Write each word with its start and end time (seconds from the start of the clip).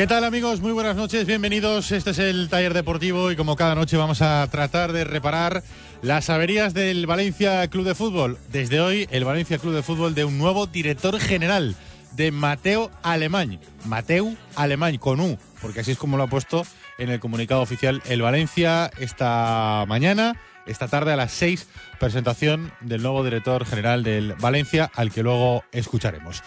¿Qué 0.00 0.06
tal 0.06 0.24
amigos? 0.24 0.62
Muy 0.62 0.72
buenas 0.72 0.96
noches, 0.96 1.26
bienvenidos. 1.26 1.92
Este 1.92 2.12
es 2.12 2.18
el 2.18 2.48
taller 2.48 2.72
deportivo 2.72 3.30
y 3.30 3.36
como 3.36 3.54
cada 3.54 3.74
noche 3.74 3.98
vamos 3.98 4.22
a 4.22 4.48
tratar 4.50 4.94
de 4.94 5.04
reparar 5.04 5.62
las 6.00 6.30
averías 6.30 6.72
del 6.72 7.06
Valencia 7.06 7.68
Club 7.68 7.84
de 7.84 7.94
Fútbol. 7.94 8.38
Desde 8.50 8.80
hoy 8.80 9.06
el 9.10 9.26
Valencia 9.26 9.58
Club 9.58 9.74
de 9.74 9.82
Fútbol 9.82 10.14
de 10.14 10.24
un 10.24 10.38
nuevo 10.38 10.66
director 10.66 11.20
general, 11.20 11.76
de 12.12 12.32
Mateo 12.32 12.90
Alemán. 13.02 13.60
Mateo 13.84 14.34
Alemán, 14.56 14.96
con 14.96 15.20
U, 15.20 15.38
porque 15.60 15.80
así 15.80 15.90
es 15.90 15.98
como 15.98 16.16
lo 16.16 16.22
ha 16.22 16.28
puesto 16.28 16.64
en 16.96 17.10
el 17.10 17.20
comunicado 17.20 17.60
oficial 17.60 18.00
el 18.06 18.22
Valencia 18.22 18.90
esta 18.98 19.84
mañana. 19.86 20.40
Esta 20.66 20.88
tarde 20.88 21.12
a 21.12 21.16
las 21.16 21.32
6, 21.32 21.66
presentación 21.98 22.72
del 22.80 23.02
nuevo 23.02 23.24
director 23.24 23.66
general 23.66 24.02
del 24.02 24.34
Valencia, 24.34 24.90
al 24.94 25.10
que 25.10 25.22
luego 25.22 25.64
escucharemos. 25.72 26.42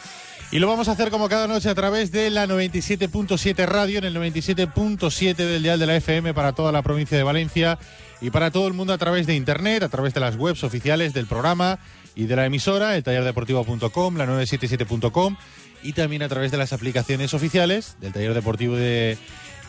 Y 0.51 0.59
lo 0.59 0.67
vamos 0.67 0.87
a 0.87 0.91
hacer 0.91 1.09
como 1.09 1.29
cada 1.29 1.47
noche 1.47 1.69
a 1.69 1.75
través 1.75 2.11
de 2.11 2.29
la 2.29 2.45
97.7 2.45 3.65
radio, 3.65 3.97
en 3.97 4.03
el 4.03 4.15
97.7 4.15 5.35
del 5.35 5.63
dial 5.63 5.79
de 5.79 5.87
la 5.87 5.95
FM 5.95 6.33
para 6.33 6.53
toda 6.53 6.71
la 6.71 6.83
provincia 6.83 7.17
de 7.17 7.23
Valencia 7.23 7.79
y 8.21 8.29
para 8.29 8.51
todo 8.51 8.67
el 8.67 8.73
mundo 8.73 8.93
a 8.93 8.97
través 8.97 9.25
de 9.25 9.35
internet, 9.35 9.81
a 9.81 9.89
través 9.89 10.13
de 10.13 10.19
las 10.19 10.35
webs 10.35 10.63
oficiales 10.63 11.13
del 11.13 11.25
programa 11.25 11.79
y 12.15 12.25
de 12.25 12.35
la 12.35 12.45
emisora, 12.45 12.95
el 12.95 13.03
tallerdeportivo.com, 13.03 14.15
la 14.15 14.27
977.com 14.27 15.35
y 15.81 15.93
también 15.93 16.21
a 16.23 16.29
través 16.29 16.51
de 16.51 16.57
las 16.57 16.71
aplicaciones 16.71 17.33
oficiales 17.33 17.97
del 17.99 18.13
taller 18.13 18.33
deportivo 18.33 18.75
de, 18.75 19.17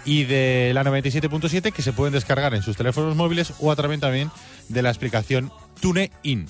y 0.05 0.25
de 0.25 0.73
la 0.75 0.85
97.7 0.85 1.73
que 1.73 1.83
se 1.83 1.93
pueden 1.93 2.13
descargar 2.13 2.55
en 2.55 2.63
sus 2.63 2.77
teléfonos 2.77 3.17
móviles 3.17 3.53
o 3.61 3.73
a 3.73 3.77
través 3.77 4.01
también 4.01 4.31
de 4.69 4.83
la 4.83 4.91
aplicación 4.91 5.51
TuneIn. 5.81 6.47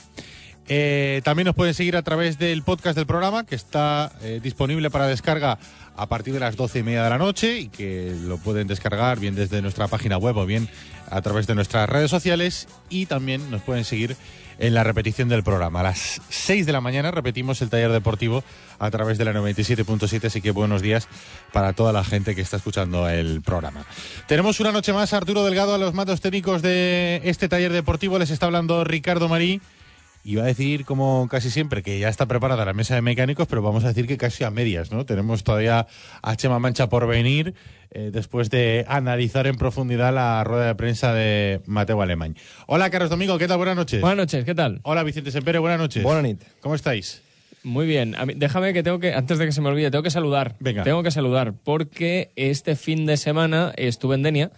Eh, 0.69 1.21
también 1.25 1.47
nos 1.47 1.55
pueden 1.55 1.75
seguir 1.75 1.97
a 1.97 2.03
través 2.03 2.39
del 2.39 2.63
podcast 2.63 2.97
del 2.97 3.07
programa, 3.07 3.45
que 3.45 3.55
está 3.55 4.13
eh, 4.23 4.41
disponible 4.43 4.91
para 4.91 5.07
descarga 5.07 5.59
a 5.97 6.07
partir 6.07 6.33
de 6.35 6.41
las 6.41 6.57
doce 6.57 6.81
y 6.81 6.83
media 6.83 7.05
de 7.05 7.11
la 7.11 7.19
noche 7.19 7.59
y 7.61 7.69
que 7.69 8.15
lo 8.23 8.39
pueden 8.39 8.67
descargar 8.67 9.21
bien 9.21 9.35
desde 9.35 9.63
nuestra 9.63 9.89
página 9.89 10.17
web 10.17 10.37
o 10.37 10.47
bien 10.47 10.69
a 11.11 11.21
través 11.23 11.47
de 11.47 11.55
nuestras 11.55 11.89
redes 11.89 12.11
sociales. 12.11 12.67
Y 12.89 13.07
también 13.07 13.51
nos 13.51 13.63
pueden 13.63 13.85
seguir 13.85 14.17
en 14.59 14.75
la 14.75 14.85
repetición 14.85 15.29
del 15.29 15.43
programa. 15.43 15.81
A 15.81 15.85
las 15.85 16.21
6 16.29 16.67
de 16.67 16.73
la 16.73 16.81
mañana 16.81 17.11
repetimos 17.11 17.61
el 17.63 17.71
taller 17.71 17.93
deportivo 17.93 18.45
a 18.79 18.91
través 18.91 19.19
de 19.19 19.25
la 19.25 19.33
97.7, 19.33 20.27
así 20.27 20.41
que 20.41 20.51
buenos 20.51 20.83
días 20.83 21.09
para 21.53 21.73
toda 21.73 21.93
la 21.93 22.05
gente 22.05 22.35
que 22.35 22.41
está 22.41 22.57
escuchando 22.57 23.09
el 23.09 23.43
programa. 23.43 23.85
Tenemos 24.27 24.61
una 24.61 24.73
noche 24.73 24.93
más, 24.93 25.13
Arturo 25.13 25.45
Delgado, 25.45 25.75
a 25.75 25.79
los 25.79 25.95
mandos 25.95 26.21
técnicos 26.21 26.63
de 26.63 27.21
este 27.25 27.49
taller 27.49 27.73
deportivo. 27.73 28.19
Les 28.19 28.31
está 28.31 28.47
hablando 28.47 28.85
Ricardo 28.85 29.29
Marí. 29.29 29.61
Iba 30.27 30.43
a 30.45 30.47
decir, 30.47 30.87
como 30.87 31.29
casi 31.31 31.51
siempre, 31.51 31.83
que 31.83 31.99
ya 31.99 32.09
está 32.09 32.25
preparada 32.25 32.65
la 32.65 32.73
mesa 32.73 32.95
de 32.95 33.03
mecánicos, 33.03 33.47
pero 33.47 33.61
vamos 33.61 33.85
a 33.85 33.89
decir 33.89 34.07
que 34.07 34.17
casi 34.17 34.43
a 34.43 34.51
medias, 34.51 34.91
¿no? 34.91 35.05
Tenemos 35.05 35.45
todavía 35.45 35.87
a 36.23 36.37
Chema 36.37 36.59
Mancha 36.59 36.89
por 36.89 37.07
venir 37.07 37.53
eh, 37.91 38.09
después 38.11 38.49
de 38.49 38.87
analizar 38.89 39.47
en 39.47 39.57
profundidad 39.57 40.15
la 40.15 40.43
rueda 40.43 40.67
de 40.69 40.75
prensa 40.77 41.13
de 41.13 41.61
Mateo 41.67 42.01
Alemán. 42.01 42.37
Hola, 42.67 42.89
Carlos 42.89 43.11
Domingo, 43.11 43.37
¿qué 43.37 43.47
tal? 43.47 43.59
Buenas 43.59 43.77
noches. 43.77 44.01
Buenas 44.01 44.17
noches, 44.17 44.47
¿qué 44.47 44.55
tal? 44.55 44.81
Hola, 44.83 45.03
Vicente 45.03 45.31
Sempere, 45.31 45.59
buenas 45.59 45.79
noches. 45.79 46.03
Buenas 46.03 46.23
noches. 46.23 46.49
¿Cómo 46.61 46.75
estáis? 46.75 47.21
Muy 47.63 47.87
bien. 47.87 48.15
A 48.17 48.25
mí- 48.25 48.33
déjame 48.35 48.73
que 48.73 48.83
tengo 48.83 48.99
que, 49.01 49.13
antes 49.13 49.37
de 49.39 49.45
que 49.45 49.53
se 49.53 49.61
me 49.61 49.69
olvide, 49.69 49.91
tengo 49.91 50.03
que 50.03 50.11
saludar. 50.11 50.57
Venga. 50.59 50.85
Tengo 50.85 51.03
que 51.03 51.11
saludar 51.11 51.53
porque 51.65 52.31
este 52.37 52.77
fin 52.77 53.05
de 53.05 53.19
semana 53.19 53.75
estuve 53.77 54.15
en 54.15 54.23
Denia. 54.23 54.51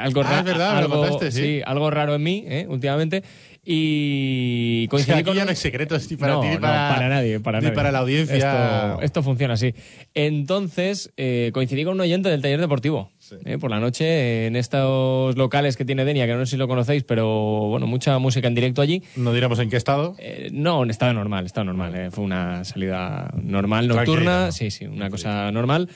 Algo 0.00 0.20
Ah, 0.20 0.24
raro. 0.24 0.38
es 0.38 0.44
verdad, 0.44 0.74
me 0.74 0.80
lo 0.82 0.86
algo, 0.86 1.00
contaste, 1.08 1.32
sí. 1.32 1.60
algo 1.64 1.90
raro 1.90 2.14
en 2.14 2.22
mí, 2.22 2.44
¿eh? 2.46 2.66
últimamente. 2.68 3.22
Y 3.64 4.84
O 4.84 4.84
sea, 4.84 4.90
coincidí 4.90 5.12
aquí 5.14 5.24
con. 5.24 5.36
ya 5.36 5.44
no 5.44 5.50
hay 5.50 5.56
secretos 5.56 6.10
ni 6.10 6.16
para 6.16 6.32
no, 6.34 6.40
ti 6.40 6.48
ni 6.48 6.54
no, 6.56 6.60
para, 6.60 7.08
nadie, 7.08 7.40
para 7.40 7.58
ni 7.60 7.64
nadie. 7.66 7.74
para 7.76 7.92
la 7.92 7.98
audiencia. 8.00 8.36
Esto, 8.36 9.02
esto 9.02 9.22
funciona 9.22 9.54
así. 9.54 9.74
Entonces, 10.14 11.12
eh, 11.16 11.50
coincidí 11.54 11.84
con 11.84 11.94
un 11.94 12.00
oyente 12.00 12.28
del 12.28 12.42
taller 12.42 12.60
deportivo. 12.60 13.10
eh, 13.46 13.58
por 13.58 13.70
la 13.70 13.80
noche, 13.80 14.46
en 14.46 14.56
estos 14.56 15.36
locales 15.36 15.76
que 15.76 15.84
tiene 15.84 16.04
Denia, 16.04 16.26
que 16.26 16.34
no 16.34 16.44
sé 16.44 16.50
si 16.52 16.56
lo 16.58 16.68
conocéis, 16.68 17.04
pero 17.04 17.68
bueno, 17.68 17.86
mucha 17.86 18.18
música 18.18 18.46
en 18.48 18.54
directo 18.54 18.82
allí. 18.82 19.02
No 19.16 19.32
diremos 19.32 19.58
en 19.58 19.70
qué 19.70 19.76
estado. 19.76 20.16
Eh, 20.18 20.50
no, 20.52 20.84
estaba 20.84 21.12
normal, 21.12 21.46
estaba 21.46 21.64
normal. 21.64 21.94
eh, 21.94 22.10
Fue 22.10 22.24
una 22.24 22.64
salida 22.64 23.32
normal, 23.42 23.88
nocturna. 23.88 24.46
¿no? 24.46 24.52
Sí, 24.52 24.70
sí, 24.70 24.86
una 24.86 25.08
cosa 25.08 25.50
normal. 25.50 25.88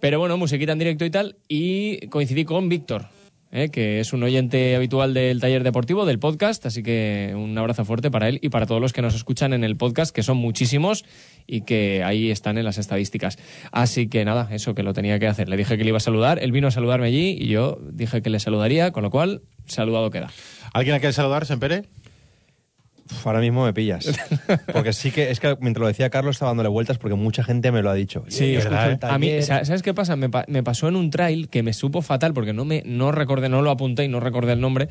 Pero 0.00 0.18
bueno, 0.18 0.36
musiquita 0.36 0.72
en 0.72 0.78
directo 0.78 1.04
y 1.04 1.10
tal. 1.10 1.36
Y 1.48 2.06
coincidí 2.08 2.44
con 2.44 2.68
Víctor, 2.68 3.06
eh, 3.54 3.68
que 3.68 4.00
es 4.00 4.12
un 4.12 4.22
oyente 4.24 4.74
habitual 4.74 5.14
del 5.14 5.40
taller 5.40 5.62
deportivo, 5.62 6.04
del 6.06 6.18
podcast. 6.18 6.66
Así 6.66 6.82
que 6.82 7.32
un 7.36 7.56
abrazo 7.56 7.84
fuerte 7.84 8.10
para 8.10 8.28
él 8.28 8.40
y 8.42 8.48
para 8.48 8.66
todos 8.66 8.80
los 8.80 8.92
que 8.92 9.00
nos 9.00 9.14
escuchan 9.14 9.52
en 9.52 9.62
el 9.62 9.76
podcast, 9.76 10.14
que 10.14 10.24
son 10.24 10.38
muchísimos 10.38 11.04
y 11.46 11.60
que 11.60 12.02
ahí 12.02 12.32
están 12.32 12.58
en 12.58 12.64
las 12.64 12.78
estadísticas. 12.78 13.38
Así 13.70 14.08
que 14.08 14.24
nada, 14.24 14.48
eso 14.50 14.74
que 14.74 14.82
lo 14.82 14.92
tenía 14.92 15.20
que 15.20 15.28
hacer. 15.28 15.48
Le 15.48 15.56
dije 15.56 15.78
que 15.78 15.84
le 15.84 15.90
iba 15.90 15.98
a 15.98 16.00
saludar, 16.00 16.40
él 16.42 16.50
vino 16.50 16.66
a 16.66 16.72
saludarme 16.72 17.06
allí 17.06 17.36
y 17.40 17.46
yo 17.46 17.78
dije 17.92 18.22
que 18.22 18.28
le 18.30 18.40
saludaría, 18.40 18.90
con 18.90 19.04
lo 19.04 19.10
cual, 19.10 19.42
saludado 19.66 20.10
queda. 20.10 20.30
¿Alguien 20.72 20.96
a 20.96 20.98
quiere 20.98 21.12
saludar, 21.12 21.46
Sempere? 21.46 21.84
Uf, 23.10 23.26
ahora 23.26 23.40
mismo 23.40 23.64
me 23.64 23.72
pillas. 23.74 24.18
Porque 24.72 24.92
sí 24.92 25.10
que, 25.10 25.30
es 25.30 25.38
que 25.40 25.56
mientras 25.60 25.80
lo 25.82 25.88
decía 25.88 26.08
Carlos 26.10 26.36
estaba 26.36 26.50
dándole 26.50 26.68
vueltas 26.70 26.96
porque 26.98 27.14
mucha 27.14 27.44
gente 27.44 27.70
me 27.70 27.82
lo 27.82 27.90
ha 27.90 27.94
dicho. 27.94 28.24
Sí, 28.28 28.52
Yo 28.52 28.58
escucho 28.60 28.76
¿verdad, 28.76 28.90
el 28.92 28.94
eh? 28.94 28.98
A 29.14 29.18
mí, 29.18 29.42
¿sabes 29.42 29.82
qué 29.82 29.92
pasa? 29.92 30.16
Me, 30.16 30.30
pa- 30.30 30.44
me 30.48 30.62
pasó 30.62 30.88
en 30.88 30.96
un 30.96 31.10
trail 31.10 31.48
que 31.48 31.62
me 31.62 31.72
supo 31.74 32.00
fatal 32.02 32.32
porque 32.32 32.52
no 32.52 32.64
me 32.64 32.82
no 32.86 33.12
recordé, 33.12 33.48
no 33.48 33.60
lo 33.62 33.70
apunté 33.70 34.04
y 34.04 34.08
no 34.08 34.20
recordé 34.20 34.52
el 34.52 34.60
nombre, 34.60 34.88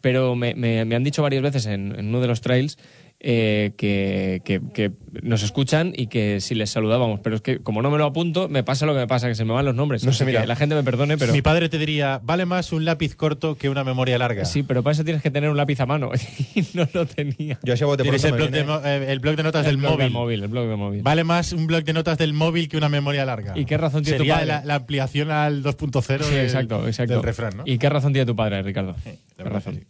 pero 0.00 0.36
me, 0.36 0.54
me- 0.54 0.84
me 0.84 0.94
han 0.94 1.02
dicho 1.04 1.22
varias 1.22 1.42
veces 1.42 1.66
en, 1.66 1.98
en 1.98 2.06
uno 2.08 2.20
de 2.20 2.28
los 2.28 2.40
trails 2.40 2.78
eh, 3.18 3.72
que, 3.78 4.42
que- 4.44 4.60
que 4.74 4.92
nos 5.22 5.42
escuchan 5.42 5.92
y 5.96 6.08
que 6.08 6.40
si 6.40 6.54
les 6.54 6.68
saludábamos. 6.70 7.20
Pero 7.20 7.36
es 7.36 7.42
que 7.42 7.58
como 7.60 7.80
no 7.82 7.90
me 7.90 7.96
lo 7.98 8.04
apunto, 8.04 8.48
me 8.48 8.62
pasa 8.62 8.84
lo 8.86 8.92
que 8.92 9.00
me 9.00 9.06
pasa, 9.06 9.26
que 9.28 9.34
se 9.34 9.44
me 9.44 9.52
van 9.54 9.64
los 9.64 9.74
nombres. 9.74 10.04
No 10.04 10.12
sé, 10.12 10.24
mira. 10.26 10.42
que 10.42 10.46
la 10.46 10.56
gente 10.56 10.74
me 10.74 10.82
perdone, 10.84 11.16
pero... 11.16 11.32
Mi 11.32 11.40
padre 11.42 11.68
te 11.70 11.78
diría, 11.78 12.20
vale 12.22 12.44
más 12.44 12.72
un 12.72 12.84
lápiz 12.84 13.14
corto 13.16 13.56
que 13.56 13.68
una 13.70 13.82
memoria 13.84 14.18
larga. 14.18 14.44
Sí, 14.44 14.62
pero 14.62 14.82
para 14.82 14.92
eso 14.92 15.04
tienes 15.04 15.22
que 15.22 15.30
tener 15.30 15.48
un 15.50 15.56
lápiz 15.56 15.80
a 15.80 15.86
mano. 15.86 16.10
y 16.54 16.62
no 16.74 16.86
lo 16.92 17.06
tenía. 17.06 17.58
Yo 17.62 17.72
así 17.74 17.84
bote 17.84 18.04
pronto 18.04 18.26
el 18.26 18.34
blog, 18.34 18.50
de, 18.50 18.62
viene- 18.62 18.80
eh, 18.84 19.12
el 19.12 19.18
blog 19.20 19.36
de 19.36 19.42
notas 19.42 19.64
El 19.64 19.72
del 19.72 19.76
blog 19.78 19.92
móvil. 19.92 20.04
del 20.04 20.12
móvil, 20.12 20.42
el 20.42 20.48
blog 20.48 20.68
del 20.68 20.76
móvil. 20.76 21.02
Vale 21.02 21.24
más 21.24 21.52
un 21.52 21.66
blog 21.66 21.84
de 21.84 21.92
notas 21.94 22.18
del 22.18 22.34
móvil 22.34 22.68
que 22.68 22.76
una 22.76 22.88
memoria 22.90 23.24
larga. 23.24 23.54
¿Y 23.56 23.64
qué 23.64 23.78
razón 23.78 24.02
tiene 24.02 24.18
tu 24.18 24.24
Sería 24.24 24.34
padre? 24.34 24.46
La, 24.48 24.64
la 24.64 24.74
ampliación 24.74 25.30
al 25.30 25.62
2.0 25.64 26.22
Sí, 26.22 26.34
del- 26.34 26.44
exacto, 26.44 26.86
exacto. 26.86 27.14
del 27.14 27.22
refrán, 27.22 27.56
¿no? 27.56 27.62
¿Y 27.66 27.78
qué 27.78 27.88
razón 27.88 28.12
tiene 28.12 28.26
tu 28.26 28.36
padre, 28.36 28.62
Ricardo? 28.62 28.94
La 28.94 29.02
¿Qué 29.02 29.18
verdad 29.38 29.52
razón? 29.54 29.74
sí. 29.74 29.80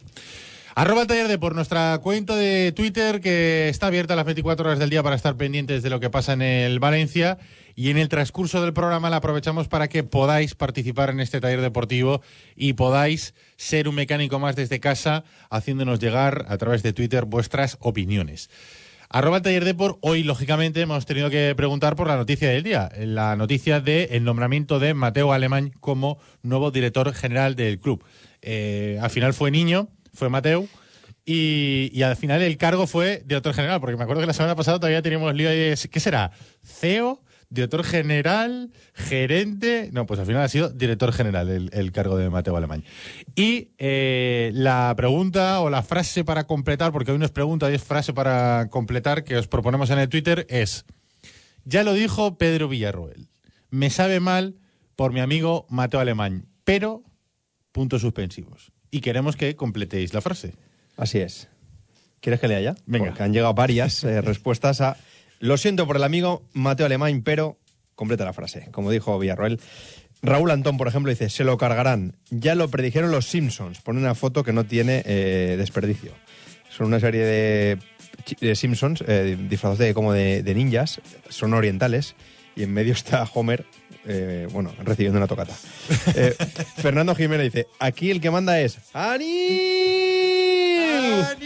Arroba 0.78 1.00
el 1.00 1.06
taller 1.06 1.26
de 1.26 1.38
por 1.38 1.54
nuestra 1.54 1.98
cuenta 2.02 2.36
de 2.36 2.70
Twitter 2.70 3.22
que 3.22 3.70
está 3.70 3.86
abierta 3.86 4.14
las 4.14 4.26
24 4.26 4.66
horas 4.66 4.78
del 4.78 4.90
día 4.90 5.02
para 5.02 5.16
estar 5.16 5.34
pendientes 5.34 5.82
de 5.82 5.88
lo 5.88 6.00
que 6.00 6.10
pasa 6.10 6.34
en 6.34 6.42
el 6.42 6.80
Valencia 6.80 7.38
y 7.74 7.88
en 7.88 7.96
el 7.96 8.10
transcurso 8.10 8.60
del 8.60 8.74
programa 8.74 9.08
la 9.08 9.16
aprovechamos 9.16 9.68
para 9.68 9.88
que 9.88 10.04
podáis 10.04 10.54
participar 10.54 11.08
en 11.08 11.20
este 11.20 11.40
taller 11.40 11.62
deportivo 11.62 12.20
y 12.56 12.74
podáis 12.74 13.32
ser 13.56 13.88
un 13.88 13.94
mecánico 13.94 14.38
más 14.38 14.54
desde 14.54 14.78
casa 14.78 15.24
haciéndonos 15.48 15.98
llegar 15.98 16.44
a 16.46 16.58
través 16.58 16.82
de 16.82 16.92
Twitter 16.92 17.24
vuestras 17.24 17.78
opiniones. 17.80 18.50
Arroba 19.08 19.38
el 19.38 19.42
taller 19.42 19.64
de 19.64 19.72
por, 19.72 19.96
hoy 20.02 20.24
lógicamente 20.24 20.82
hemos 20.82 21.06
tenido 21.06 21.30
que 21.30 21.54
preguntar 21.56 21.96
por 21.96 22.06
la 22.06 22.16
noticia 22.16 22.50
del 22.50 22.64
día, 22.64 22.90
la 22.98 23.34
noticia 23.34 23.80
del 23.80 24.24
nombramiento 24.24 24.78
de 24.78 24.92
Mateo 24.92 25.32
Alemán 25.32 25.72
como 25.80 26.18
nuevo 26.42 26.70
director 26.70 27.14
general 27.14 27.56
del 27.56 27.78
club. 27.78 28.04
Eh, 28.42 28.98
al 29.00 29.08
final 29.08 29.32
fue 29.32 29.50
niño, 29.50 29.88
fue 30.16 30.28
Mateo, 30.28 30.68
y, 31.28 32.02
al 32.02 32.14
final 32.16 32.40
el 32.40 32.56
cargo 32.56 32.86
fue 32.86 33.22
director 33.26 33.52
general, 33.52 33.80
porque 33.80 33.96
me 33.96 34.04
acuerdo 34.04 34.20
que 34.20 34.28
la 34.28 34.32
semana 34.32 34.54
pasada 34.54 34.78
todavía 34.78 35.02
teníamos 35.02 35.34
lío 35.34 35.50
de, 35.50 35.76
¿qué 35.90 35.98
será? 35.98 36.30
CEO, 36.62 37.20
director 37.50 37.82
general, 37.82 38.70
gerente. 38.94 39.90
No, 39.92 40.06
pues 40.06 40.20
al 40.20 40.26
final 40.26 40.42
ha 40.42 40.48
sido 40.48 40.70
director 40.70 41.12
general 41.12 41.48
el, 41.48 41.70
el 41.72 41.90
cargo 41.90 42.16
de 42.16 42.30
Mateo 42.30 42.56
Alemán. 42.56 42.84
Y 43.34 43.70
eh, 43.78 44.52
la 44.54 44.94
pregunta 44.96 45.60
o 45.60 45.68
la 45.68 45.82
frase 45.82 46.22
para 46.22 46.46
completar, 46.46 46.92
porque 46.92 47.10
hoy 47.10 47.18
no 47.18 47.24
es 47.24 47.32
pregunta, 47.32 47.66
hoy 47.66 47.74
es 47.74 47.82
frase 47.82 48.12
para 48.12 48.68
completar 48.70 49.24
que 49.24 49.36
os 49.36 49.48
proponemos 49.48 49.90
en 49.90 49.98
el 49.98 50.08
Twitter 50.08 50.46
es, 50.48 50.84
ya 51.64 51.82
lo 51.82 51.92
dijo 51.92 52.38
Pedro 52.38 52.68
Villarroel, 52.68 53.26
me 53.70 53.90
sabe 53.90 54.20
mal 54.20 54.54
por 54.94 55.12
mi 55.12 55.18
amigo 55.18 55.66
Mateo 55.70 55.98
Alemán, 55.98 56.46
pero 56.62 57.02
puntos 57.72 58.02
suspensivos. 58.02 58.75
Y 58.90 59.00
queremos 59.00 59.36
que 59.36 59.56
completéis 59.56 60.14
la 60.14 60.20
frase. 60.20 60.54
Así 60.96 61.18
es. 61.18 61.48
¿Quieres 62.20 62.40
que 62.40 62.48
lea 62.48 62.60
ya? 62.60 62.74
Venga. 62.86 63.06
Porque 63.06 63.22
han 63.22 63.32
llegado 63.32 63.54
varias 63.54 64.02
eh, 64.04 64.20
respuestas 64.22 64.80
a. 64.80 64.96
Lo 65.38 65.56
siento 65.56 65.86
por 65.86 65.96
el 65.96 66.04
amigo 66.04 66.42
Mateo 66.52 66.86
Alemán, 66.86 67.22
pero. 67.22 67.58
Completa 67.94 68.24
la 68.24 68.32
frase. 68.32 68.68
Como 68.72 68.90
dijo 68.90 69.18
Villarroel. 69.18 69.60
Raúl 70.22 70.50
Antón, 70.50 70.76
por 70.76 70.88
ejemplo, 70.88 71.10
dice: 71.10 71.30
Se 71.30 71.44
lo 71.44 71.56
cargarán. 71.56 72.16
Ya 72.30 72.54
lo 72.54 72.68
predijeron 72.68 73.10
los 73.10 73.26
Simpsons. 73.26 73.80
Pone 73.80 74.00
una 74.00 74.14
foto 74.14 74.44
que 74.44 74.52
no 74.52 74.64
tiene 74.64 75.02
eh, 75.06 75.56
desperdicio. 75.58 76.12
Son 76.68 76.88
una 76.88 77.00
serie 77.00 77.78
de, 78.40 78.54
Simpsons 78.54 79.02
eh, 79.06 79.36
disfrazados 79.48 79.78
de, 79.78 79.94
como 79.94 80.12
de, 80.12 80.42
de 80.42 80.54
ninjas. 80.54 81.00
Son 81.28 81.54
orientales. 81.54 82.16
Y 82.54 82.64
en 82.64 82.72
medio 82.72 82.92
está 82.94 83.24
Homer. 83.32 83.64
Eh, 84.06 84.46
bueno, 84.52 84.72
recibiendo 84.84 85.18
una 85.18 85.26
tocata. 85.26 85.52
Eh, 86.14 86.34
Fernando 86.76 87.14
Jiménez 87.14 87.52
dice: 87.52 87.66
Aquí 87.78 88.10
el 88.10 88.20
que 88.20 88.30
manda 88.30 88.60
es. 88.60 88.78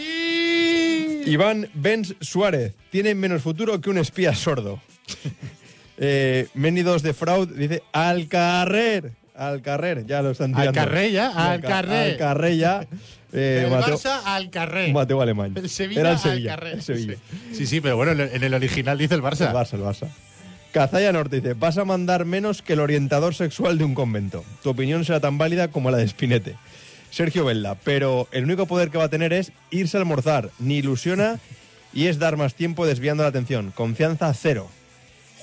¡Anil! 0.01 1.23
Iván 1.25 1.69
Benz 1.73 2.15
Suárez 2.19 2.73
tiene 2.89 3.13
menos 3.15 3.41
futuro 3.41 3.79
que 3.79 3.89
un 3.89 3.97
espía 3.97 4.33
sordo. 4.35 4.79
eh, 5.97 6.47
Menidos 6.53 7.03
de 7.03 7.13
Fraud 7.13 7.49
dice 7.55 7.83
al 7.93 8.27
carrer. 8.27 9.11
Al 9.33 9.61
carrer, 9.61 10.05
ya 10.05 10.21
lo 10.21 10.31
están 10.31 10.53
Al 10.53 10.61
tirando. 10.69 10.79
carrer 10.79 11.11
ya, 11.11 11.29
al 11.29 11.61
ca- 11.61 11.67
carrer. 11.67 12.11
Al 12.11 12.17
carrer 12.17 12.57
ya. 12.57 12.87
Eh, 13.33 13.61
el 13.63 13.71
Mateo, 13.71 13.97
Barça 13.97 14.19
al 14.25 14.49
carrer. 14.49 14.91
Mateo 14.91 15.21
Alemán. 15.21 15.53
El 15.55 15.69
Sevilla, 15.69 16.01
Era 16.01 16.09
el 16.09 16.15
al 16.17 16.21
Sevilla. 16.21 16.49
carrer. 16.49 16.73
el 16.73 16.81
Sevilla. 16.81 17.13
Sí. 17.13 17.55
sí, 17.59 17.65
sí, 17.65 17.79
pero 17.79 17.95
bueno, 17.95 18.11
en 18.11 18.43
el 18.43 18.53
original 18.53 18.97
dice 18.97 19.15
el 19.15 19.21
Barça. 19.21 19.47
El 19.47 19.55
Barça, 19.55 19.73
el 19.75 19.79
Barça. 19.83 20.09
Cazalla 20.71 21.11
Norte 21.11 21.37
dice, 21.41 21.53
vas 21.53 21.77
a 21.77 21.85
mandar 21.85 22.25
menos 22.25 22.61
que 22.61 22.73
el 22.73 22.79
orientador 22.79 23.35
sexual 23.35 23.77
de 23.77 23.83
un 23.83 23.93
convento. 23.93 24.43
Tu 24.63 24.69
opinión 24.69 25.03
será 25.03 25.19
tan 25.19 25.37
válida 25.37 25.67
como 25.69 25.91
la 25.91 25.97
de 25.97 26.07
Spinete. 26.07 26.55
Sergio 27.09 27.43
Vella, 27.43 27.75
pero 27.83 28.29
el 28.31 28.45
único 28.45 28.65
poder 28.67 28.89
que 28.89 28.97
va 28.97 29.03
a 29.05 29.09
tener 29.09 29.33
es 29.33 29.51
irse 29.69 29.97
a 29.97 29.99
almorzar, 29.99 30.49
ni 30.59 30.77
ilusiona 30.77 31.39
y 31.93 32.05
es 32.07 32.19
dar 32.19 32.37
más 32.37 32.55
tiempo 32.55 32.85
desviando 32.85 33.23
la 33.23 33.29
atención. 33.29 33.71
Confianza 33.75 34.33
cero. 34.33 34.69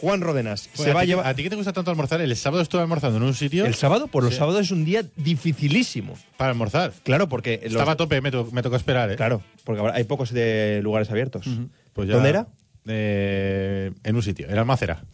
Juan 0.00 0.20
Rodenas, 0.20 0.70
se 0.72 0.92
va 0.94 1.00
a 1.00 1.02
ti- 1.02 1.08
llevar... 1.08 1.26
¿A 1.26 1.34
ti 1.34 1.42
qué 1.42 1.50
te 1.50 1.56
gusta 1.56 1.72
tanto 1.72 1.90
almorzar? 1.90 2.20
El 2.20 2.34
sábado 2.36 2.62
estuve 2.62 2.80
almorzando 2.82 3.16
en 3.18 3.24
un 3.24 3.34
sitio 3.34 3.66
El 3.66 3.74
sábado, 3.74 4.06
por 4.06 4.22
los 4.22 4.32
Sí. 4.34 4.38
sábados 4.38 4.60
es 4.62 4.70
un 4.70 4.84
día 4.84 5.02
dificilísimo. 5.16 6.16
para 6.36 6.52
almorzar. 6.52 6.92
Claro, 7.02 7.28
porque... 7.28 7.58
los- 7.64 7.72
Estaba 7.72 7.92
a 7.92 7.96
tope, 7.96 8.20
me, 8.20 8.30
to- 8.30 8.48
me 8.52 8.62
tocó 8.62 8.76
esperar, 8.76 9.10
¿eh? 9.10 9.16
Claro, 9.16 9.42
porque 9.64 9.82
hay 9.92 10.04
pocos 10.04 10.32
de 10.32 10.80
lugares 10.84 11.10
abiertos. 11.10 11.46
Pues 11.94 12.08
ya- 12.08 12.14
¿Dónde 12.14 12.28
era? 12.30 12.46
Eh, 12.88 13.92
en 14.02 14.16
un 14.16 14.22
sitio, 14.22 14.48
era 14.48 14.60
Almacera. 14.60 15.02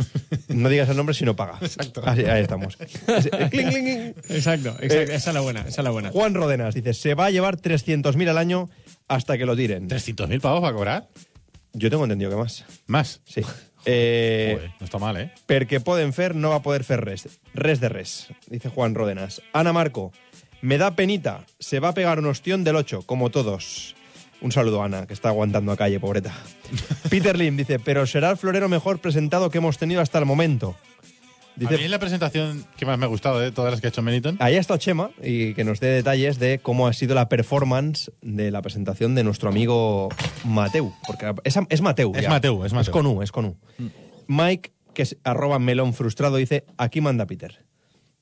No 0.49 0.69
digas 0.69 0.89
el 0.89 0.97
nombre 0.97 1.15
si 1.15 1.25
no 1.25 1.35
paga. 1.35 1.59
Exacto. 1.61 2.03
Así- 2.05 2.25
ahí 2.27 2.43
estamos. 2.43 2.77
Así, 3.09 3.29
cling, 3.31 3.69
cling, 3.71 3.85
cling. 3.85 4.15
Exacto, 4.29 4.77
exacto. 4.81 5.13
Eh, 5.13 5.15
esa 5.17 5.31
es 5.31 5.35
la 5.35 5.41
buena, 5.41 5.61
esa 5.61 5.81
es 5.81 5.85
la 5.85 5.91
buena. 5.91 6.11
Juan 6.11 6.35
Rodenas 6.35 6.75
dice, 6.75 6.95
se 6.95 7.15
va 7.15 7.27
a 7.27 7.31
llevar 7.31 7.57
300.000 7.57 8.29
al 8.29 8.39
año 8.39 8.71
hasta 9.09 9.37
que 9.37 9.47
lo 9.47 9.57
tiren. 9.57 9.89
¿300.000 9.89 10.41
pavos 10.41 10.61
para 10.61 10.73
cobrar? 10.75 11.09
Yo 11.73 11.91
tengo 11.91 12.05
entendido 12.05 12.31
que 12.31 12.37
más. 12.37 12.65
Más. 12.87 13.21
Sí. 13.25 13.43
Eh, 13.85 14.53
Joder, 14.57 14.71
no 14.79 14.85
está 14.85 14.99
mal, 14.99 15.17
¿eh? 15.17 15.33
Perquè 15.49 15.81
poden 15.81 16.13
fer, 16.15 16.35
no 16.37 16.51
va 16.51 16.57
a 16.57 16.63
poder 16.63 16.85
fer 16.85 17.01
res. 17.03 17.27
Res 17.53 17.81
de 17.81 17.89
res, 17.89 18.29
dice 18.47 18.69
Juan 18.69 18.95
Rodenas. 18.95 19.43
Ana 19.53 19.73
Marco, 19.73 20.13
me 20.63 20.79
da 20.79 20.95
penita. 20.95 21.45
Se 21.59 21.81
va 21.81 21.89
a 21.89 21.95
pegar 21.95 22.19
un 22.21 22.27
ostión 22.27 22.63
del 22.65 22.77
8, 22.77 23.03
como 23.03 23.31
todos. 23.31 23.97
Un 24.45 24.53
saludo, 24.53 24.83
Ana, 24.83 25.07
que 25.07 25.15
está 25.15 25.31
aguantando 25.31 25.73
a 25.73 25.77
calle, 25.79 25.99
pobreta. 25.99 26.31
Peter 27.09 27.35
Lim 27.39 27.57
dice, 27.57 27.79
pero 27.79 28.07
será 28.07 28.31
el 28.31 28.37
florero 28.37 28.69
mejor 28.69 28.99
presentado 28.99 29.49
que 29.49 29.57
hemos 29.57 29.79
tenido 29.79 30.03
hasta 30.03 30.19
el 30.19 30.27
momento. 30.27 30.77
a 30.77 31.59
mí 31.59 31.67
Dice, 31.67 31.83
es 31.83 31.91
la 31.91 31.99
presentación 31.99 32.67
que 32.77 32.85
más 32.85 32.99
me 32.99 33.07
ha 33.07 33.09
gustado 33.09 33.39
de 33.39 33.53
todas 33.53 33.71
las 33.71 33.81
que 33.81 33.87
ha 33.87 33.89
hecho 33.89 34.03
Meniton. 34.03 34.37
ahí 34.41 34.57
ha 34.57 34.61
estado 34.61 34.77
Chema 34.77 35.09
y 35.23 35.55
que 35.55 35.65
nos 35.65 35.81
dé 35.81 35.87
detalles 35.87 36.39
de 36.39 36.59
cómo 36.59 36.87
ha 36.87 36.93
sido 36.93 37.15
la 37.15 37.31
performance 37.31 38.13
de 38.21 38.51
la 38.51 38.61
presentación 38.61 39.15
de 39.15 39.25
nuestro 39.25 39.49
amigo 39.49 40.11
Mateu. 40.45 40.93
Porque 41.07 41.33
es, 41.45 41.59
es 41.71 41.81
Mateu. 41.81 42.13
Es 42.15 42.25
ya. 42.25 42.29
Mateu, 42.29 42.67
es 42.67 42.75
Mateu. 42.75 42.91
Es 42.91 42.91
con 42.91 43.07
U, 43.07 43.23
es 43.23 43.33
con 43.33 43.47
U. 43.47 43.57
Mike, 44.27 44.73
que 44.93 45.05
es 45.05 45.17
arroba 45.25 45.59
melón 45.59 45.95
frustrado, 45.95 46.37
dice, 46.37 46.67
aquí 46.77 47.01
manda 47.01 47.25
Peter. 47.25 47.65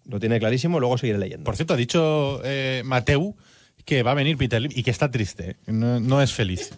Lo 0.05 0.21
tiene 0.21 0.39
clarísimo, 0.39 0.79
luego 0.79 0.99
seguiré 0.99 1.19
leyendo. 1.19 1.43
Por 1.43 1.57
cierto, 1.57 1.75
ha 1.75 1.77
dicho 1.77 2.41
eh, 2.45 2.83
Mateu 2.85 3.35
que 3.85 4.03
va 4.03 4.13
a 4.13 4.15
venir 4.15 4.37
Peter 4.37 4.61
Lim 4.61 4.71
y 4.75 4.83
que 4.83 4.91
está 4.91 5.11
triste, 5.11 5.51
¿eh? 5.51 5.57
no, 5.67 5.99
no 6.01 6.23
es 6.23 6.33
feliz. 6.33 6.71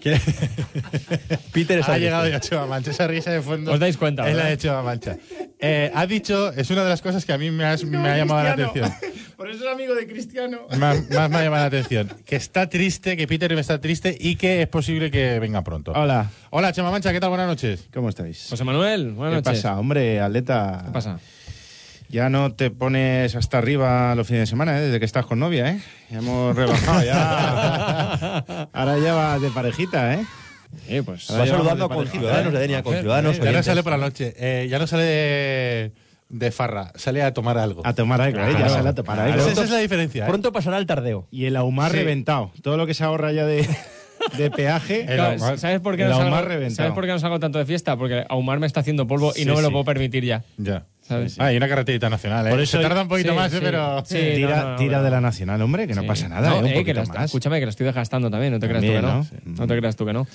Que- 0.00 0.18
Peter 1.52 1.78
está 1.78 1.94
ha 1.94 1.98
llegado 1.98 2.26
ya 2.28 2.40
Cheva 2.40 2.66
Mancha, 2.66 2.90
esa 2.90 3.06
risa 3.06 3.30
de 3.30 3.40
fondo. 3.40 3.72
Os 3.72 3.78
dais 3.78 3.96
cuenta, 3.96 4.22
Es 4.22 4.30
la 4.30 4.34
¿verdad? 4.44 4.50
de 4.50 4.58
Cheva 4.58 4.82
Mancha. 4.82 5.16
Eh, 5.60 5.90
ha 5.94 6.06
dicho, 6.06 6.52
es 6.52 6.70
una 6.70 6.82
de 6.82 6.88
las 6.88 7.02
cosas 7.02 7.24
que 7.24 7.32
a 7.32 7.38
mí 7.38 7.50
me, 7.50 7.64
has- 7.64 7.84
me 7.84 7.96
ha 7.98 8.16
llamado 8.16 8.42
la 8.42 8.52
atención. 8.52 8.90
Por 9.36 9.48
eso 9.50 9.64
es 9.64 9.72
amigo 9.72 9.94
de 9.94 10.06
Cristiano. 10.06 10.66
Más, 10.78 11.08
más 11.10 11.30
me 11.30 11.36
ha 11.38 11.42
llamado 11.44 11.62
la 11.62 11.66
atención. 11.66 12.08
Que 12.24 12.36
está 12.36 12.68
triste, 12.68 13.16
que 13.16 13.26
Peter 13.26 13.50
Lim 13.50 13.58
está 13.58 13.80
triste 13.80 14.16
y 14.18 14.36
que 14.36 14.62
es 14.62 14.68
posible 14.68 15.10
que 15.10 15.38
venga 15.40 15.62
pronto. 15.62 15.92
Hola, 15.94 16.30
Hola, 16.50 16.72
Chema 16.72 16.90
Mancha, 16.90 17.12
¿qué 17.12 17.20
tal? 17.20 17.30
Buenas 17.30 17.46
noches. 17.48 17.88
¿cómo 17.92 18.08
estáis? 18.08 18.46
José 18.50 18.64
Manuel, 18.64 19.06
¿Qué 19.06 19.12
buenas 19.12 19.44
noches. 19.44 19.62
pasa? 19.62 19.78
Hombre, 19.78 20.20
atleta. 20.20 20.82
¿Qué 20.86 20.92
pasa? 20.92 21.18
Ya 22.12 22.28
no 22.28 22.52
te 22.54 22.70
pones 22.70 23.34
hasta 23.36 23.56
arriba 23.56 24.14
los 24.14 24.26
fines 24.26 24.42
de 24.42 24.46
semana, 24.46 24.76
¿eh? 24.78 24.82
desde 24.82 24.98
que 24.98 25.06
estás 25.06 25.24
con 25.24 25.38
novia, 25.38 25.70
¿eh? 25.70 25.80
Ya 26.10 26.18
hemos 26.18 26.54
rebajado, 26.54 27.02
ya. 27.02 28.68
Ahora 28.74 28.98
ya 28.98 29.14
vas 29.14 29.40
de 29.40 29.48
parejita, 29.48 30.12
¿eh? 30.14 30.26
Eh, 30.88 31.02
pues. 31.02 31.30
Ahora 31.30 31.46
saludando 31.46 31.84
de 31.84 31.88
con 31.88 31.96
parejita, 32.04 32.18
ciudadanos 32.20 32.52
de 32.52 32.58
Denia, 32.58 32.82
con 32.82 32.92
Hacer, 32.92 33.04
ciudadanos. 33.04 33.38
Ya 33.40 33.52
no 33.52 33.62
sale 33.62 33.82
por 33.82 33.92
la 33.92 33.96
noche, 33.98 34.34
eh, 34.36 34.66
ya 34.68 34.78
no 34.78 34.86
sale 34.86 35.04
de, 35.04 35.92
de 36.28 36.50
farra, 36.50 36.92
sale 36.96 37.22
a 37.22 37.32
tomar 37.32 37.56
algo. 37.56 37.80
A 37.86 37.94
tomar 37.94 38.20
algo, 38.20 38.40
¿eh? 38.40 38.50
Ya 38.52 38.56
Claro. 38.58 38.74
sale 38.74 38.88
a 38.90 38.94
tomar 38.94 39.18
algo. 39.18 39.40
Esa, 39.40 39.52
esa 39.52 39.64
es 39.64 39.70
la 39.70 39.78
diferencia. 39.78 40.24
¿eh? 40.26 40.28
Pronto 40.28 40.52
pasará 40.52 40.76
el 40.76 40.84
tardeo. 40.84 41.28
Y 41.30 41.46
el 41.46 41.56
ahumar 41.56 41.92
Sí. 41.92 41.96
reventado. 41.96 42.52
Todo 42.62 42.76
lo 42.76 42.86
que 42.86 42.92
se 42.92 43.04
ahorra 43.04 43.32
ya 43.32 43.46
de, 43.46 43.66
de 44.36 44.50
peaje. 44.50 45.04
Claro, 45.06 45.56
¿Sabes 45.56 45.80
por 45.80 45.96
qué 45.96 46.02
el 46.04 46.10
no 46.10 46.16
salgo. 46.18 46.70
¿Sabes 46.70 46.92
por 46.92 47.04
qué 47.04 47.12
no 47.12 47.18
salgo 47.18 47.38
tanto 47.40 47.58
de 47.58 47.66
fiesta? 47.66 47.96
Porque 47.96 48.24
ahumar 48.28 48.58
me 48.60 48.66
está 48.66 48.80
haciendo 48.80 49.06
polvo 49.06 49.32
y 49.36 49.40
Sí, 49.40 49.44
no 49.44 49.54
me 49.56 49.62
lo 49.62 49.70
puedo 49.70 49.84
permitir 49.84 50.24
ya. 50.24 50.44
Ya. 50.56 50.84
¿Sabes? 51.02 51.36
Ah, 51.40 51.52
y 51.52 51.56
una 51.56 51.68
carreterita 51.68 52.08
nacional, 52.08 52.46
¿eh? 52.46 52.50
Por 52.50 52.60
eso- 52.60 52.76
Se 52.78 52.82
tarda 52.82 53.02
un 53.02 53.08
poquito 53.08 53.30
Sí, 53.30 53.36
más, 53.36 53.52
¿eh? 53.52 53.56
sí. 53.56 53.62
pero... 53.64 54.04
Sí, 54.06 54.16
tira 54.36 54.62
no, 54.62 54.70
no, 54.70 54.76
tira 54.76 54.98
no. 54.98 55.04
de 55.04 55.10
la 55.10 55.20
nacional, 55.20 55.60
hombre, 55.62 55.86
que 55.88 55.94
no 55.94 56.04
pasa 56.06 56.28
nada, 56.28 56.48
No, 56.50 56.56
¿eh? 56.56 56.58
Un 56.60 56.66
eh, 56.66 56.68
que 56.70 56.78
poquito 56.78 56.94
la 56.94 57.02
est- 57.02 57.14
más. 57.14 57.24
Escúchame, 57.26 57.58
que 57.58 57.66
la 57.66 57.70
estoy 57.70 57.86
desgastando 57.86 58.30
también, 58.30 58.52
no 58.52 58.58
te 58.60 58.68
creas 58.68 58.84
tú 58.84 58.90
que 58.90 59.02
no. 59.02 59.26
¿no? 59.44 59.66
Te 59.66 59.76
creas 59.78 59.96
tú 59.96 60.06
que 60.06 60.12
no. 60.12 60.26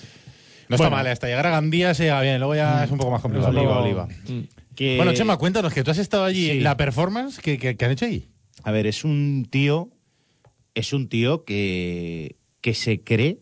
No 0.70 0.76
está 0.76 0.90
mal, 0.90 1.08
hasta 1.08 1.28
llegar 1.28 1.48
a 1.48 1.52
Gandía 1.52 1.94
se 1.94 2.04
llega 2.04 2.22
bien, 2.22 2.40
luego 2.40 2.54
ya 2.54 2.84
es 2.84 2.92
un 2.92 2.98
poco 2.98 3.12
más 3.12 3.22
complicado. 3.22 3.58
Oliva, 3.58 3.80
oliva. 3.82 4.08
Mm. 4.28 4.42
Que- 4.76 4.98
Bueno, 4.98 5.14
Chema, 5.14 5.38
cuéntanos 5.38 5.74
que 5.74 5.84
tú 5.84 5.92
has 5.92 5.98
estado 5.98 6.26
allí, 6.26 6.50
Sí. 6.52 6.60
la 6.60 6.76
performance 6.76 7.40
que, 7.40 7.58
que- 7.58 7.78
que 7.78 7.86
han 7.86 7.92
hecho 7.92 8.06
allí. 8.06 8.28
A 8.64 8.72
ver, 8.72 8.86
es 8.88 9.04
un 9.06 9.48
tío. 9.50 9.90
Es 10.76 10.92
un 10.94 11.08
tío 11.10 11.44
que, 11.46 12.36
que 12.62 12.74
se 12.76 13.02
cree 13.02 13.40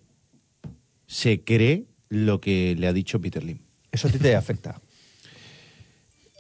se 1.08 1.44
cree 1.44 1.86
lo 2.10 2.40
que 2.42 2.76
le 2.78 2.88
ha 2.88 2.94
dicho 2.94 3.20
Peter 3.22 3.44
Lim. 3.44 3.60
Eso 3.92 4.08
a 4.08 4.12
ti 4.12 4.20
te 4.20 4.36
afecta. 4.36 4.82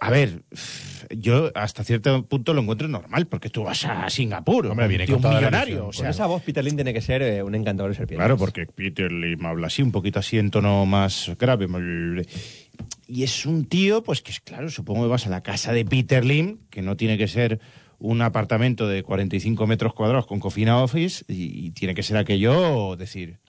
A 0.01 0.09
ver, 0.09 0.43
yo 1.09 1.51
hasta 1.55 1.83
cierto 1.83 2.25
punto 2.27 2.53
lo 2.53 2.61
encuentro 2.61 2.87
normal, 2.87 3.27
porque 3.27 3.49
tú 3.49 3.63
vas 3.63 3.85
a 3.85 4.09
Singapur, 4.09 4.67
Hombre, 4.67 4.85
un 4.85 4.89
viene 4.89 5.05
tío 5.05 5.19
con 5.19 5.31
la 5.31 5.39
millonario. 5.39 5.83
O 5.83 5.85
Con 5.85 5.93
sea, 5.93 6.09
esa 6.09 6.25
voz, 6.27 6.43
Peter 6.43 6.63
Lim 6.63 6.75
tiene 6.75 6.93
que 6.93 7.01
ser 7.01 7.21
eh, 7.21 7.41
un 7.41 7.55
encantador 7.55 7.91
de 7.91 7.95
serpientes. 7.95 8.23
Claro, 8.23 8.37
porque 8.37 8.65
Peter 8.65 9.11
Lim 9.11 9.45
habla 9.45 9.67
así, 9.67 9.81
un 9.81 9.91
poquito 9.91 10.19
así 10.19 10.37
en 10.37 10.51
tono 10.51 10.85
más 10.85 11.31
grave. 11.39 11.67
Y 13.07 13.23
es 13.23 13.45
un 13.45 13.65
tío, 13.65 14.03
pues 14.03 14.21
que 14.21 14.31
es 14.31 14.41
claro, 14.41 14.69
supongo 14.69 15.03
que 15.03 15.09
vas 15.09 15.27
a 15.27 15.29
la 15.29 15.41
casa 15.41 15.71
de 15.71 15.85
Peter 15.85 16.25
Lim, 16.25 16.57
que 16.69 16.81
no 16.81 16.97
tiene 16.97 17.17
que 17.17 17.29
ser 17.29 17.59
un 17.97 18.21
apartamento 18.21 18.87
de 18.87 19.01
45 19.01 19.65
metros 19.65 19.93
cuadrados 19.93 20.27
con 20.27 20.41
cocina 20.41 20.83
office, 20.83 21.23
y, 21.29 21.67
y 21.67 21.71
tiene 21.71 21.95
que 21.95 22.03
ser 22.03 22.17
aquello, 22.17 22.97
decir, 22.97 23.39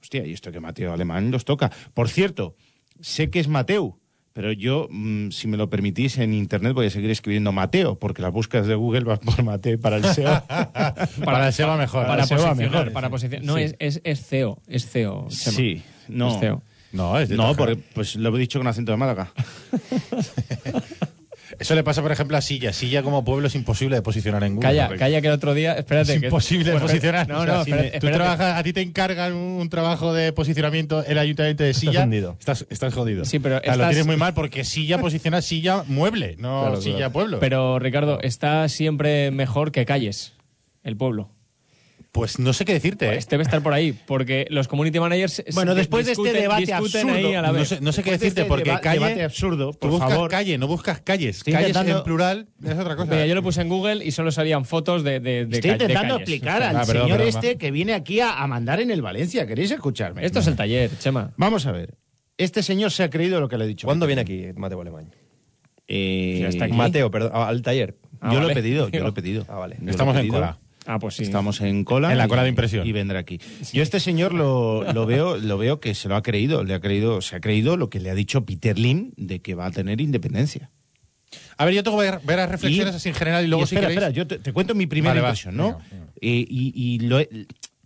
hostia, 0.00 0.26
y 0.26 0.32
esto 0.32 0.50
que 0.52 0.60
Mateo 0.60 0.92
Alemán 0.92 1.30
los 1.30 1.44
toca. 1.44 1.70
Por 1.94 2.08
cierto, 2.08 2.56
sé 3.00 3.30
que 3.30 3.40
es 3.40 3.48
Mateo, 3.48 3.98
pero 4.32 4.52
yo, 4.52 4.86
mm, 4.90 5.30
si 5.30 5.48
me 5.48 5.56
lo 5.56 5.68
permitís, 5.68 6.18
en 6.18 6.32
internet 6.32 6.72
voy 6.72 6.86
a 6.86 6.90
seguir 6.90 7.10
escribiendo 7.10 7.52
Mateo, 7.52 7.98
porque 7.98 8.22
las 8.22 8.32
búsquedas 8.32 8.66
de 8.66 8.74
Google 8.76 9.04
van 9.04 9.18
por 9.18 9.42
Mateo 9.42 9.78
para 9.80 9.96
el 9.96 10.04
SEO. 10.04 10.42
Para 11.24 11.46
el 11.48 11.52
SEO 11.52 11.68
va 11.68 11.76
mejor. 11.76 12.06
Para 12.06 12.22
el 12.22 12.28
SEO 12.28 12.38
va 12.38 12.48
posicionar, 12.50 12.78
mejor. 12.78 12.92
para 12.92 13.10
posicionar. 13.10 13.44
No, 13.44 13.56
Sí. 13.56 13.62
es, 13.64 13.76
es, 13.78 14.00
es 14.04 14.26
CEO, 14.26 14.62
es 14.68 14.86
CEO. 14.88 15.26
Chema. 15.28 15.56
sí, 15.56 15.82
no. 16.08 16.34
Es 16.34 16.40
CEO. 16.40 16.62
No, 16.92 17.18
es 17.18 17.28
de 17.28 17.36
No, 17.36 17.54
porque 17.54 17.76
pues 17.76 18.16
lo 18.16 18.34
he 18.36 18.40
dicho 18.40 18.58
con 18.58 18.66
acento 18.66 18.90
de 18.92 18.98
Málaga. 18.98 19.32
Eso 21.60 21.74
le 21.74 21.84
pasa, 21.84 22.00
por 22.02 22.10
ejemplo, 22.10 22.36
a 22.36 22.40
Silla. 22.40 22.72
Silla 22.72 23.02
como 23.02 23.22
pueblo 23.22 23.46
es 23.46 23.54
imposible 23.54 23.94
de 23.94 24.02
posicionar 24.02 24.42
en 24.44 24.54
Google. 24.56 24.68
Calla, 24.70 24.86
Porque 24.88 24.98
calla 24.98 25.20
que 25.20 25.26
el 25.28 25.32
otro 25.34 25.52
día. 25.54 25.74
Espérate. 25.74 26.14
Es 26.14 26.20
que- 26.20 26.26
imposible 26.26 26.72
de 26.72 26.80
posicionar. 26.80 27.28
No, 27.28 27.40
O 27.40 27.44
sea, 27.44 27.54
no, 27.54 27.64
si 27.64 27.70
espérate, 27.70 27.90
tú 27.90 27.96
espérate. 28.06 28.16
trabajas, 28.18 28.58
a 28.58 28.62
ti 28.62 28.72
te 28.72 28.80
encargan 28.80 29.34
un, 29.34 29.60
un 29.60 29.68
trabajo 29.68 30.14
de 30.14 30.32
posicionamiento 30.32 31.04
el 31.04 31.18
ayuntamiento 31.18 31.62
de 31.62 31.74
Silla. 31.74 32.04
hundido. 32.04 32.36
Estás, 32.40 32.66
estás 32.70 32.94
jodido. 32.94 33.24
Sí, 33.26 33.38
pero 33.38 33.58
O 33.58 33.60
sea, 33.60 33.68
Lo 33.68 33.72
estás- 33.74 33.90
tienes 33.90 34.06
muy 34.06 34.16
mal 34.16 34.32
porque 34.34 34.64
Silla 34.64 34.98
posiciona 34.98 35.42
Silla 35.42 35.84
mueble, 35.86 36.36
no 36.38 36.62
Claro, 36.62 36.80
Silla 36.80 36.96
claro. 36.96 37.12
pueblo. 37.12 37.40
Pero, 37.40 37.78
Ricardo, 37.78 38.20
está 38.22 38.66
siempre 38.68 39.30
mejor 39.30 39.70
que 39.70 39.84
calles 39.84 40.32
el 40.82 40.96
pueblo. 40.96 41.28
Pues 42.12 42.38
no 42.40 42.52
sé 42.52 42.64
qué 42.64 42.72
decirte. 42.72 43.06
¿eh? 43.06 43.12
Pues 43.12 43.28
debe 43.28 43.42
estar 43.44 43.62
por 43.62 43.72
ahí, 43.72 43.92
porque 43.92 44.46
los 44.50 44.66
community 44.68 44.98
managers. 44.98 45.44
Bueno, 45.54 45.72
se- 45.72 45.78
después 45.78 46.06
de 46.06 46.12
este 46.12 46.32
debate 46.32 46.72
absurdo, 46.72 47.12
ahí 47.14 47.34
a 47.34 47.42
la 47.42 47.48
No 47.48 47.54
vez. 47.54 47.68
sé, 47.68 47.80
no 47.80 47.92
sé 47.92 48.02
qué 48.02 48.10
de 48.10 48.18
decirte 48.18 48.40
este 48.40 48.48
porque 48.48 48.70
deba- 48.70 48.80
calle. 48.80 48.98
debate 49.00 49.22
absurdo, 49.22 49.70
Tú 49.72 49.78
por 49.78 49.90
buscas 49.90 50.10
favor. 50.10 50.30
calle, 50.30 50.58
no 50.58 50.66
buscas 50.66 51.00
calles. 51.00 51.36
Estoy 51.38 51.52
calles 51.52 51.68
intentando- 51.68 51.98
en 51.98 52.04
plural 52.04 52.48
es 52.64 52.78
otra 52.78 52.96
cosa. 52.96 53.10
Mira, 53.12 53.26
yo 53.26 53.34
lo 53.34 53.42
puse 53.42 53.60
en 53.60 53.68
Google 53.68 54.04
y 54.04 54.10
solo 54.10 54.32
salían 54.32 54.64
fotos 54.64 55.04
de. 55.04 55.20
de, 55.20 55.46
de 55.46 55.56
Estoy 55.56 55.70
intentando 55.70 56.14
calles. 56.14 56.28
explicar 56.28 56.62
al 56.62 56.76
Ah, 56.76 56.80
perdón, 56.86 57.04
señor 57.04 57.18
perdón, 57.18 57.28
este 57.42 57.58
que 57.58 57.70
viene 57.70 57.94
aquí 57.94 58.20
a, 58.20 58.42
a 58.42 58.46
mandar 58.46 58.80
en 58.80 58.90
el 58.90 59.02
Valencia. 59.02 59.46
¿Queréis 59.46 59.70
escucharme? 59.70 60.24
Esto 60.26 60.40
es 60.40 60.46
el 60.48 60.56
taller, 60.56 60.90
Chema. 60.98 61.32
Vamos 61.36 61.66
a 61.66 61.72
ver. 61.72 61.94
Este 62.38 62.62
señor 62.62 62.90
se 62.90 63.02
ha 63.04 63.10
creído 63.10 63.38
lo 63.40 63.48
que 63.48 63.56
le 63.58 63.66
he 63.66 63.68
dicho. 63.68 63.86
¿Cuándo 63.86 64.06
viene 64.06 64.22
aquí 64.22 64.46
Mateo 64.56 64.80
Alemán? 64.80 65.14
Eh, 65.86 66.38
Ya 66.42 66.48
está 66.48 66.64
aquí. 66.66 66.74
Mateo, 66.74 67.10
perdón, 67.10 67.32
al 67.34 67.62
taller. 67.62 67.96
Ah, 68.20 68.32
yo 68.32 68.40
lo 68.40 68.50
he 68.50 68.54
pedido, 68.54 68.88
yo 68.88 69.00
lo 69.02 69.08
he 69.08 69.12
pedido. 69.20 69.44
Ah, 69.48 69.56
vale. 69.56 69.76
Estamos 69.86 70.14
en 70.16 70.22
pedido. 70.22 70.56
Ah, 70.92 70.98
pues 70.98 71.14
sí. 71.14 71.22
Estamos 71.22 71.60
en 71.60 71.84
cola. 71.84 72.10
En 72.10 72.18
la 72.18 72.26
cola 72.26 72.42
y- 72.42 72.44
de 72.44 72.48
impresión. 72.48 72.86
Y 72.86 72.92
vendrá 72.92 73.18
aquí. 73.20 73.38
Yo 73.72 73.82
este 73.82 74.00
señor 74.00 74.34
lo, 74.34 74.92
lo 74.92 75.06
veo, 75.06 75.36
lo 75.36 75.56
veo 75.56 75.78
que 75.78 75.94
se 75.94 76.08
lo 76.08 76.16
ha 76.16 76.22
creído, 76.22 76.64
le 76.64 76.74
ha 76.74 76.80
creído, 76.80 77.20
se 77.20 77.36
ha 77.36 77.40
creído 77.40 77.76
lo 77.76 77.90
que 77.90 78.00
le 78.00 78.10
ha 78.10 78.14
dicho 78.14 78.44
Peter 78.44 78.78
Lim 78.78 79.12
de 79.16 79.40
que 79.40 79.54
va 79.54 79.66
a 79.66 79.70
tener 79.70 80.00
independencia. 80.00 80.70
A 81.56 81.64
ver, 81.64 81.74
yo 81.74 81.82
tengo 81.84 81.96
ver- 81.98 82.20
ver 82.24 82.38
las 82.38 82.50
reflexiones 82.50 82.94
Y- 82.94 82.96
así 82.96 83.08
en 83.10 83.14
general 83.14 83.44
y 83.44 83.48
luego 83.48 83.62
y 83.64 83.66
si 83.68 83.74
espera, 83.76 83.88
queréis- 83.92 83.98
espera, 83.98 84.10
yo 84.10 84.26
te, 84.26 84.38
te 84.38 84.52
cuento 84.52 84.74
mi 84.74 84.86
primera 84.86 85.12
Vale, 85.12 85.20
va, 85.20 85.28
impresión, 85.28 85.56
¿no? 85.56 85.64
venga, 85.78 85.84
venga. 85.92 86.06
Eh, 86.20 86.44
y 86.48 86.72
y 86.74 86.98
lo 87.00 87.20
he- 87.20 87.28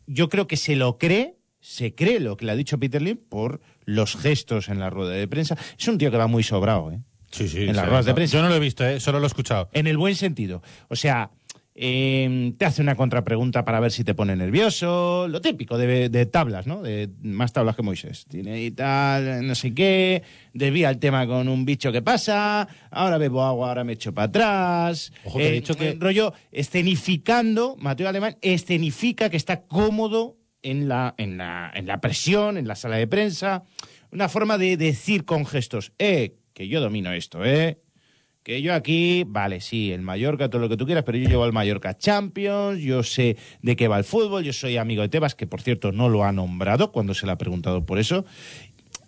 yo 0.06 0.28
creo 0.30 0.46
que 0.46 0.56
se 0.56 0.76
lo 0.76 0.96
cree, 0.96 1.37
se 1.61 1.94
cree 1.94 2.20
lo 2.20 2.37
que 2.38 2.46
le 2.46 2.52
ha 2.52 2.56
dicho 2.56 2.78
Peter 2.78 3.02
Lim 3.02 3.18
por 3.18 3.61
los 3.84 4.16
gestos 4.16 4.68
en 4.70 4.78
la 4.80 4.88
rueda 4.90 5.12
de 5.12 5.28
prensa. 5.28 5.58
Es 5.78 5.87
un 5.88 5.99
tío 5.99 6.11
que 6.11 6.16
va 6.16 6.26
muy 6.26 6.42
sobrado, 6.42 6.90
¿eh? 6.90 7.00
Sí, 7.30 7.49
sí. 7.49 7.62
en 7.64 7.75
las 7.75 7.84
sí, 7.84 7.88
ruedas 7.88 8.04
de 8.06 8.12
no. 8.12 8.14
prensa. 8.14 8.37
Yo 8.37 8.42
no 8.42 8.49
lo 8.49 8.54
he 8.54 8.61
visto, 8.61 8.87
¿eh? 8.87 9.00
solo 9.00 9.18
lo 9.18 9.26
he 9.26 9.28
escuchado. 9.28 9.68
En 9.73 9.87
el 9.88 9.99
buen 9.99 10.14
sentido. 10.14 10.62
O 10.88 10.94
sea, 10.96 11.30
eh, 11.76 12.54
te 12.56 12.64
hace 12.64 12.82
una 12.82 12.94
contrapregunta 12.94 13.64
para 13.64 13.80
ver 13.80 13.90
si 13.90 14.04
te 14.04 14.14
pone 14.14 14.36
nervioso. 14.36 15.26
Lo 15.28 15.40
típico 15.40 15.76
de, 15.76 16.08
de 16.08 16.26
tablas, 16.26 16.66
¿no? 16.66 16.82
De 16.82 17.08
más 17.22 17.52
tablas 17.52 17.74
que 17.76 17.82
Moisés. 17.82 18.26
Tiene 18.28 18.62
y 18.62 18.70
tal, 18.70 19.46
no 19.46 19.54
sé 19.54 19.74
qué. 19.74 20.22
Desvía 20.52 20.90
el 20.90 20.98
tema 20.98 21.26
con 21.26 21.48
un 21.48 21.64
bicho 21.64 21.90
que 21.90 22.00
pasa. 22.02 22.68
Ahora 22.90 23.18
bebo 23.18 23.42
agua, 23.42 23.68
ahora 23.68 23.84
me 23.84 23.94
echo 23.94 24.14
para 24.14 24.26
atrás. 24.26 25.12
Eh, 25.16 25.20
Ojo, 25.24 25.38
que 25.38 25.48
he 25.48 25.52
dicho 25.52 25.74
que- 25.76 25.96
Rollo, 25.98 26.32
escenificando, 26.52 27.76
Mateo 27.78 28.08
Alemán, 28.08 28.36
escenifica 28.42 29.30
que 29.30 29.36
está 29.36 29.62
cómodo 29.62 30.36
en 30.62 30.88
la, 30.88 31.14
en 31.18 31.36
la, 31.38 31.70
en 31.74 31.86
la 31.86 32.00
presión, 32.00 32.56
en 32.56 32.68
la 32.68 32.76
sala 32.76 32.96
de 32.96 33.06
prensa. 33.06 33.64
Una 34.12 34.28
forma 34.28 34.58
de 34.58 34.76
decir 34.76 35.24
con 35.24 35.44
gestos, 35.44 35.92
eh, 35.98 36.36
que 36.52 36.68
yo 36.68 36.80
domino 36.80 37.12
esto, 37.12 37.44
eh. 37.44 37.80
Que 38.44 38.60
yo 38.60 38.74
aquí, 38.74 39.24
vale, 39.26 39.62
sí, 39.62 39.90
el 39.90 40.02
Mallorca, 40.02 40.50
todo 40.50 40.60
lo 40.60 40.68
que 40.68 40.76
tú 40.76 40.84
quieras, 40.84 41.02
pero 41.04 41.16
yo 41.16 41.30
llevo 41.30 41.44
al 41.44 41.54
Mallorca 41.54 41.96
Champions, 41.96 42.78
yo 42.82 43.02
sé 43.02 43.38
de 43.62 43.74
qué 43.74 43.88
va 43.88 43.96
el 43.96 44.04
fútbol, 44.04 44.44
yo 44.44 44.52
soy 44.52 44.76
amigo 44.76 45.00
de 45.00 45.08
Tebas, 45.08 45.34
que 45.34 45.46
por 45.46 45.62
cierto 45.62 45.92
no 45.92 46.10
lo 46.10 46.24
ha 46.24 46.32
nombrado 46.32 46.92
cuando 46.92 47.14
se 47.14 47.24
le 47.24 47.32
ha 47.32 47.38
preguntado 47.38 47.86
por 47.86 47.98
eso. 47.98 48.26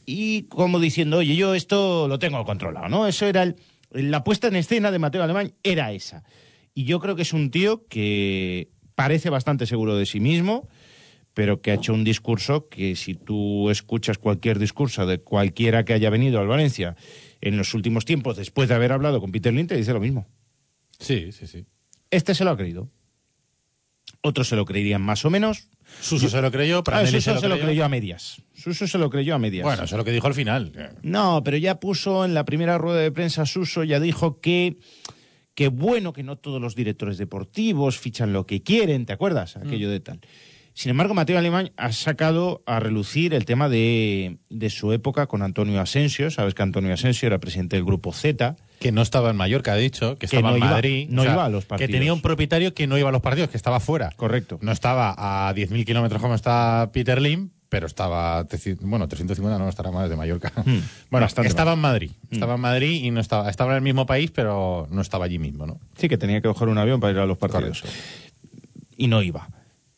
Y 0.07 0.45
como 0.45 0.81
diciendo, 0.81 1.19
oye, 1.19 1.37
yo 1.37 1.55
esto 1.55 2.09
lo 2.09 2.19
tengo 2.19 2.43
controlado, 2.47 2.88
¿no? 2.88 3.07
Eso 3.07 3.26
era 3.26 3.43
el, 3.43 3.57
la 3.90 4.25
puesta 4.25 4.49
en 4.49 4.57
escena 4.57 4.90
de 4.90 4.99
Mateo 4.99 5.23
Alemán, 5.23 5.52
era 5.62 5.93
esa. 5.93 6.25
Y 6.73 6.85
yo 6.85 6.99
creo 6.99 7.14
que 7.14 7.23
es 7.23 7.35
un 7.35 7.50
tío 7.50 7.85
que 7.88 8.71
parece 8.95 9.28
bastante 9.28 9.66
seguro 9.66 9.99
de 9.99 10.07
sí 10.07 10.19
mismo, 10.19 10.66
pero 11.35 11.61
que 11.61 11.73
ha 11.73 11.75
hecho 11.75 11.93
un 11.93 12.05
discurso 12.05 12.71
que 12.71 12.97
si 12.97 13.12
tú 13.12 13.69
escuchas 13.69 14.16
cualquier 14.16 14.59
discurso 14.59 15.05
de 15.05 15.19
cualquiera 15.19 15.85
que 15.85 15.93
haya 15.93 16.09
venido 16.09 16.40
al 16.40 16.47
Valencia 16.47 16.97
en 17.40 17.57
los 17.57 17.75
últimos 17.75 18.05
tiempos, 18.05 18.37
después 18.37 18.69
de 18.69 18.75
haber 18.75 18.93
hablado 18.93 19.21
con 19.21 19.33
Peter 19.33 19.55
te 19.66 19.76
dice 19.76 19.93
lo 19.93 20.00
mismo. 20.00 20.26
Sí, 20.99 21.33
sí, 21.33 21.47
sí. 21.47 21.64
Este 22.11 22.35
se 22.35 22.45
lo 22.45 22.50
ha 22.50 22.57
creído. 22.57 22.90
Otros 24.23 24.49
se 24.49 24.57
lo 24.57 24.64
creerían 24.64 25.02
más 25.02 25.25
o 25.25 25.31
menos. 25.31 25.69
Suso 26.00 26.28
se 26.28 26.40
lo 26.43 26.50
creyó, 26.50 26.78
Ah, 26.78 26.85
Prandelli 26.85 27.21
Suso 27.21 27.38
se 27.38 27.49
lo 27.49 27.59
creyó 27.59 27.85
a 27.85 27.88
medias. 27.88 28.43
Suso 28.55 28.87
se 28.87 28.99
lo 28.99 29.09
creyó 29.11 29.35
a 29.35 29.38
medias. 29.38 29.64
Bueno, 29.64 29.85
eso 29.85 29.95
es 29.95 29.99
lo 29.99 30.05
que 30.05 30.11
dijo 30.11 30.26
al 30.26 30.35
final. 30.35 30.73
No, 31.02 31.43
pero 31.45 31.57
ya 31.57 31.78
puso 31.78 32.25
en 32.25 32.35
la 32.35 32.45
primera 32.45 32.78
rueda 32.78 33.00
de 33.00 33.12
prensa 33.12 33.47
Suso, 33.47 33.85
ya 33.85 34.00
dijo 34.00 34.40
que 34.40 34.78
que 35.55 35.69
bueno 35.69 36.12
que 36.12 36.23
no 36.23 36.37
todos 36.37 36.61
los 36.61 36.75
directores 36.75 37.16
deportivos 37.16 37.99
fichan 37.99 38.35
lo 38.35 38.47
que 38.47 38.62
quieren, 38.62 39.07
¿te 39.07 39.14
acuerdas? 39.14 39.57
Aquello 39.57 39.90
de 39.90 40.00
tal. 40.00 40.21
Sin 40.78 40.90
embargo, 40.90 41.14
Mateo 41.14 41.38
Alemán 41.38 41.73
ha 41.78 41.90
sacado 41.90 42.62
a 42.66 42.80
relucir 42.80 43.33
el 43.33 43.47
tema 43.47 43.71
de, 43.71 44.37
de 44.50 44.68
su 44.68 44.92
época 44.92 45.26
con 45.26 45.40
Antonio 45.40 45.80
Asensio. 45.80 46.30
Sabes 46.30 46.52
que 46.52 46.62
Antonio 46.62 46.92
Asensio 46.92 47.26
era 47.26 47.38
presidente 47.38 47.76
del 47.76 47.85
grupo 47.87 48.12
Z. 48.12 48.56
Que 48.78 48.92
no 48.92 49.00
estaba 49.00 49.30
en 49.30 49.37
Mallorca, 49.37 49.73
ha 49.73 49.76
dicho, 49.76 50.18
que 50.18 50.26
Que 50.26 50.37
estaba 50.37 50.50
no 50.50 50.56
en 50.56 50.62
iba- 50.62 50.71
Madrid. 50.73 51.06
no 51.09 51.25
iba 51.25 51.47
a 51.47 51.49
los 51.49 51.64
partidos. 51.64 51.88
Que 51.88 51.92
tenía 51.95 52.12
un 52.12 52.21
propietario 52.21 52.75
que 52.75 52.87
no 52.87 52.99
iba 52.99 53.09
a 53.09 53.12
los 53.12 53.23
partidos, 53.23 53.49
que 53.49 53.56
estaba 53.56 53.80
fuera. 53.80 54.11
Correcto. 54.16 54.59
No 54.61 54.71
estaba 54.71 55.14
a 55.49 55.54
10.000 55.54 55.87
kilómetros 55.87 56.21
como 56.21 56.35
está 56.35 56.90
Peter 56.92 57.23
Lim, 57.23 57.49
pero 57.71 57.87
estaba, 57.87 58.47
bueno, 58.83 59.09
350 59.09 59.59
no, 59.59 59.71
estará 59.71 59.90
más 59.90 60.11
de 60.11 60.16
Mallorca. 60.16 60.52
bueno, 60.56 60.83
Hmm. 60.83 61.11
bastante 61.11 61.49
estaba 61.49 61.73
en 61.73 61.78
Madrid. 61.78 62.11
Estaba 62.30 62.56
en 62.56 62.61
Madrid 62.61 63.02
y 63.02 63.11
no 63.11 63.21
estaba, 63.23 63.49
estaba 63.49 63.71
en 63.73 63.76
el 63.78 63.83
mismo 63.83 64.04
país, 64.04 64.30
pero 64.30 64.87
no 64.90 65.00
estaba 65.00 65.25
allí 65.25 65.38
mismo, 65.38 65.66
¿no? 65.66 65.80
Sí, 65.97 66.11
que 66.11 66.18
tenía 66.18 66.42
que 66.42 66.49
coger 66.49 66.68
un 66.68 66.76
avión 66.76 67.00
para 67.00 67.14
ir 67.14 67.18
a 67.21 67.25
los 67.25 67.38
partidos. 67.38 67.83
Y 68.99 69.06
no 69.09 69.23
iba. 69.23 69.49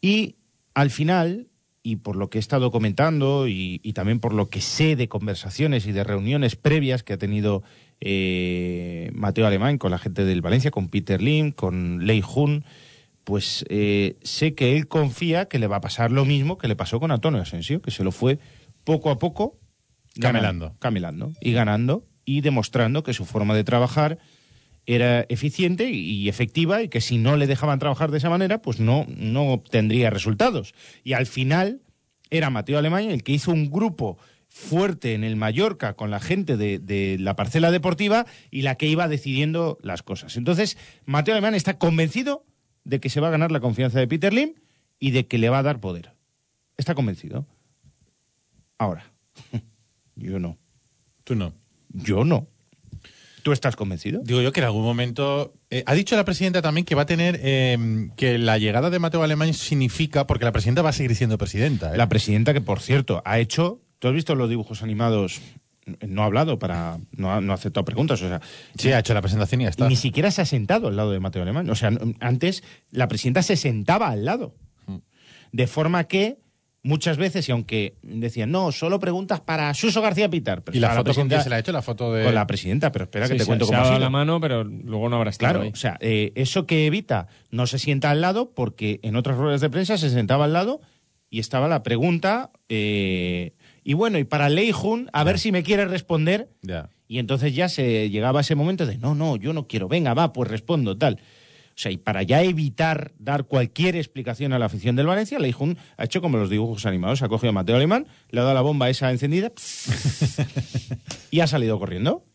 Y 0.00 0.36
al 0.78 0.90
final, 0.90 1.48
y 1.82 1.96
por 1.96 2.14
lo 2.14 2.30
que 2.30 2.38
he 2.38 2.40
estado 2.40 2.70
comentando, 2.70 3.48
y, 3.48 3.80
y 3.82 3.94
también 3.94 4.20
por 4.20 4.32
lo 4.32 4.48
que 4.48 4.60
sé 4.60 4.94
de 4.94 5.08
conversaciones 5.08 5.86
y 5.86 5.92
de 5.92 6.04
reuniones 6.04 6.54
previas 6.54 7.02
que 7.02 7.14
ha 7.14 7.18
tenido 7.18 7.64
eh, 8.00 9.10
Mateo 9.12 9.44
Alemán 9.44 9.78
con 9.78 9.90
la 9.90 9.98
gente 9.98 10.24
del 10.24 10.40
Valencia, 10.40 10.70
con 10.70 10.88
Peter 10.88 11.20
Lim, 11.20 11.50
con 11.50 12.06
Lei 12.06 12.20
Jun, 12.20 12.64
pues 13.24 13.64
eh, 13.68 14.18
sé 14.22 14.54
que 14.54 14.76
él 14.76 14.86
confía 14.86 15.46
que 15.46 15.58
le 15.58 15.66
va 15.66 15.76
a 15.76 15.80
pasar 15.80 16.12
lo 16.12 16.24
mismo 16.24 16.58
que 16.58 16.68
le 16.68 16.76
pasó 16.76 17.00
con 17.00 17.10
Antonio 17.10 17.40
Asensio, 17.40 17.82
que 17.82 17.90
se 17.90 18.04
lo 18.04 18.12
fue 18.12 18.38
poco 18.84 19.10
a 19.10 19.18
poco 19.18 19.58
Camelando. 20.20 20.76
camelando 20.78 21.32
y 21.40 21.52
ganando 21.52 22.06
y 22.24 22.40
demostrando 22.40 23.02
que 23.02 23.14
su 23.14 23.24
forma 23.24 23.56
de 23.56 23.64
trabajar 23.64 24.18
era 24.88 25.26
eficiente 25.28 25.90
y 25.90 26.30
efectiva 26.30 26.82
y 26.82 26.88
que 26.88 27.02
si 27.02 27.18
no 27.18 27.36
le 27.36 27.46
dejaban 27.46 27.78
trabajar 27.78 28.10
de 28.10 28.16
esa 28.16 28.30
manera, 28.30 28.62
pues 28.62 28.80
no, 28.80 29.04
no 29.06 29.52
obtendría 29.52 30.08
resultados. 30.08 30.74
Y 31.04 31.12
al 31.12 31.26
final 31.26 31.82
era 32.30 32.48
Mateo 32.48 32.78
Alemán 32.78 33.10
el 33.10 33.22
que 33.22 33.32
hizo 33.32 33.52
un 33.52 33.70
grupo 33.70 34.16
fuerte 34.48 35.12
en 35.12 35.24
el 35.24 35.36
Mallorca 35.36 35.92
con 35.92 36.10
la 36.10 36.20
gente 36.20 36.56
de, 36.56 36.78
de 36.78 37.18
la 37.20 37.36
parcela 37.36 37.70
deportiva 37.70 38.24
y 38.50 38.62
la 38.62 38.76
que 38.76 38.86
iba 38.86 39.08
decidiendo 39.08 39.76
las 39.82 40.02
cosas. 40.02 40.38
Entonces, 40.38 40.78
Mateo 41.04 41.34
Alemán 41.34 41.54
está 41.54 41.76
convencido 41.76 42.46
de 42.84 42.98
que 42.98 43.10
se 43.10 43.20
va 43.20 43.28
a 43.28 43.32
ganar 43.32 43.52
la 43.52 43.60
confianza 43.60 43.98
de 43.98 44.08
Peter 44.08 44.32
Lim 44.32 44.54
y 44.98 45.10
de 45.10 45.26
que 45.26 45.36
le 45.36 45.50
va 45.50 45.58
a 45.58 45.62
dar 45.62 45.80
poder. 45.80 46.14
Está 46.78 46.94
convencido. 46.94 47.46
Ahora, 48.78 49.12
yo 50.16 50.38
no. 50.38 50.56
Tú 51.24 51.34
no. 51.34 51.52
Yo 51.90 52.24
no. 52.24 52.48
¿Tú 53.48 53.52
estás 53.52 53.76
convencido? 53.76 54.20
Digo 54.22 54.42
yo 54.42 54.52
que 54.52 54.60
en 54.60 54.66
algún 54.66 54.82
momento. 54.82 55.54
eh, 55.70 55.82
ha 55.86 55.94
dicho 55.94 56.14
la 56.16 56.26
presidenta 56.26 56.60
también 56.60 56.84
que 56.84 56.94
va 56.94 57.02
a 57.02 57.06
tener. 57.06 57.40
eh, 57.42 58.10
que 58.14 58.36
la 58.36 58.58
llegada 58.58 58.90
de 58.90 58.98
Mateo 58.98 59.22
Alemán 59.22 59.54
significa. 59.54 60.26
Porque 60.26 60.44
la 60.44 60.52
presidenta 60.52 60.82
va 60.82 60.90
a 60.90 60.92
seguir 60.92 61.16
siendo 61.16 61.38
presidenta. 61.38 61.94
¿eh? 61.94 61.96
La 61.96 62.10
presidenta 62.10 62.52
que, 62.52 62.60
por 62.60 62.80
cierto, 62.80 63.22
ha 63.24 63.38
hecho... 63.38 63.80
¿Tú 64.00 64.08
has 64.08 64.12
visto 64.12 64.34
los 64.34 64.50
dibujos 64.50 64.82
animados? 64.82 65.40
No 66.06 66.24
ha 66.24 66.26
hablado 66.26 66.58
para... 66.58 66.98
No 67.12 67.32
ha, 67.32 67.40
no 67.40 67.52
ha 67.52 67.54
aceptado 67.54 67.86
preguntas, 67.86 68.20
o 68.20 68.28
sea... 68.28 68.42
Sí, 68.76 68.92
ha 68.92 68.98
hecho 68.98 69.14
la 69.14 69.22
presentación 69.22 69.62
y 69.62 69.64
ya 69.64 69.70
está. 69.70 69.88
Ni 69.88 69.96
siquiera 69.96 70.30
se 70.30 70.42
ha 70.42 70.44
sentado 70.44 70.88
al 70.88 70.96
lado 70.96 71.10
de 71.12 71.20
Mateo 71.20 71.40
Alemán. 71.40 71.70
O 71.70 71.74
sea, 71.74 71.90
antes 72.20 72.62
la 72.90 73.08
presidenta 73.08 73.42
se 73.42 73.56
sentaba 73.56 74.10
al 74.10 74.26
lado. 74.26 74.54
De 75.52 75.66
forma 75.66 76.04
que 76.04 76.36
muchas 76.88 77.16
veces, 77.18 77.48
y 77.48 77.52
aunque 77.52 77.94
decían, 78.02 78.50
no, 78.50 78.72
solo 78.72 78.98
preguntas 78.98 79.40
para 79.40 79.72
Suso 79.74 80.00
García 80.02 80.28
Pitar. 80.28 80.62
pero 80.62 80.76
¿Y 80.76 80.80
la 80.80 80.90
foto 80.90 81.14
con 81.14 81.28
quién 81.28 81.42
se 81.42 81.50
la 81.50 81.56
ha 81.56 81.58
hecho? 81.60 81.70
La 81.72 81.82
foto 81.82 82.12
de. 82.12 82.24
Con 82.24 82.34
la 82.34 82.46
presidenta, 82.46 82.90
pero 82.90 83.04
espera 83.04 83.28
que 83.28 83.34
te 83.34 83.40
se- 83.40 83.46
cuento 83.46 83.66
se 83.66 83.70
cómo 83.72 83.78
ha 83.78 83.82
dado 83.82 83.94
sido. 83.94 84.00
la 84.04 84.10
mano, 84.10 84.40
pero 84.40 84.64
luego 84.64 85.08
no 85.08 85.16
habrá 85.16 85.30
estado 85.30 85.52
Claro, 85.52 85.64
ahí. 85.64 85.70
o 85.72 85.76
sea, 85.76 85.96
eh, 86.00 86.32
eso 86.34 86.66
que 86.66 86.86
evita 86.86 87.28
no 87.50 87.66
se 87.66 87.78
sienta 87.78 88.10
al 88.10 88.20
lado 88.20 88.50
porque 88.54 89.00
en 89.02 89.14
otras 89.16 89.36
ruedas 89.36 89.60
de 89.60 89.70
prensa 89.70 89.98
se 89.98 90.10
sentaba 90.10 90.46
al 90.46 90.52
lado 90.54 90.80
y 91.30 91.40
estaba 91.40 91.68
la 91.68 91.82
pregunta 91.82 92.50
eh, 92.70 93.52
y 93.84 93.94
bueno, 93.94 94.18
y 94.18 94.24
para 94.24 94.48
Lei 94.48 94.72
Jun, 94.72 95.10
a 95.12 95.24
ver 95.24 95.38
si 95.38 95.52
me 95.52 95.62
quiere 95.62 95.84
responder 95.86 96.48
y 97.06 97.18
entonces 97.18 97.54
ya 97.54 97.68
se 97.68 98.10
llegaba 98.10 98.40
ese 98.40 98.54
momento 98.54 98.86
de 98.86 98.98
no, 98.98 99.14
no, 99.14 99.36
yo 99.36 99.52
no 99.52 99.66
quiero, 99.66 99.88
venga, 99.88 100.14
va, 100.14 100.32
pues 100.32 100.50
respondo, 100.50 100.96
tal. 100.96 101.18
O 101.78 101.80
sea, 101.80 101.92
y 101.92 101.96
para 101.96 102.24
ya 102.24 102.42
evitar 102.42 103.12
dar 103.20 103.44
cualquier 103.44 103.94
explicación 103.94 104.52
a 104.52 104.58
la 104.58 104.64
afición 104.66 104.96
del 104.96 105.06
Valencia, 105.06 105.38
Lei 105.38 105.52
Jun 105.52 105.78
ha 105.96 106.06
hecho 106.06 106.20
como 106.20 106.36
los 106.36 106.50
dibujos 106.50 106.84
animados, 106.86 107.22
ha 107.22 107.28
cogido 107.28 107.50
a 107.50 107.52
Mateo 107.52 107.76
Alemán, 107.76 108.08
le 108.30 108.40
ha 108.40 108.42
dado 108.42 108.54
la 108.56 108.62
bomba 108.62 108.90
esa 108.90 109.12
encendida 109.12 109.52
y 111.30 111.38
ha 111.38 111.46
salido 111.46 111.78
corriendo 111.78 112.26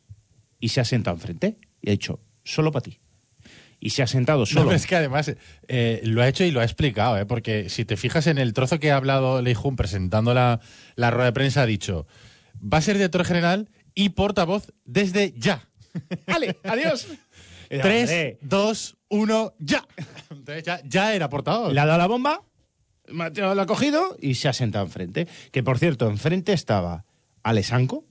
y 0.62 0.69
se 0.69 0.79
ha 0.79 0.85
sentado 0.85 1.17
enfrente 1.17 1.57
y 1.81 1.89
ha 1.89 1.91
dicho, 1.91 2.21
solo 2.45 2.71
para 2.71 2.83
ti. 2.83 3.00
Y 3.81 3.89
se 3.89 4.01
ha 4.01 4.07
sentado 4.07 4.39
No, 4.39 4.45
solo. 4.45 4.65
pero 4.67 4.75
es 4.77 4.88
que 4.88 4.95
además 4.95 5.35
eh, 5.67 6.00
lo 6.05 6.21
ha 6.21 6.27
hecho 6.29 6.45
y 6.45 6.51
lo 6.51 6.62
ha 6.62 6.63
explicado, 6.63 7.17
¿eh? 7.17 7.25
porque 7.25 7.69
si 7.69 7.83
te 7.83 7.97
fijas 7.97 8.27
en 8.27 8.38
el 8.38 8.53
trozo 8.53 8.79
que 8.79 8.91
ha 8.91 8.95
hablado 8.95 9.41
Lei 9.41 9.55
Jun 9.55 9.75
presentando 9.75 10.33
la, 10.33 10.62
la 10.95 11.12
rueda 11.12 11.25
de 11.25 11.33
prensa, 11.33 11.63
ha 11.63 11.65
dicho: 11.65 12.07
va 12.62 12.77
a 12.77 12.81
ser 12.81 12.95
director 12.95 13.25
general 13.25 13.69
y 13.93 14.09
portavoz 14.09 14.71
desde 14.85 15.33
ya. 15.38 15.67
¡Ale! 16.27 16.57
¡Adiós! 16.63 17.07
Eh, 17.75 17.80
3, 17.82 18.01
hombre, 18.01 18.38
2, 18.42 18.98
1, 19.10 19.53
ya. 19.60 19.88
Entonces 20.30 20.63
ya, 20.63 20.82
ya 20.86 21.15
era 21.15 21.30
portavoz. 21.30 21.74
Le 21.74 21.80
ha 21.80 21.86
dado 21.86 21.98
la 21.98 22.08
bomba, 22.08 22.44
Mateo 23.10 23.56
la 23.56 23.63
ha 23.63 23.65
cogido 23.65 24.15
y 24.22 24.36
se 24.36 24.48
ha 24.48 24.53
sentado 24.53 24.86
enfrente. 24.86 25.27
Que 25.51 25.63
por 25.63 25.80
cierto, 25.80 26.08
enfrente 26.08 26.53
estaba 26.53 27.06
Alessanco, 27.42 28.06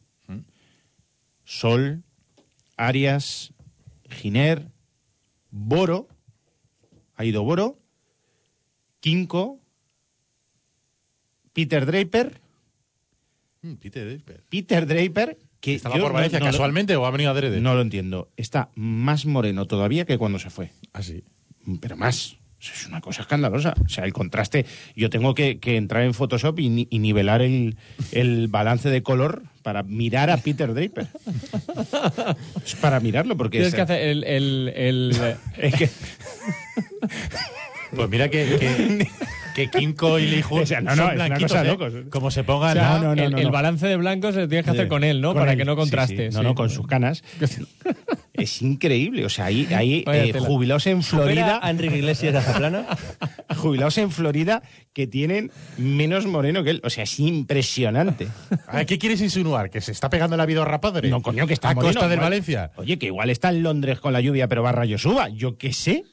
Sol, 1.44 2.02
Arias, 2.76 3.52
Giner, 4.10 4.68
Boro, 5.50 6.08
ha 7.16 7.24
ido 7.24 7.42
Boro, 7.44 7.78
Quinco, 9.00 9.60
Peter 11.52 11.86
Draper, 11.86 12.40
Mm, 13.64 13.74
Peter 13.74 14.04
Draper. 14.08 14.42
Peter 14.48 14.86
Draper, 14.88 15.38
que 15.62 15.74
¿Estaba 15.76 15.96
por 15.96 16.12
Valencia 16.12 16.40
no 16.40 16.44
casualmente 16.46 16.96
o 16.96 17.06
ha 17.06 17.10
venido 17.10 17.30
adrede? 17.30 17.60
No 17.60 17.74
lo 17.74 17.80
entiendo. 17.82 18.28
Está 18.36 18.68
más 18.74 19.24
moreno 19.26 19.64
todavía 19.66 20.04
que 20.04 20.18
cuando 20.18 20.38
se 20.38 20.50
fue. 20.50 20.72
Así. 20.92 21.22
Pero 21.80 21.96
más. 21.96 22.36
Es 22.60 22.86
una 22.86 23.00
cosa 23.00 23.22
escandalosa. 23.22 23.74
O 23.84 23.88
sea, 23.88 24.04
el 24.04 24.12
contraste. 24.12 24.66
Yo 24.94 25.08
tengo 25.10 25.34
que, 25.34 25.58
que 25.58 25.76
entrar 25.76 26.02
en 26.04 26.14
Photoshop 26.14 26.58
y, 26.60 26.68
ni- 26.68 26.86
y 26.90 26.98
nivelar 27.00 27.42
el, 27.42 27.76
el 28.12 28.46
balance 28.48 28.88
de 28.88 29.02
color 29.02 29.42
para 29.62 29.82
mirar 29.84 30.30
a 30.30 30.36
Peter 30.36 30.72
Draper. 30.74 31.06
es 32.64 32.74
para 32.76 33.00
mirarlo, 33.00 33.36
porque. 33.36 33.58
Tienes 33.58 33.68
es- 33.68 33.74
que 33.76 33.80
hacer 33.82 34.00
el... 34.00 34.24
el, 34.24 34.72
el- 34.76 35.36
es 35.58 35.74
que- 35.74 35.90
Pues 37.94 38.08
mira 38.08 38.28
que, 38.28 38.44
que, 38.58 39.08
que 39.54 39.68
Kinko 39.70 40.18
y 40.18 40.26
Lee 40.28 40.42
Jun 40.42 40.62
O 40.62 40.66
sea, 40.66 40.80
no, 40.80 40.90
son 40.94 40.98
no, 40.98 41.10
es 41.10 41.14
una 41.16 41.26
blanquitos, 41.26 41.56
¿eh? 41.58 41.64
locos. 41.64 41.92
Como 42.10 42.30
se 42.30 42.44
pongan 42.44 42.70
O 42.70 42.80
sea, 42.80 42.94
a- 42.96 42.98
no, 43.00 43.14
no, 43.14 43.22
el, 43.22 43.32
no, 43.32 43.38
el 43.38 43.50
balance 43.50 43.86
de 43.86 43.96
blancos 43.96 44.34
se 44.34 44.48
tiene 44.48 44.64
que 44.64 44.70
hacer 44.70 44.88
con 44.88 45.04
él, 45.04 45.20
¿no? 45.20 45.28
Con 45.32 45.38
Para 45.42 45.52
él. 45.52 45.58
que 45.58 45.64
no 45.64 45.76
contraste. 45.76 46.30
sí. 46.30 46.34
No, 46.34 46.40
sí. 46.40 46.46
no, 46.46 46.54
con 46.54 46.70
sus 46.70 46.86
canas. 46.86 47.22
es 48.34 48.62
increíble. 48.62 49.24
O 49.24 49.28
sea, 49.28 49.46
hay, 49.46 49.66
hay 49.72 50.02
Vaya 50.06 50.24
eh, 50.24 50.32
jubilados 50.32 50.86
en 50.86 51.02
Florida. 51.02 51.44
Florida, 51.60 51.70
Enrique 51.70 51.96
Iglesias 51.98 52.32
de 52.32 52.38
Azaplana. 52.38 52.86
jubilados 53.56 53.98
en 53.98 54.10
Florida 54.10 54.62
que 54.92 55.06
tienen 55.06 55.50
menos 55.78 56.26
moreno 56.26 56.62
que 56.64 56.70
él. 56.70 56.80
O 56.84 56.90
sea, 56.90 57.04
es 57.04 57.20
impresionante. 57.20 58.28
A 58.66 58.84
¿Qué 58.84 58.98
quieres 58.98 59.20
insinuar? 59.20 59.70
¿Que 59.70 59.80
se 59.80 59.92
está 59.92 60.08
pegando 60.10 60.36
la 60.36 60.46
vida 60.46 60.62
a 60.62 60.80
padre? 60.80 61.08
No, 61.08 61.22
coño, 61.22 61.46
que 61.46 61.54
está 61.54 61.70
A 61.70 61.74
moreno, 61.74 61.92
costa 61.92 62.08
del 62.08 62.18
igual. 62.18 62.30
Valencia. 62.30 62.70
Oye, 62.76 62.98
que 62.98 63.06
igual 63.06 63.30
está 63.30 63.50
en 63.50 63.62
Londres 63.62 64.00
con 64.00 64.12
la 64.12 64.20
lluvia, 64.20 64.48
pero 64.48 64.62
va 64.62 64.72
rayo 64.72 64.98
suba. 64.98 65.28
Yo 65.28 65.56
qué 65.58 65.72
sé. 65.72 66.04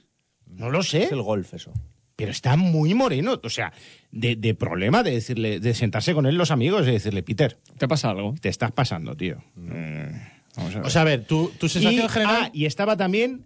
No 0.47 0.69
lo 0.69 0.83
sé. 0.83 1.03
Es 1.03 1.11
el 1.11 1.21
golf, 1.21 1.53
eso. 1.53 1.71
Pero 2.19 2.31
está 2.31 2.55
muy 2.57 2.93
moreno. 2.93 3.39
O 3.41 3.49
sea, 3.49 3.71
de, 4.11 4.35
de 4.35 4.53
problema 4.53 5.03
de 5.03 5.11
decirle, 5.11 5.59
de 5.59 5.73
sentarse 5.73 6.13
con 6.13 6.25
él 6.25 6.35
los 6.35 6.51
amigos 6.51 6.87
y 6.87 6.91
decirle, 6.91 7.23
Peter, 7.23 7.57
¿Te 7.77 7.87
pasa 7.87 8.09
algo? 8.09 8.35
te 8.39 8.49
estás 8.49 8.71
pasando, 8.71 9.15
tío. 9.15 9.37
Eh, 9.71 10.11
vamos 10.57 10.75
a 10.75 10.77
ver. 10.79 10.85
O 10.85 10.89
sea, 10.89 11.01
a 11.01 11.05
ver, 11.05 11.25
tu, 11.25 11.49
tu 11.57 11.67
y, 11.67 11.69
sensación 11.69 12.09
general. 12.09 12.35
ah, 12.43 12.49
y 12.53 12.65
estaba 12.65 12.97
también 12.97 13.45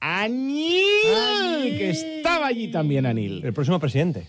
Anil, 0.00 1.78
que 1.78 1.90
estaba 1.90 2.46
allí 2.48 2.68
también 2.68 3.06
Anil. 3.06 3.42
El 3.44 3.52
próximo 3.52 3.78
presidente. 3.80 4.26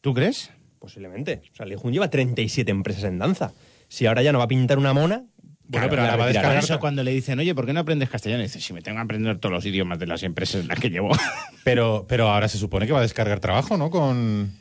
¿Tú 0.00 0.14
crees? 0.14 0.50
Posiblemente. 0.78 1.42
O 1.52 1.56
sea, 1.56 1.66
Lee 1.66 1.76
Jun 1.76 1.92
lleva 1.92 2.10
37 2.10 2.70
empresas 2.70 3.04
en 3.04 3.18
danza. 3.18 3.52
Si 3.88 4.06
ahora 4.06 4.22
ya 4.22 4.32
no 4.32 4.38
va 4.38 4.44
a 4.44 4.48
pintar 4.48 4.78
una 4.78 4.92
mona. 4.92 5.24
Bueno, 5.66 5.88
claro, 5.88 5.90
pero 5.90 6.02
ahora 6.02 6.16
va 6.16 6.24
a 6.24 6.28
descargar- 6.28 6.62
eso 6.64 6.78
cuando 6.78 7.02
le 7.02 7.10
dicen, 7.12 7.38
oye, 7.38 7.54
¿por 7.54 7.64
qué 7.66 7.72
no 7.72 7.80
aprendes 7.80 8.10
castellano? 8.10 8.42
Dice, 8.42 8.60
si 8.60 8.72
me 8.72 8.82
tengo 8.82 8.96
que 8.98 9.02
aprender 9.02 9.38
todos 9.38 9.52
los 9.54 9.64
idiomas 9.66 9.98
de 9.98 10.06
las 10.06 10.22
empresas 10.22 10.60
en 10.60 10.68
las 10.68 10.78
que 10.78 10.90
llevo. 10.90 11.10
Pero, 11.64 12.04
pero 12.06 12.28
ahora 12.30 12.48
se 12.48 12.58
supone 12.58 12.86
que 12.86 12.92
va 12.92 12.98
a 12.98 13.02
descargar 13.02 13.40
trabajo, 13.40 13.78
¿no? 13.78 13.88
Con, 13.88 14.52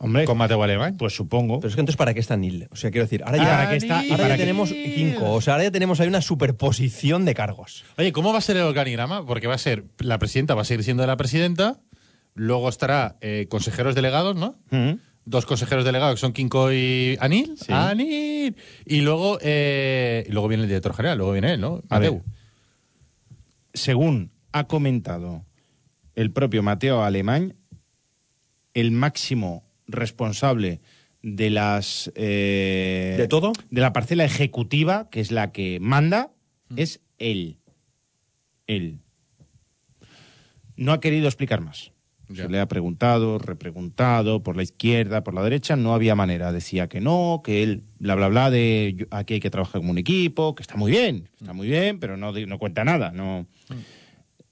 Hombre, 0.00 0.24
con 0.24 0.36
Mateo 0.36 0.60
Alemán. 0.60 0.96
pues 0.98 1.14
supongo. 1.14 1.60
Pero 1.60 1.68
es 1.68 1.76
que 1.76 1.80
entonces, 1.80 1.96
¿para 1.96 2.12
qué 2.14 2.18
está 2.18 2.36
Nil? 2.36 2.66
O 2.72 2.76
sea, 2.76 2.90
quiero 2.90 3.04
decir, 3.04 3.22
ahora 3.24 3.38
Ah, 3.40 3.44
ya, 3.44 3.50
¿para 3.58 3.70
qué 3.70 3.76
está? 3.76 4.04
¿Y 4.04 4.10
ahora 4.10 4.26
ya 4.28 4.36
tenemos 4.36 4.70
Kinko. 4.72 5.34
O 5.34 5.40
sea, 5.40 5.54
ahora 5.54 5.64
ya 5.66 5.70
tenemos 5.70 6.00
ahí 6.00 6.08
una 6.08 6.20
superposición 6.20 7.24
de 7.24 7.34
cargos. 7.34 7.84
Oye, 7.96 8.10
¿cómo 8.10 8.32
va 8.32 8.38
a 8.38 8.40
ser 8.40 8.56
el 8.56 8.64
organigrama? 8.64 9.24
Porque 9.24 9.46
va 9.46 9.54
a 9.54 9.58
ser, 9.58 9.84
la 9.98 10.18
presidenta 10.18 10.56
va 10.56 10.62
a 10.62 10.64
seguir 10.64 10.82
siendo 10.82 11.06
la 11.06 11.16
presidenta, 11.16 11.78
luego 12.34 12.68
estará 12.68 13.14
eh, 13.20 13.46
consejeros 13.48 13.94
delegados, 13.94 14.34
¿no? 14.34 14.56
Ujú. 14.72 14.98
Dos 15.24 15.46
consejeros 15.46 15.84
delegados 15.84 16.16
que 16.16 16.20
son 16.20 16.32
Kinko 16.32 16.72
y 16.72 17.16
Anil. 17.20 17.54
Anil. 17.68 18.56
Y 18.84 19.00
luego, 19.02 19.38
eh, 19.40 20.24
y 20.28 20.32
luego 20.32 20.48
viene 20.48 20.64
el 20.64 20.68
director 20.68 20.94
general, 20.94 21.18
luego 21.18 21.32
viene 21.32 21.54
él, 21.54 21.60
¿no? 21.60 21.82
A 21.88 21.98
ver, 21.98 22.12
Mateu. 22.12 22.24
según 23.72 24.32
ha 24.52 24.66
comentado 24.66 25.44
el 26.14 26.32
propio 26.32 26.62
Mateo 26.62 27.02
Alemán, 27.02 27.56
el 28.74 28.90
máximo 28.90 29.64
responsable 29.86 30.80
de 31.22 31.50
las 31.50 32.10
eh, 32.16 33.14
¿De 33.16 33.28
todo? 33.28 33.52
de 33.70 33.80
la 33.80 33.92
parcela 33.92 34.24
ejecutiva, 34.24 35.08
que 35.10 35.20
es 35.20 35.30
la 35.30 35.52
que 35.52 35.78
manda, 35.80 36.32
es 36.76 37.00
él. 37.18 37.58
Él. 38.66 39.00
No 40.76 40.92
ha 40.92 41.00
querido 41.00 41.26
explicar 41.26 41.60
más. 41.60 41.92
Ya. 42.32 42.44
Se 42.44 42.48
le 42.48 42.60
ha 42.60 42.66
preguntado, 42.66 43.38
repreguntado, 43.38 44.42
por 44.42 44.56
la 44.56 44.62
izquierda, 44.62 45.22
por 45.24 45.34
la 45.34 45.42
derecha, 45.42 45.76
no 45.76 45.94
había 45.94 46.14
manera. 46.14 46.52
Decía 46.52 46.88
que 46.88 47.00
no, 47.00 47.42
que 47.44 47.62
él, 47.62 47.84
bla, 47.98 48.14
bla, 48.14 48.28
bla, 48.28 48.50
de 48.50 48.94
yo- 48.96 49.06
aquí 49.10 49.34
hay 49.34 49.40
que 49.40 49.50
trabajar 49.50 49.80
como 49.80 49.90
un 49.90 49.98
equipo, 49.98 50.54
que 50.54 50.62
está 50.62 50.76
muy 50.76 50.90
bien, 50.90 51.28
está 51.40 51.52
muy 51.52 51.68
bien, 51.68 51.98
pero 51.98 52.16
no, 52.16 52.32
no 52.32 52.58
cuenta 52.58 52.84
nada. 52.84 53.10
No. 53.12 53.46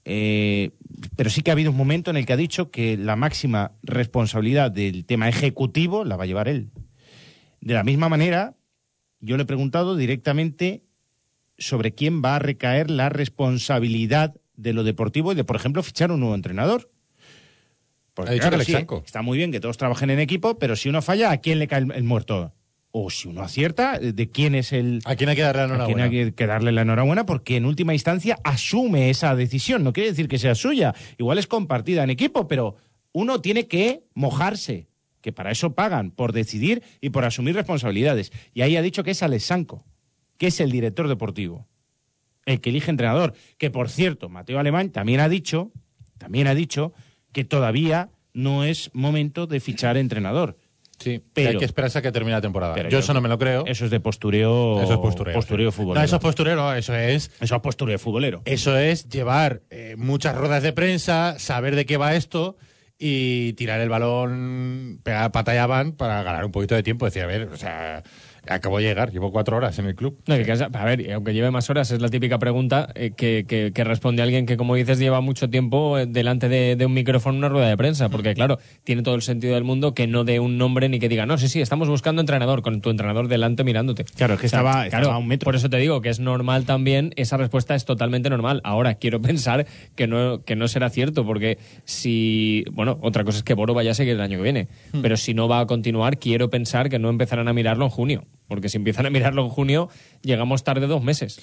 Eh, 0.03 0.71
pero 1.15 1.29
sí 1.29 1.41
que 1.41 1.51
ha 1.51 1.53
habido 1.53 1.71
un 1.71 1.77
momento 1.77 2.09
en 2.11 2.17
el 2.17 2.25
que 2.25 2.33
ha 2.33 2.37
dicho 2.37 2.71
que 2.71 2.97
la 2.97 3.15
máxima 3.15 3.73
responsabilidad 3.83 4.71
del 4.71 5.05
tema 5.05 5.29
ejecutivo 5.29 6.03
la 6.05 6.15
va 6.17 6.23
a 6.23 6.27
llevar 6.27 6.47
él. 6.47 6.69
De 7.61 7.75
la 7.75 7.83
misma 7.83 8.09
manera, 8.09 8.55
yo 9.19 9.37
le 9.37 9.43
he 9.43 9.45
preguntado 9.45 9.95
directamente 9.95 10.83
sobre 11.59 11.93
quién 11.93 12.23
va 12.23 12.37
a 12.37 12.39
recaer 12.39 12.89
la 12.89 13.09
responsabilidad 13.09 14.33
de 14.55 14.73
lo 14.73 14.83
deportivo 14.83 15.31
y 15.31 15.35
de, 15.35 15.43
por 15.43 15.55
ejemplo, 15.55 15.83
fichar 15.83 16.11
un 16.11 16.19
nuevo 16.21 16.33
entrenador. 16.35 16.89
Porque, 18.13 18.31
Ha 18.31 18.33
dicho 18.33 18.49
que 18.49 18.65
sí, 18.65 18.73
Alexanco. 18.73 19.03
está 19.05 19.21
muy 19.21 19.37
bien 19.37 19.51
que 19.51 19.59
todos 19.59 19.77
trabajen 19.77 20.09
en 20.09 20.19
equipo, 20.19 20.59
pero 20.59 20.75
si 20.75 20.89
uno 20.89 21.01
falla, 21.01 21.31
¿a 21.31 21.37
quién 21.37 21.59
le 21.59 21.67
cae 21.67 21.79
el, 21.81 21.91
el 21.91 22.03
muerto? 22.03 22.53
O 22.93 23.09
si 23.09 23.29
uno 23.29 23.41
acierta, 23.41 23.97
¿de 23.99 24.29
quién 24.29 24.53
es 24.53 24.73
el, 24.73 24.99
¿A 25.05 25.15
quién 25.15 25.29
hay 25.29 25.37
que 25.37 25.43
darle 25.43 25.61
la 25.61 25.65
a 25.65 25.85
quien 25.85 25.97
enhorabuena? 25.99 26.25
hay 26.25 26.31
que- 26.33 26.45
darle 26.47 26.71
la 26.73 26.81
enhorabuena 26.81 27.25
porque 27.25 27.55
en 27.55 27.65
última 27.65 27.93
instancia 27.93 28.37
asume 28.43 29.09
esa 29.09 29.33
decisión. 29.33 29.83
No 29.85 29.93
quiere 29.93 30.09
decir 30.09 30.27
que 30.27 30.37
sea 30.37 30.55
suya. 30.55 30.93
Igual 31.17 31.37
es 31.37 31.47
compartida 31.47 32.03
en 32.03 32.09
equipo, 32.09 32.49
pero 32.49 32.75
uno 33.13 33.39
tiene 33.39 33.67
que 33.67 34.03
mojarse, 34.13 34.89
que 35.21 35.31
para 35.31 35.51
eso 35.51 35.73
pagan, 35.73 36.11
por 36.11 36.33
decidir 36.33 36.83
y 36.99 37.11
por 37.11 37.23
asumir 37.23 37.55
responsabilidades. 37.55 38.33
Y 38.53 38.61
ahí 38.61 38.75
ha 38.75 38.81
dicho 38.81 39.05
que 39.05 39.11
es 39.11 39.23
Alessanco, 39.23 39.85
que 40.37 40.47
es 40.47 40.59
el 40.59 40.69
director 40.69 41.07
deportivo, 41.07 41.69
el 42.45 42.59
que 42.59 42.71
elige 42.71 42.91
entrenador. 42.91 43.35
Que 43.57 43.71
por 43.71 43.89
cierto, 43.89 44.27
Mateo 44.27 44.59
Alemán 44.59 44.89
también 44.89 45.21
ha 45.21 45.29
dicho, 45.29 45.71
también 46.17 46.47
ha 46.47 46.55
dicho 46.55 46.91
que 47.31 47.43
todavía 47.43 48.09
no 48.33 48.63
es 48.63 48.89
momento 48.93 49.47
de 49.47 49.59
fichar 49.59 49.97
entrenador. 49.97 50.57
Sí, 50.99 51.21
Pero- 51.33 51.49
hay 51.49 51.57
que 51.57 51.65
esperarse 51.65 51.97
a 51.97 52.01
que 52.01 52.11
termine 52.11 52.33
la 52.35 52.41
temporada. 52.41 52.75
Yo, 52.87 52.99
eso 52.99 53.13
no 53.13 53.21
me 53.21 53.29
lo 53.29 53.39
creo. 53.39 53.65
Eso 53.65 53.85
es 53.85 53.91
de 53.91 53.99
postureo. 53.99 54.81
Eso 54.83 54.93
es 54.93 54.99
postureo. 54.99 55.33
Postureo 55.33 55.71
sí. 55.71 55.77
futbolero. 55.77 55.99
No, 55.99 56.05
eso 56.05 56.15
es 56.17 56.21
postureo, 56.21 56.73
eso 56.73 56.95
es 56.95 57.31
Eso 57.39 57.55
es 57.55 57.61
postureo 57.61 57.97
futbolero. 57.97 58.41
Eso 58.45 58.77
es 58.77 59.09
llevar 59.09 59.61
eh, 59.71 59.95
muchas 59.97 60.35
ruedas 60.35 60.61
de 60.61 60.73
prensa, 60.73 61.39
saber 61.39 61.75
de 61.75 61.87
qué 61.87 61.97
va 61.97 62.13
esto 62.15 62.55
y 62.99 63.53
tirar 63.53 63.81
el 63.81 63.89
balón, 63.89 64.99
pegar 65.03 65.31
pantalla 65.31 65.65
van 65.65 65.93
para 65.93 66.21
ganar 66.21 66.45
un 66.45 66.51
poquito 66.51 66.75
de 66.75 66.83
tiempo. 66.83 67.05
Decir, 67.05 67.23
a 67.23 67.27
ver, 67.27 67.49
o 67.51 67.57
sea, 67.57 68.03
acabo 68.47 68.77
de 68.77 68.83
llegar, 68.83 69.11
llevo 69.11 69.31
cuatro 69.31 69.57
horas 69.57 69.77
en 69.79 69.85
el 69.85 69.95
club. 69.95 70.17
No, 70.27 70.35
que 70.35 70.51
a 70.51 70.85
ver, 70.85 71.11
aunque 71.13 71.33
lleve 71.33 71.51
más 71.51 71.69
horas, 71.69 71.91
es 71.91 72.01
la 72.01 72.09
típica 72.09 72.39
pregunta 72.39 72.89
eh, 72.95 73.11
que, 73.15 73.45
que- 73.47 73.71
que 73.73 73.83
responde 73.83 74.21
alguien 74.21 74.45
que, 74.45 74.57
como 74.57 74.75
dices, 74.75 74.99
lleva 74.99 75.21
mucho 75.21 75.49
tiempo 75.49 75.97
eh, 75.97 76.05
delante 76.07 76.49
de, 76.49 76.75
de 76.75 76.85
un 76.85 76.93
micrófono 76.93 77.33
en 77.35 77.37
una 77.39 77.49
rueda 77.49 77.67
de 77.69 77.77
prensa. 77.77 78.09
Porque, 78.09 78.33
claro, 78.33 78.59
tiene 78.83 79.03
todo 79.03 79.15
el 79.15 79.21
sentido 79.21 79.53
del 79.55 79.63
mundo 79.63 79.93
que 79.93 80.07
no 80.07 80.23
dé 80.23 80.39
un 80.39 80.57
nombre 80.57 80.89
ni 80.89 80.99
que 80.99 81.07
diga, 81.09 81.25
no, 81.25 81.37
sí, 81.37 81.47
sí, 81.47 81.61
estamos 81.61 81.87
buscando 81.87 82.19
entrenador, 82.21 82.61
con 82.61 82.81
tu 82.81 82.89
entrenador 82.89 83.27
delante 83.27 83.63
mirándote. 83.63 84.03
Claro, 84.05 84.33
es 84.35 84.39
que 84.41 84.47
O 84.47 84.49
sea, 84.49 84.59
estaba, 84.59 84.87
claro, 84.89 85.11
a 85.11 85.17
un 85.17 85.27
metro. 85.27 85.45
Por 85.45 85.55
eso 85.55 85.69
te 85.69 85.77
digo 85.77 86.01
que 86.01 86.09
es 86.09 86.19
normal 86.19 86.65
también, 86.65 87.13
esa 87.15 87.37
respuesta 87.37 87.75
es 87.75 87.85
totalmente 87.85 88.29
normal. 88.29 88.61
Ahora, 88.63 88.95
quiero 88.95 89.21
pensar 89.21 89.65
que 89.95 90.07
no, 90.07 90.43
que 90.43 90.55
no 90.55 90.67
será 90.67 90.89
cierto, 90.89 91.25
porque 91.25 91.57
si. 91.85 92.63
Bueno, 92.71 92.97
otra 93.01 93.23
cosa 93.23 93.37
es 93.39 93.43
que 93.43 93.53
Boro 93.53 93.73
vaya 93.73 93.91
a 93.91 93.93
seguir 93.93 94.13
el 94.15 94.21
año 94.21 94.37
que 94.37 94.43
viene, 94.43 94.67
Hmm. 94.93 95.01
pero 95.01 95.15
si 95.17 95.33
no 95.33 95.47
va 95.47 95.59
a 95.59 95.65
continuar, 95.67 96.17
quiero 96.17 96.49
pensar 96.49 96.89
que 96.89 96.99
no 96.99 97.09
empezarán 97.09 97.47
a 97.47 97.53
mirarlo 97.53 97.85
en 97.85 97.91
junio, 97.91 98.23
porque 98.51 98.67
si 98.67 98.75
empiezan 98.75 99.05
a 99.05 99.09
mirarlo 99.09 99.43
en 99.43 99.49
junio, 99.49 99.87
llegamos 100.23 100.65
tarde 100.65 100.85
dos 100.85 101.01
meses. 101.01 101.39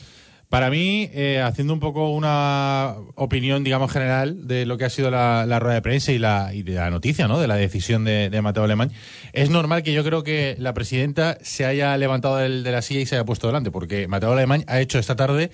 Para 0.50 0.68
mí, 0.68 1.08
eh, 1.14 1.40
haciendo 1.40 1.72
un 1.72 1.80
poco 1.80 2.10
una 2.10 2.96
opinión, 3.14 3.64
digamos, 3.64 3.90
general 3.90 4.46
de 4.46 4.66
lo 4.66 4.76
que 4.76 4.84
ha 4.84 4.90
sido 4.90 5.10
la, 5.10 5.58
rueda 5.58 5.76
de 5.76 5.80
prensa 5.80 6.12
y, 6.12 6.18
la, 6.18 6.50
y 6.52 6.62
de 6.64 6.74
la 6.74 6.90
noticia, 6.90 7.26
¿no? 7.26 7.40
De 7.40 7.48
la 7.48 7.56
decisión 7.56 8.04
de, 8.04 8.38
Mateo 8.42 8.64
Alemán, 8.64 8.92
es 9.32 9.48
normal 9.48 9.82
que 9.82 9.94
yo 9.94 10.04
creo 10.04 10.22
que 10.22 10.54
la 10.58 10.74
presidenta 10.74 11.38
se 11.40 11.64
haya 11.64 11.96
levantado 11.96 12.36
del- 12.36 12.62
de 12.62 12.72
la 12.72 12.82
silla 12.82 13.00
y 13.00 13.06
se 13.06 13.14
haya 13.14 13.24
puesto 13.24 13.46
delante, 13.46 13.70
porque 13.70 14.06
Mateo 14.06 14.32
Alemán 14.32 14.64
ha 14.66 14.78
hecho 14.78 14.98
esta 14.98 15.16
tarde 15.16 15.50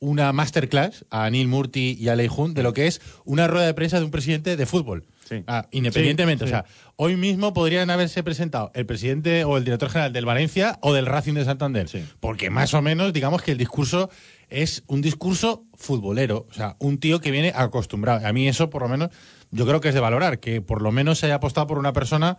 una 0.00 0.32
masterclass 0.32 1.04
a 1.10 1.30
Neil 1.30 1.46
Murti 1.46 1.96
y 2.00 2.08
a 2.08 2.16
Lei 2.16 2.26
Jun 2.26 2.52
de 2.52 2.64
lo 2.64 2.72
que 2.72 2.88
es 2.88 3.00
una 3.24 3.46
rueda 3.46 3.66
de 3.66 3.74
prensa 3.74 4.00
de 4.00 4.06
un 4.06 4.10
presidente 4.10 4.56
de 4.56 4.66
fútbol. 4.66 5.04
Sí. 5.28 5.42
Ah, 5.48 5.66
independientemente, 5.72 6.44
Sí, 6.44 6.50
sí. 6.50 6.54
o 6.54 6.56
sea, 6.56 6.64
hoy 6.94 7.16
mismo 7.16 7.52
podrían 7.52 7.90
haberse 7.90 8.22
presentado 8.22 8.70
el 8.74 8.86
presidente 8.86 9.42
o 9.44 9.56
el 9.56 9.64
director 9.64 9.90
general 9.90 10.12
del 10.12 10.24
Valencia 10.24 10.78
o 10.82 10.92
del 10.92 11.06
Racing 11.06 11.34
de 11.34 11.44
Santander. 11.44 11.88
Porque 12.20 12.48
más 12.48 12.74
o 12.74 12.82
menos, 12.82 13.12
digamos 13.12 13.42
que 13.42 13.52
el 13.52 13.58
discurso 13.58 14.08
es 14.48 14.84
un 14.86 15.02
discurso 15.02 15.64
futbolero. 15.74 16.46
O 16.48 16.54
sea, 16.54 16.76
un 16.78 16.98
tío 16.98 17.20
que 17.20 17.32
viene 17.32 17.52
acostumbrado. 17.54 18.24
A 18.26 18.32
mí 18.32 18.46
eso, 18.46 18.70
por 18.70 18.82
lo 18.82 18.88
menos, 18.88 19.10
yo 19.50 19.66
creo 19.66 19.80
que 19.80 19.88
es 19.88 19.94
de 19.94 20.00
valorar, 20.00 20.38
que 20.38 20.60
por 20.60 20.80
lo 20.80 20.92
menos 20.92 21.18
se 21.18 21.26
haya 21.26 21.36
apostado 21.36 21.66
por 21.66 21.78
una 21.78 21.92
persona 21.92 22.38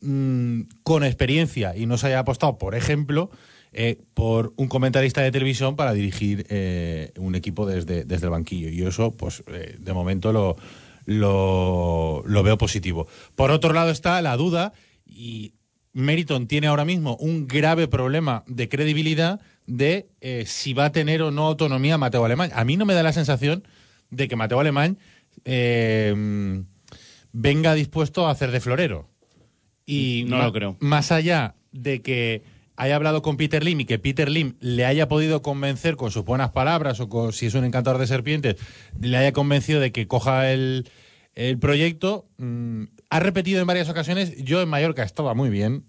mm, 0.00 0.62
con 0.84 1.02
experiencia 1.04 1.76
y 1.76 1.86
no 1.86 1.98
se 1.98 2.08
haya 2.08 2.20
apostado, 2.20 2.58
por 2.58 2.76
ejemplo, 2.76 3.30
eh, 3.72 3.98
por 4.14 4.52
un 4.56 4.68
comentarista 4.68 5.20
de 5.20 5.30
televisión 5.30 5.76
para 5.76 5.92
dirigir 5.92 6.46
eh, 6.48 7.12
un 7.18 7.34
equipo 7.34 7.66
desde, 7.66 8.04
desde 8.04 8.26
el 8.26 8.30
banquillo. 8.30 8.68
Y 8.68 8.82
eso, 8.82 9.10
pues, 9.12 9.42
eh, 9.48 9.76
de 9.78 9.92
momento 9.92 10.32
lo, 10.32 10.56
lo, 11.10 12.22
lo 12.24 12.42
veo 12.44 12.56
positivo. 12.56 13.08
Por 13.34 13.50
otro 13.50 13.72
lado 13.72 13.90
está 13.90 14.22
la 14.22 14.36
duda 14.36 14.72
y 15.04 15.54
Meriton 15.92 16.46
tiene 16.46 16.68
ahora 16.68 16.84
mismo 16.84 17.16
un 17.16 17.48
grave 17.48 17.88
problema 17.88 18.44
de 18.46 18.68
credibilidad 18.68 19.40
de 19.66 20.08
eh, 20.20 20.44
si 20.46 20.72
va 20.72 20.84
a 20.86 20.92
tener 20.92 21.22
o 21.22 21.32
no 21.32 21.46
autonomía 21.48 21.98
Mateo 21.98 22.24
Alemán. 22.24 22.52
A 22.54 22.64
mí 22.64 22.76
no 22.76 22.86
me 22.86 22.94
da 22.94 23.02
la 23.02 23.12
sensación 23.12 23.64
de 24.10 24.28
que 24.28 24.36
Mateo 24.36 24.60
Alemán 24.60 24.98
eh, 25.44 26.62
venga 27.32 27.74
dispuesto 27.74 28.28
a 28.28 28.30
hacer 28.30 28.52
de 28.52 28.60
florero. 28.60 29.08
Y 29.86 30.26
No 30.28 30.40
lo 30.40 30.52
creo. 30.52 30.76
Más 30.78 31.10
allá 31.10 31.56
de 31.72 32.02
que 32.02 32.44
haya 32.80 32.96
hablado 32.96 33.20
con 33.20 33.36
Peter 33.36 33.62
Lim 33.62 33.80
y 33.80 33.84
que 33.84 33.98
Peter 33.98 34.30
Lim 34.30 34.56
le 34.60 34.86
haya 34.86 35.06
podido 35.06 35.42
convencer 35.42 35.96
con 35.96 36.10
sus 36.10 36.24
buenas 36.24 36.52
palabras 36.52 36.98
o 37.00 37.10
con, 37.10 37.34
si 37.34 37.44
es 37.44 37.54
un 37.54 37.64
encantador 37.66 38.00
de 38.00 38.06
serpientes, 38.06 38.56
le 38.98 39.18
haya 39.18 39.32
convencido 39.32 39.80
de 39.80 39.92
que 39.92 40.06
coja 40.08 40.50
el, 40.50 40.88
el 41.34 41.58
proyecto, 41.58 42.26
mm, 42.38 42.84
ha 43.10 43.20
repetido 43.20 43.60
en 43.60 43.66
varias 43.66 43.90
ocasiones, 43.90 44.34
yo 44.42 44.62
en 44.62 44.70
Mallorca 44.70 45.02
estaba 45.02 45.34
muy 45.34 45.50
bien, 45.50 45.84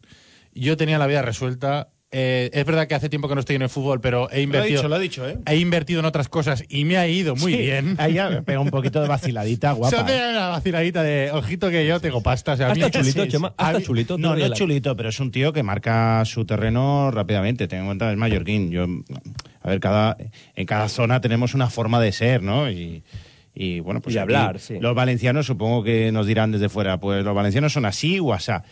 yo 0.54 0.76
tenía 0.76 0.98
la 0.98 1.08
vida 1.08 1.22
resuelta. 1.22 1.92
Eh, 2.14 2.50
es 2.52 2.66
verdad 2.66 2.88
que 2.90 2.96
hace 2.96 3.08
tiempo 3.08 3.30
que 3.30 3.36
no 3.36 3.40
estoy 3.40 3.56
en 3.56 3.62
el 3.62 3.70
fútbol, 3.70 4.02
pero 4.02 4.30
he 4.32 4.34
Lo 4.34 4.40
ha 4.40 4.42
invertido, 4.42 4.78
dicho, 4.82 4.90
lo 4.90 4.96
ha 4.96 5.00
dicho, 5.00 5.30
¿eh? 5.30 5.38
he 5.46 5.56
invertido 5.56 6.02
en 6.02 6.06
otras 6.06 6.28
cosas 6.28 6.62
y 6.68 6.84
me 6.84 6.98
ha 6.98 7.08
ido 7.08 7.38
muy 7.38 7.54
Sí, 7.54 7.58
bien. 7.60 7.96
Ahí 8.00 8.16
ya 8.16 8.42
pega 8.42 8.60
un 8.60 8.70
poquito 8.70 9.02
de 9.02 9.08
vaciladita, 9.08 9.70
Se 9.74 9.78
guapa. 9.80 10.02
hace 10.02 10.18
¿eh? 10.18 10.30
una 10.32 10.48
vaciladita 10.50 11.04
de 11.04 11.32
ojito 11.32 11.70
que 11.70 11.88
yo 11.88 12.02
tengo 12.02 12.22
pasta. 12.22 12.52
O 12.54 12.58
sea, 12.58 12.72
a 12.72 12.76
mí- 12.76 12.82
Hasta 12.82 13.00
chulito, 13.00 13.24
sí, 13.24 13.30
Chema, 13.30 13.48
sí. 13.50 13.54
hasta 13.58 13.82
chulito. 13.82 14.18
No, 14.18 14.36
no 14.36 14.46
es 14.46 14.52
chulito, 14.52 14.94
pero 14.98 15.08
es 15.08 15.20
un 15.22 15.32
tío 15.32 15.54
que 15.54 15.64
marca 15.64 16.22
su 16.26 16.44
terreno 16.44 17.12
rápidamente. 17.12 17.70
Ten 17.70 17.80
en 17.80 17.86
cuenta, 17.86 18.12
es 18.12 18.18
mallorquín. 18.18 18.72
Yo, 18.72 18.88
a 19.64 19.70
ver, 19.70 19.80
cada, 19.80 20.18
en 20.56 20.66
cada 20.66 20.90
zona 20.90 21.22
tenemos 21.22 21.54
una 21.54 21.70
forma 21.70 22.02
de 22.02 22.12
ser, 22.12 22.44
¿no? 22.44 22.70
Y, 22.70 23.04
y, 23.56 23.80
bueno, 23.80 24.02
pues 24.02 24.16
Y 24.16 24.18
aquí 24.20 24.24
hablar, 24.24 24.60
sí. 24.60 24.76
Los 24.82 24.96
valencianos 24.96 25.46
supongo 25.46 25.82
que 25.82 26.12
nos 26.12 26.28
dirán 26.28 26.52
desde 26.52 26.68
fuera, 26.68 27.00
pues 27.00 27.24
los 27.24 27.34
valencianos 27.34 27.72
son 27.72 27.86
así 27.86 28.20
o 28.20 28.34
asá. 28.34 28.64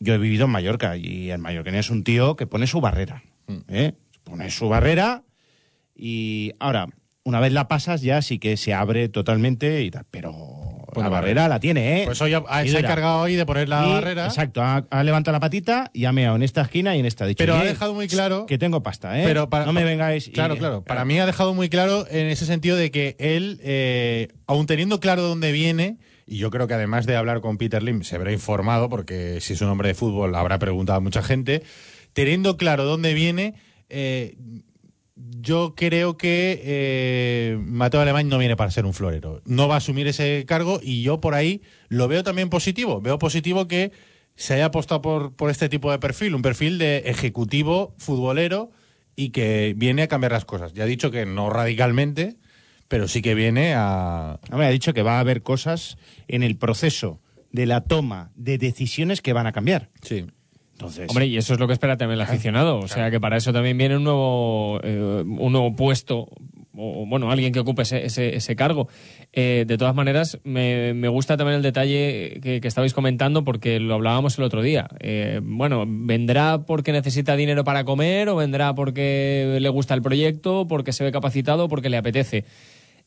Yo 0.00 0.14
he 0.14 0.18
vivido 0.18 0.44
en 0.46 0.50
Mallorca 0.50 0.96
y 0.96 1.30
el 1.30 1.38
mallorquín 1.38 1.74
es 1.74 1.90
un 1.90 2.04
tío 2.04 2.36
que 2.36 2.46
pone 2.46 2.66
su 2.66 2.80
barrera. 2.80 3.22
Mm. 3.46 3.58
¿eh? 3.68 3.92
Pone 4.24 4.50
su 4.50 4.68
barrera 4.68 5.22
y 5.96 6.52
ahora, 6.58 6.86
una 7.24 7.40
vez 7.40 7.52
la 7.52 7.68
pasas 7.68 8.02
ya 8.02 8.20
sí 8.22 8.38
que 8.38 8.56
se 8.56 8.74
abre 8.74 9.08
totalmente 9.08 9.82
y 9.82 9.90
tal, 9.90 10.04
pero 10.10 10.32
Pone 10.92 11.04
la 11.06 11.10
barrera. 11.10 11.42
barrera 11.42 11.48
la 11.48 11.60
tiene, 11.60 12.02
¿eh? 12.02 12.04
Pues 12.06 12.20
hoy 12.20 12.34
ha- 12.34 12.42
se 12.66 12.76
ha 12.76 12.80
encargado 12.80 13.20
hoy 13.20 13.34
de 13.36 13.46
poner 13.46 13.68
la 13.68 13.86
Y, 13.86 13.90
barrera. 13.92 14.26
Exacto, 14.26 14.62
ha, 14.62 14.84
ha 14.90 15.04
levantado 15.04 15.32
la 15.32 15.40
patita 15.40 15.90
y 15.92 16.04
ha 16.04 16.12
meado 16.12 16.36
en 16.36 16.42
esta 16.42 16.62
esquina 16.62 16.96
y 16.96 17.00
en 17.00 17.06
esta. 17.06 17.26
Dicho, 17.26 17.38
Pero 17.38 17.54
ha 17.54 17.60
"Oye, 17.60 17.68
dejado 17.68 17.94
muy 17.94 18.08
claro 18.08 18.46
que 18.46 18.58
tengo 18.58 18.82
pasta, 18.82 19.18
¿eh? 19.20 19.24
Pero 19.24 19.48
para- 19.48 19.64
no 19.66 19.72
me 19.72 19.84
vengáis. 19.84 20.28
y- 20.28 20.32
Claro, 20.32 20.56
claro. 20.56 20.82
Para 20.84 21.04
mí 21.04 21.18
ha 21.18 21.26
dejado 21.26 21.54
muy 21.54 21.68
claro 21.68 22.06
en 22.10 22.26
ese 22.28 22.46
sentido 22.46 22.76
de 22.76 22.90
que 22.90 23.16
él, 23.18 23.60
eh, 23.62 24.28
aun 24.46 24.66
teniendo 24.66 25.00
claro 25.00 25.22
dónde 25.22 25.52
viene, 25.52 25.98
y 26.26 26.38
yo 26.38 26.50
creo 26.50 26.66
que 26.66 26.74
además 26.74 27.06
de 27.06 27.16
hablar 27.16 27.40
con 27.40 27.58
Peter 27.58 27.82
Lim, 27.82 28.02
se 28.02 28.16
habrá 28.16 28.32
informado, 28.32 28.88
porque 28.88 29.40
si 29.40 29.52
es 29.52 29.60
un 29.60 29.68
hombre 29.68 29.88
de 29.88 29.94
fútbol 29.94 30.34
habrá 30.34 30.58
preguntado 30.58 30.98
a 30.98 31.00
mucha 31.00 31.22
gente, 31.22 31.62
teniendo 32.12 32.56
claro 32.56 32.84
dónde 32.84 33.14
viene, 33.14 33.54
eh, 33.88 34.36
yo 35.16 35.74
creo 35.76 36.16
que 36.16 36.60
eh, 36.64 37.58
Mateo 37.60 38.00
Alemán 38.00 38.28
no 38.28 38.38
viene 38.38 38.56
para 38.56 38.70
ser 38.70 38.84
un 38.84 38.94
florero. 38.94 39.42
No 39.44 39.68
va 39.68 39.74
a 39.74 39.78
asumir 39.78 40.06
ese 40.08 40.44
cargo 40.46 40.80
y 40.82 41.02
yo 41.02 41.20
por 41.20 41.34
ahí 41.34 41.62
lo 41.88 42.08
veo 42.08 42.24
también 42.24 42.50
positivo. 42.50 43.00
Veo 43.00 43.18
positivo 43.18 43.68
que 43.68 43.92
se 44.34 44.54
haya 44.54 44.66
apostado 44.66 45.02
por, 45.02 45.36
por 45.36 45.50
este 45.50 45.68
tipo 45.68 45.92
de 45.92 45.98
perfil, 45.98 46.34
un 46.34 46.42
perfil 46.42 46.78
de 46.78 46.98
ejecutivo 47.06 47.94
futbolero 47.98 48.72
y 49.14 49.30
que 49.30 49.74
viene 49.76 50.02
a 50.02 50.08
cambiar 50.08 50.32
las 50.32 50.44
cosas. 50.44 50.72
Ya 50.72 50.84
he 50.84 50.88
dicho 50.88 51.10
que 51.12 51.26
no 51.26 51.50
radicalmente, 51.50 52.36
pero 52.88 53.08
sí 53.08 53.22
que 53.22 53.34
viene 53.34 53.74
a... 53.74 54.38
Hombre, 54.50 54.66
ha 54.66 54.70
dicho 54.70 54.94
que 54.94 55.02
va 55.02 55.16
a 55.16 55.20
haber 55.20 55.42
cosas 55.42 55.96
en 56.28 56.42
el 56.42 56.56
proceso 56.56 57.20
de 57.52 57.66
la 57.66 57.82
toma 57.82 58.32
de 58.34 58.58
decisiones 58.58 59.22
que 59.22 59.32
van 59.32 59.46
a 59.46 59.52
cambiar. 59.52 59.90
Sí. 60.02 60.26
Entonces, 60.72 61.08
Hombre, 61.08 61.26
y 61.26 61.36
eso 61.36 61.54
es 61.54 61.60
lo 61.60 61.68
que 61.68 61.72
espera 61.72 61.96
también 61.96 62.18
el 62.18 62.26
aficionado. 62.26 62.80
O 62.80 62.88
sea, 62.88 63.10
que 63.10 63.20
para 63.20 63.36
eso 63.36 63.52
también 63.52 63.78
viene 63.78 63.96
un 63.96 64.04
nuevo, 64.04 64.80
eh, 64.82 65.22
un 65.24 65.52
nuevo 65.52 65.76
puesto, 65.76 66.28
o 66.76 67.06
bueno, 67.06 67.30
alguien 67.30 67.52
que 67.52 67.60
ocupe 67.60 67.82
ese, 67.82 68.04
ese, 68.04 68.34
ese 68.34 68.56
cargo. 68.56 68.88
Eh, 69.32 69.64
de 69.68 69.78
todas 69.78 69.94
maneras, 69.94 70.40
me, 70.42 70.92
me 70.94 71.06
gusta 71.06 71.36
también 71.36 71.58
el 71.58 71.62
detalle 71.62 72.40
que, 72.42 72.60
que 72.60 72.68
estabais 72.68 72.92
comentando, 72.92 73.44
porque 73.44 73.78
lo 73.78 73.94
hablábamos 73.94 74.36
el 74.38 74.44
otro 74.44 74.62
día. 74.62 74.88
Eh, 74.98 75.40
bueno, 75.44 75.84
¿vendrá 75.86 76.62
porque 76.66 76.90
necesita 76.90 77.36
dinero 77.36 77.62
para 77.62 77.84
comer, 77.84 78.28
o 78.28 78.34
vendrá 78.34 78.74
porque 78.74 79.58
le 79.60 79.68
gusta 79.68 79.94
el 79.94 80.02
proyecto, 80.02 80.66
porque 80.66 80.92
se 80.92 81.04
ve 81.04 81.12
capacitado, 81.12 81.68
porque 81.68 81.88
le 81.88 81.98
apetece? 81.98 82.44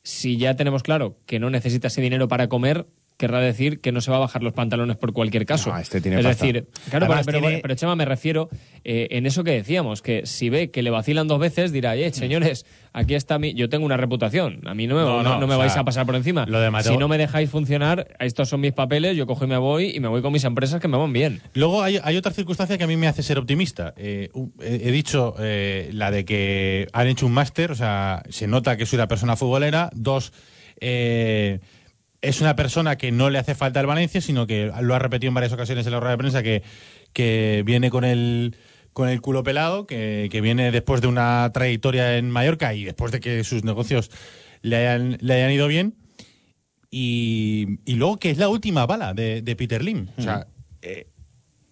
Si 0.08 0.38
ya 0.38 0.56
tenemos 0.56 0.84
claro 0.84 1.18
que 1.26 1.38
no 1.38 1.50
necesita 1.50 1.90
ese 1.90 2.00
dinero 2.00 2.30
para 2.30 2.48
comer, 2.48 2.88
querrá 3.18 3.40
decir 3.40 3.82
que 3.82 3.92
no 3.92 4.00
se 4.00 4.12
va 4.12 4.18
a 4.18 4.20
bajar 4.22 4.44
los 4.44 4.54
pantalones 4.54 4.96
por 4.96 5.12
cualquier 5.12 5.46
caso. 5.46 5.72
No, 5.72 5.78
este 5.80 6.00
tiene 6.02 6.20
es 6.20 6.26
pasta. 6.26 6.46
decir, 6.46 6.68
claro, 6.90 7.08
Además, 7.08 7.26
pero, 7.26 7.40
tiene- 7.40 7.60
pero, 7.64 7.74
Chema, 7.76 7.96
me 7.96 8.06
refiero 8.06 8.48
eh, 8.84 9.08
en 9.12 9.26
eso 9.26 9.44
que 9.44 9.52
decíamos, 9.52 10.02
que 10.04 10.26
si 10.28 10.50
ve 10.50 10.70
que 10.70 10.84
le 10.84 10.92
vacilan 10.92 11.28
dos 11.28 11.40
veces, 11.40 11.72
dirá, 11.72 11.96
eh, 11.96 12.14
señores, 12.14 12.66
aquí 12.94 13.16
está 13.16 13.40
mi... 13.40 13.54
Yo 13.56 13.70
tengo 13.70 13.86
una 13.88 13.98
reputación, 13.98 14.62
a 14.68 14.74
mí 14.76 14.86
no 14.86 14.96
me, 14.96 15.02
No, 15.02 15.40
no, 15.40 15.48
me 15.48 15.56
vais 15.56 15.74
sea, 15.74 15.82
a 15.82 15.86
pasar 15.86 16.06
por 16.06 16.16
encima. 16.16 16.46
lo 16.48 16.60
de 16.60 16.70
Mateo- 16.70 16.92
Si 16.94 16.98
no 17.00 17.08
me 17.08 17.18
dejáis 17.18 17.50
funcionar, 17.50 18.08
estos 18.20 18.50
son 18.50 18.62
mis 18.62 18.74
papeles, 18.74 19.18
yo 19.18 19.26
cojo 19.26 19.46
y 19.46 19.48
me 19.48 19.58
voy, 19.58 19.96
y 19.96 20.00
me 20.00 20.08
voy 20.08 20.22
con 20.22 20.32
mis 20.32 20.44
empresas 20.44 20.80
que 20.80 20.88
me 20.88 20.98
van 20.98 21.12
bien. 21.12 21.42
Luego 21.56 21.82
hay, 21.82 22.00
hay 22.04 22.18
otra 22.18 22.32
circunstancia 22.32 22.78
que 22.78 22.84
a 22.84 22.88
mí 22.88 22.98
me 22.98 23.08
hace 23.08 23.24
ser 23.24 23.40
optimista. 23.40 23.96
Eh, 23.98 24.30
he, 24.62 24.76
he 24.88 24.92
dicho 24.92 25.34
eh, 25.40 25.90
la 25.92 26.12
de 26.12 26.24
que 26.24 26.88
han 26.94 27.08
hecho 27.08 27.26
un 27.26 27.34
máster, 27.34 27.72
o 27.72 27.76
sea, 27.76 28.22
se 28.30 28.46
nota 28.48 28.78
que 28.78 28.86
soy 28.86 28.98
una 28.98 29.08
persona 29.08 29.36
futbolera. 29.36 29.90
Dos, 29.96 30.32
eh, 30.80 31.60
es 32.22 32.42
una 32.42 32.56
persona 32.56 32.98
que 32.98 33.12
no 33.12 33.30
le 33.30 33.40
hace 33.40 33.56
falta 33.56 33.80
el 33.80 33.86
Valencia, 33.86 34.22
sino 34.22 34.48
que 34.48 34.72
lo 34.82 34.96
ha 34.96 35.00
repetido 35.00 35.30
en 35.30 35.36
varias 35.36 35.54
ocasiones 35.54 35.86
en 35.86 35.92
la 35.92 36.00
rueda 36.00 36.12
de 36.12 36.18
prensa, 36.18 36.44
que, 36.44 36.64
que 37.14 37.64
viene 37.66 37.90
con 37.90 38.04
el 38.04 38.56
con 38.94 39.10
el 39.10 39.22
culo 39.22 39.44
pelado, 39.44 39.86
que, 39.86 40.28
que 40.32 40.42
viene 40.42 40.72
después 40.72 41.02
de 41.02 41.08
una 41.08 41.52
trayectoria 41.54 42.18
en 42.18 42.32
Mallorca 42.32 42.74
y 42.74 42.84
después 42.84 43.12
de 43.12 43.20
que 43.20 43.44
sus 43.44 43.64
negocios 43.64 44.10
le 44.64 44.76
hayan, 44.78 45.20
le 45.22 45.36
hayan 45.36 45.52
ido 45.52 45.68
bien. 45.68 45.94
Y, 46.90 47.80
y 47.86 47.94
luego 47.94 48.18
que 48.18 48.32
es 48.32 48.40
la 48.40 48.50
última 48.50 48.88
bala 48.88 49.14
de, 49.14 49.44
de 49.44 49.56
Peter 49.56 49.84
Lim. 49.84 50.08
O 50.18 50.22
sea, 50.24 50.48
eh, 50.82 51.10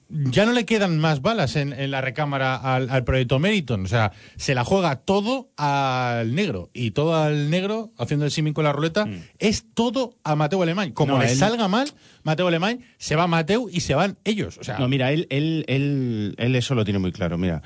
ya 0.10 0.46
no 0.46 0.52
le 0.54 0.65
quedan 0.65 1.00
más 1.00 1.22
balas 1.22 1.56
en, 1.56 1.74
en 1.74 1.89
la 1.91 2.00
recámara 2.02 2.56
al, 2.56 2.89
al 2.89 3.04
proyecto 3.04 3.39
Meriton. 3.39 3.86
O 3.86 3.88
sea, 3.88 4.12
se 4.36 4.54
la 4.54 4.63
juega 4.63 4.98
todo 4.98 5.50
al 5.58 6.36
negro. 6.36 6.70
Y 6.74 6.91
todo 6.91 7.15
al 7.15 7.50
negro, 7.50 7.91
haciendo 7.98 8.26
el 8.26 8.32
símil 8.32 8.54
con 8.54 8.63
la 8.65 8.72
ruleta, 8.74 9.08
es 9.39 9.65
todo 9.74 10.15
a 10.24 10.36
Mateo 10.36 10.62
Alemán. 10.62 10.91
Como 10.91 11.13
No, 11.13 11.20
le 11.24 11.32
él- 11.32 11.38
salga 11.38 11.68
mal, 11.68 11.89
Mateo 12.24 12.48
Alemán, 12.48 12.82
se 12.98 13.15
va 13.15 13.26
Mateo 13.28 13.68
y 13.72 13.80
se 13.80 13.96
van 13.96 14.18
ellos. 14.24 14.58
O 14.60 14.63
sea, 14.63 14.78
No, 14.78 14.88
mira, 14.88 15.12
él, 15.12 15.26
él, 15.30 15.65
él, 15.68 16.36
él 16.38 16.56
eso 16.56 16.76
lo 16.76 16.84
tiene 16.86 17.00
muy 17.00 17.12
claro. 17.12 17.38
Mira, 17.39 17.63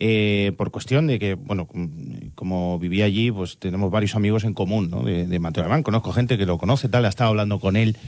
eh, 0.00 0.52
por 0.56 0.70
cuestión 0.70 1.06
de 1.06 1.18
que, 1.18 1.34
bueno, 1.34 1.66
com- 1.66 1.90
como 2.34 2.78
vivía 2.78 3.04
allí, 3.04 3.30
pues 3.30 3.58
tenemos 3.58 3.90
varios 3.90 4.16
amigos 4.16 4.44
en 4.44 4.54
común, 4.54 4.88
¿no? 4.90 5.02
De, 5.02 5.26
de 5.26 5.38
Mateo 5.38 5.62
Alemán. 5.64 5.82
Conozco 5.82 6.12
gente 6.12 6.38
que 6.38 6.46
lo 6.46 6.56
conoce, 6.56 6.88
tal. 6.88 7.04
Ha 7.04 7.08
estado 7.10 7.28
hablando 7.30 7.60
con 7.60 7.76
él 7.76 7.98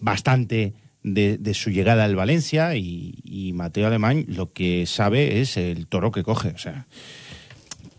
bastante 0.00 0.74
de, 1.02 1.38
de 1.38 1.54
su 1.54 1.70
llegada 1.70 2.04
al 2.04 2.14
Valencia 2.16 2.76
y, 2.76 3.14
y 3.32 3.54
Mateo 3.54 3.86
Alemán 3.86 4.26
lo 4.28 4.52
que 4.52 4.84
sabe 4.84 5.40
es 5.40 5.56
el 5.56 5.86
toro 5.86 6.12
que 6.12 6.22
coge. 6.22 6.50
O 6.50 6.58
sea, 6.58 6.86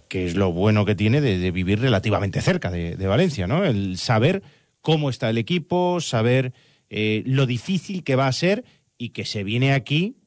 que 0.07 0.27
es 0.27 0.35
lo 0.35 0.51
bueno 0.51 0.85
que 0.85 0.93
tiene 0.93 1.21
de, 1.21 1.49
vivir 1.49 1.79
relativamente 1.79 2.39
cerca 2.39 2.69
de, 2.69 3.07
Valencia, 3.07 3.47
¿no? 3.47 3.65
El 3.65 3.97
saber 3.97 4.43
cómo 4.81 5.09
está 5.09 5.31
el 5.31 5.39
equipo, 5.39 5.99
saber 6.01 6.53
eh, 6.91 7.23
lo 7.25 7.47
difícil 7.47 8.03
que 8.03 8.15
va 8.15 8.27
a 8.27 8.31
ser 8.31 8.63
y 8.99 9.09
que 9.09 9.25
se 9.25 9.43
viene 9.43 9.73
aquí 9.73 10.17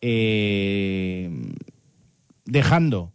eh, 0.00 1.30
dejando 2.44 3.12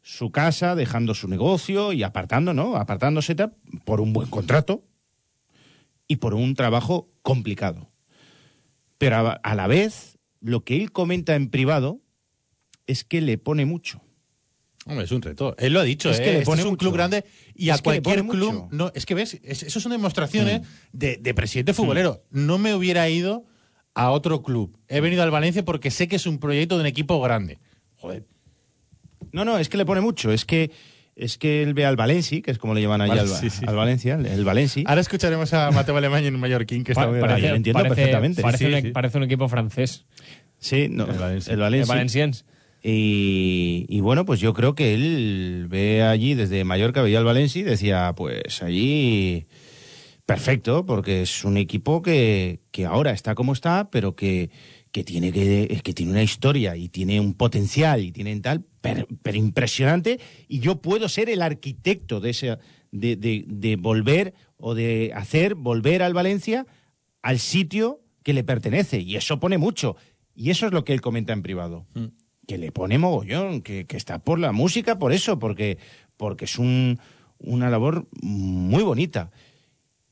su 0.00 0.30
casa, 0.30 0.74
dejando 0.74 1.12
su 1.12 1.28
negocio 1.28 1.92
y 1.92 2.04
apartando, 2.04 2.54
¿no? 2.54 2.76
Apartándose 2.76 3.36
por 3.84 4.00
un 4.00 4.14
buen 4.14 4.30
contrato 4.30 4.82
y 6.08 6.16
por 6.16 6.32
un 6.32 6.54
trabajo 6.54 7.10
complicado. 7.20 7.90
Pero 8.98 9.16
a, 9.16 9.32
a 9.32 9.54
la 9.54 9.66
vez, 9.66 10.18
lo 10.40 10.64
que 10.64 10.76
él 10.76 10.92
comenta 10.92 11.34
en 11.34 11.50
privado 11.50 12.00
es 12.86 13.04
que 13.04 13.20
le 13.20 13.38
pone 13.38 13.64
mucho. 13.66 14.00
Hombre, 14.86 15.04
es 15.06 15.12
un 15.12 15.22
reto. 15.22 15.56
Él 15.58 15.72
lo 15.72 15.80
ha 15.80 15.84
dicho, 15.84 16.10
Es 16.10 16.20
que 16.20 16.24
¿eh? 16.28 16.32
le 16.32 16.38
Este 16.40 16.44
pone 16.46 16.60
es 16.60 16.66
un 16.66 16.72
mucho. 16.72 16.80
club 16.80 16.92
grande 16.94 17.24
y 17.54 17.70
Es 17.70 17.78
a 17.78 17.82
cualquier 17.82 18.26
club. 18.26 18.68
Mm. 18.70 18.76
No, 18.76 18.92
es 18.94 19.06
que 19.06 19.14
ves, 19.14 19.40
es- 19.42 19.62
eso 19.62 19.80
son 19.80 19.92
demostraciones 19.92 20.60
de, 20.92 21.16
de 21.16 21.34
presidente 21.34 21.72
futbolero. 21.72 22.22
No 22.30 22.58
me 22.58 22.74
hubiera 22.74 23.08
ido 23.08 23.44
a 23.94 24.10
otro 24.10 24.42
club. 24.42 24.78
He 24.88 25.00
venido 25.00 25.22
al 25.22 25.30
Valencia 25.30 25.64
porque 25.64 25.90
sé 25.90 26.06
que 26.06 26.16
es 26.16 26.26
un 26.26 26.38
proyecto 26.38 26.74
de 26.76 26.82
un 26.82 26.86
equipo 26.86 27.18
grande. 27.22 27.58
Joder. 27.96 28.26
No, 29.32 29.44
no, 29.46 29.56
es 29.58 29.68
que 29.70 29.78
le 29.78 29.86
pone 29.86 30.02
mucho. 30.02 30.30
Es 30.32 30.44
que 30.44 30.70
es 31.16 31.38
que 31.38 31.62
él 31.62 31.74
ve 31.74 31.84
al 31.86 31.96
Valenci, 31.96 32.42
que 32.42 32.50
es 32.50 32.58
como 32.58 32.74
le 32.74 32.82
llaman 32.82 33.00
allá 33.00 33.14
Vale, 33.14 33.20
al, 33.22 33.28
sí, 33.40 33.50
sí. 33.50 33.64
al 33.66 33.76
Valencia, 33.76 34.14
el- 34.14 34.26
el 34.26 34.44
Valenci. 34.44 34.84
Ahora 34.86 35.00
escucharemos 35.00 35.52
a 35.54 35.70
Mateo 35.70 35.96
Alemán 35.96 36.24
en 36.24 36.38
Mallorquín, 36.38 36.82
que 36.84 36.92
está 36.92 37.06
Pa- 37.10 37.20
parece, 37.20 37.42
yo 37.42 37.48
lo 37.50 37.56
entiendo 37.56 37.78
parece- 37.82 37.94
perfectamente. 37.94 38.42
Parece, 38.42 38.66
Sí, 38.68 38.74
un, 38.74 38.82
sí. 38.82 38.90
parece 38.90 39.18
un 39.18 39.24
equipo 39.24 39.48
francés. 39.48 40.06
Sí, 40.58 40.88
no, 40.90 41.04
El 41.06 41.18
Valencia. 41.18 41.50
el 41.52 41.58
El 41.58 41.60
Valenci. 41.62 41.88
Valenciennes. 41.88 42.44
Y, 42.82 43.86
y 43.88 44.00
bueno, 44.00 44.24
pues 44.24 44.40
yo 44.40 44.52
creo 44.54 44.74
que 44.74 44.94
él 44.94 45.66
ve 45.70 46.02
allí 46.02 46.34
desde 46.34 46.64
Mallorca, 46.64 47.00
veía 47.02 47.18
al 47.18 47.24
Valencia 47.24 47.60
y 47.60 47.64
decía, 47.64 48.12
pues 48.16 48.62
allí 48.62 49.46
perfecto, 50.26 50.84
porque 50.86 51.22
es 51.22 51.44
un 51.44 51.56
equipo 51.56 52.02
que, 52.02 52.60
que 52.70 52.86
ahora 52.86 53.12
está 53.12 53.34
como 53.34 53.52
está, 53.52 53.90
pero 53.90 54.14
que, 54.16 54.50
que 54.90 55.04
tiene 55.04 55.32
que, 55.32 55.80
que 55.82 55.92
tiene 55.92 56.12
una 56.12 56.22
historia 56.22 56.76
y 56.76 56.88
tiene 56.88 57.20
un 57.20 57.34
potencial 57.34 58.02
y 58.02 58.12
tiene 58.12 58.38
tal, 58.40 58.64
pero, 58.84 59.06
pero 59.22 59.38
impresionante, 59.38 60.20
y 60.46 60.60
yo 60.60 60.82
puedo 60.82 61.08
ser 61.08 61.30
el 61.30 61.40
arquitecto 61.40 62.20
de 62.20 62.28
ese, 62.28 62.58
de, 62.92 63.16
de, 63.16 63.46
de 63.46 63.76
volver 63.76 64.34
o 64.58 64.74
de 64.74 65.10
hacer 65.14 65.54
volver 65.54 66.02
al 66.02 66.12
Valencia 66.12 66.66
al 67.22 67.38
sitio 67.38 68.02
que 68.22 68.34
le 68.34 68.44
pertenece, 68.44 69.00
y 69.00 69.16
eso 69.16 69.40
pone 69.40 69.56
mucho. 69.56 69.96
Y 70.34 70.50
eso 70.50 70.66
es 70.66 70.72
lo 70.72 70.84
que 70.84 70.92
él 70.92 71.00
comenta 71.00 71.32
en 71.32 71.40
privado 71.40 71.86
que 72.46 72.58
le 72.58 72.72
pone 72.72 72.98
mogollón, 72.98 73.62
que, 73.62 73.86
que 73.86 73.96
está 73.96 74.18
por 74.18 74.38
la 74.38 74.52
música, 74.52 74.98
por 74.98 75.14
eso, 75.14 75.38
porque, 75.38 75.78
porque 76.18 76.44
es 76.44 76.58
un, 76.58 76.98
una 77.38 77.70
labor 77.70 78.06
muy 78.20 78.82
bonita. 78.82 79.30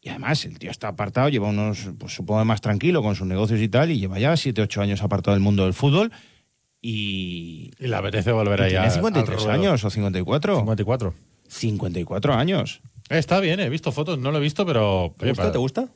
Y 0.00 0.08
además, 0.08 0.46
el 0.46 0.58
tío 0.58 0.70
está 0.70 0.88
apartado, 0.88 1.28
lleva 1.28 1.50
unos, 1.50 1.90
pues 1.98 2.14
supongo 2.14 2.42
más 2.46 2.62
tranquilo 2.62 3.02
con 3.02 3.16
sus 3.16 3.26
negocios 3.26 3.60
y 3.60 3.68
tal, 3.68 3.90
y 3.90 3.98
lleva 3.98 4.18
ya 4.18 4.34
7, 4.34 4.62
8 4.62 4.80
años 4.80 5.02
apartado 5.02 5.34
del 5.34 5.42
mundo 5.42 5.64
del 5.64 5.74
fútbol. 5.74 6.10
Y. 6.82 7.70
Y 7.78 7.86
le 7.86 7.96
apetece 7.96 8.32
volver 8.32 8.58
y 8.60 8.62
allá. 8.64 8.68
tiene 8.70 8.86
al 8.86 8.92
53 8.92 9.36
ruedo. 9.38 9.50
años 9.52 9.84
o 9.84 9.90
54. 9.90 10.56
54. 10.58 11.14
54 11.48 12.34
años. 12.34 12.80
Eh, 13.08 13.18
Está 13.18 13.40
bien, 13.40 13.60
he 13.60 13.68
visto 13.68 13.92
fotos, 13.92 14.18
no 14.18 14.30
lo 14.32 14.38
he 14.38 14.40
visto, 14.40 14.66
pero. 14.66 15.14
¿Te 15.18 15.28
gusta? 15.28 15.52
¿Te 15.52 15.58
gusta? 15.58 15.88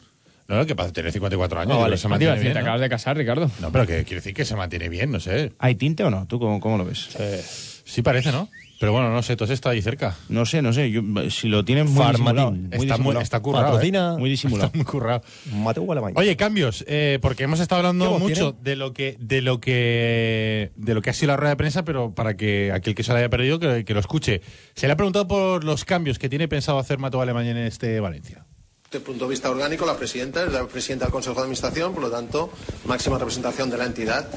No, 0.48 0.56
no, 0.56 0.64
que 0.66 0.76
para 0.76 0.92
tener 0.92 1.10
54 1.10 1.58
años. 1.60 1.74
Ah, 1.76 1.80
vale. 1.80 1.96
se 1.96 2.06
a 2.06 2.10
mantiene 2.10 2.34
bien. 2.38 2.52
te 2.52 2.54
¿no? 2.54 2.60
acabas 2.60 2.80
de 2.80 2.88
casar, 2.88 3.16
Ricardo. 3.16 3.50
No, 3.60 3.72
pero 3.72 3.84
que 3.84 4.04
quiere 4.04 4.16
decir 4.16 4.32
que 4.32 4.44
se 4.44 4.54
mantiene 4.54 4.88
bien, 4.88 5.10
no 5.10 5.18
sé. 5.18 5.52
¿Hay 5.58 5.74
tinte 5.74 6.04
o 6.04 6.10
no? 6.10 6.26
¿Tú 6.28 6.38
cómo, 6.38 6.60
cómo 6.60 6.78
lo 6.78 6.84
ves? 6.84 7.82
Sí 7.84 8.02
parece, 8.02 8.30
¿no? 8.30 8.48
Pero 8.78 8.92
bueno, 8.92 9.10
no 9.10 9.22
sé, 9.22 9.36
has 9.40 9.50
estado 9.50 9.72
ahí 9.72 9.80
cerca. 9.80 10.14
No 10.28 10.44
sé, 10.44 10.60
no 10.60 10.72
sé. 10.72 10.90
yo- 10.90 11.02
si 11.30 11.48
lo 11.48 11.64
tienes 11.64 11.88
muy 11.88 12.06
disimulado. 12.06 12.50
Muy 12.52 12.64
está, 12.64 12.76
muy, 12.76 12.86
disimulado. 12.86 13.20
está 13.22 13.40
currado. 13.40 13.64
Patrocina. 13.72 14.14
¿eh? 14.14 14.18
Muy 14.18 14.30
disimulado. 14.36 14.66
Está 14.66 14.76
muy 14.76 14.84
currado. 14.84 15.22
Mateo 15.52 15.90
Alemán. 15.92 16.12
Oye, 16.16 16.36
cambios, 16.36 16.84
eh, 16.86 17.18
porque 17.22 17.44
hemos 17.44 17.60
estado 17.60 17.80
¿Qué 17.82 17.86
hablando 17.88 18.18
mucho 18.18 18.52
de 18.60 18.76
lo 18.76 18.92
que 18.92 19.16
de 19.18 19.40
lo 19.40 19.60
que 19.60 20.72
de 20.76 20.94
lo 20.94 21.00
que 21.02 21.10
ha 21.10 21.12
sido 21.14 21.28
la 21.28 21.36
rueda 21.36 21.50
de 21.50 21.56
prensa, 21.56 21.84
pero 21.84 22.14
para 22.14 22.36
que 22.36 22.70
aquel 22.72 22.94
que 22.94 23.02
se 23.02 23.12
la 23.12 23.20
haya 23.20 23.30
perdido 23.30 23.58
que, 23.58 23.84
que 23.84 23.94
lo 23.94 24.00
escuche. 24.00 24.42
Se 24.74 24.86
le 24.86 24.92
ha 24.92 24.96
preguntado 24.96 25.26
por 25.26 25.64
los 25.64 25.84
cambios 25.84 26.18
que 26.18 26.28
tiene 26.28 26.46
pensado 26.48 26.78
hacer 26.78 26.98
Mateo 26.98 27.20
Alemán 27.22 27.46
en 27.46 27.56
este 27.56 27.98
Valencia. 28.00 28.44
Desde 28.84 28.98
el 28.98 29.04
punto 29.04 29.24
de 29.24 29.30
vista 29.30 29.50
orgánico, 29.50 29.84
la 29.86 29.96
presidenta 29.96 30.44
es 30.44 30.52
la 30.52 30.64
presidenta 30.66 31.06
del 31.06 31.12
Consejo 31.12 31.34
de 31.36 31.40
Administración, 31.40 31.92
por 31.94 32.02
lo 32.04 32.10
tanto, 32.10 32.50
máxima 32.84 33.18
representación 33.18 33.68
de 33.70 33.78
la 33.78 33.84
entidad. 33.86 34.28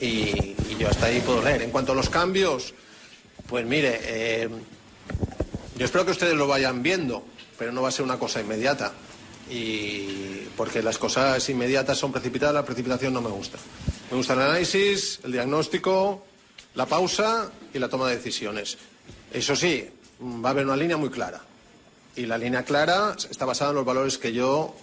Y, 0.00 0.06
y 0.06 0.76
yo 0.80 0.88
hasta 0.88 1.06
ahí 1.06 1.20
puedo 1.20 1.42
leer. 1.44 1.62
En 1.62 1.70
cuanto 1.70 1.92
a 1.92 1.94
los 1.94 2.08
cambios, 2.10 2.74
pues 3.52 3.66
mire, 3.66 4.00
eh, 4.02 4.48
yo 5.76 5.84
espero 5.84 6.06
que 6.06 6.12
ustedes 6.12 6.32
lo 6.32 6.46
vayan 6.46 6.82
viendo, 6.82 7.22
pero 7.58 7.70
no 7.70 7.82
va 7.82 7.90
a 7.90 7.92
ser 7.92 8.02
una 8.02 8.18
cosa 8.18 8.40
inmediata. 8.40 8.94
Y 9.50 10.48
porque 10.56 10.82
las 10.82 10.96
cosas 10.96 11.46
inmediatas 11.50 11.98
son 11.98 12.12
precipitadas, 12.12 12.54
la 12.54 12.64
precipitación 12.64 13.12
no 13.12 13.20
me 13.20 13.28
gusta. 13.28 13.58
Me 14.10 14.16
gusta 14.16 14.32
el 14.32 14.40
análisis, 14.40 15.20
el 15.24 15.32
diagnóstico, 15.32 16.24
la 16.76 16.86
pausa 16.86 17.52
y 17.74 17.78
la 17.78 17.90
toma 17.90 18.08
de 18.08 18.16
decisiones. 18.16 18.78
Eso 19.30 19.54
sí, 19.54 19.86
va 20.22 20.48
a 20.48 20.52
haber 20.52 20.64
una 20.64 20.76
línea 20.76 20.96
muy 20.96 21.10
clara. 21.10 21.42
Y 22.16 22.24
la 22.24 22.38
línea 22.38 22.64
clara 22.64 23.14
está 23.30 23.44
basada 23.44 23.72
en 23.72 23.76
los 23.76 23.84
valores 23.84 24.16
que 24.16 24.32
yo 24.32 24.74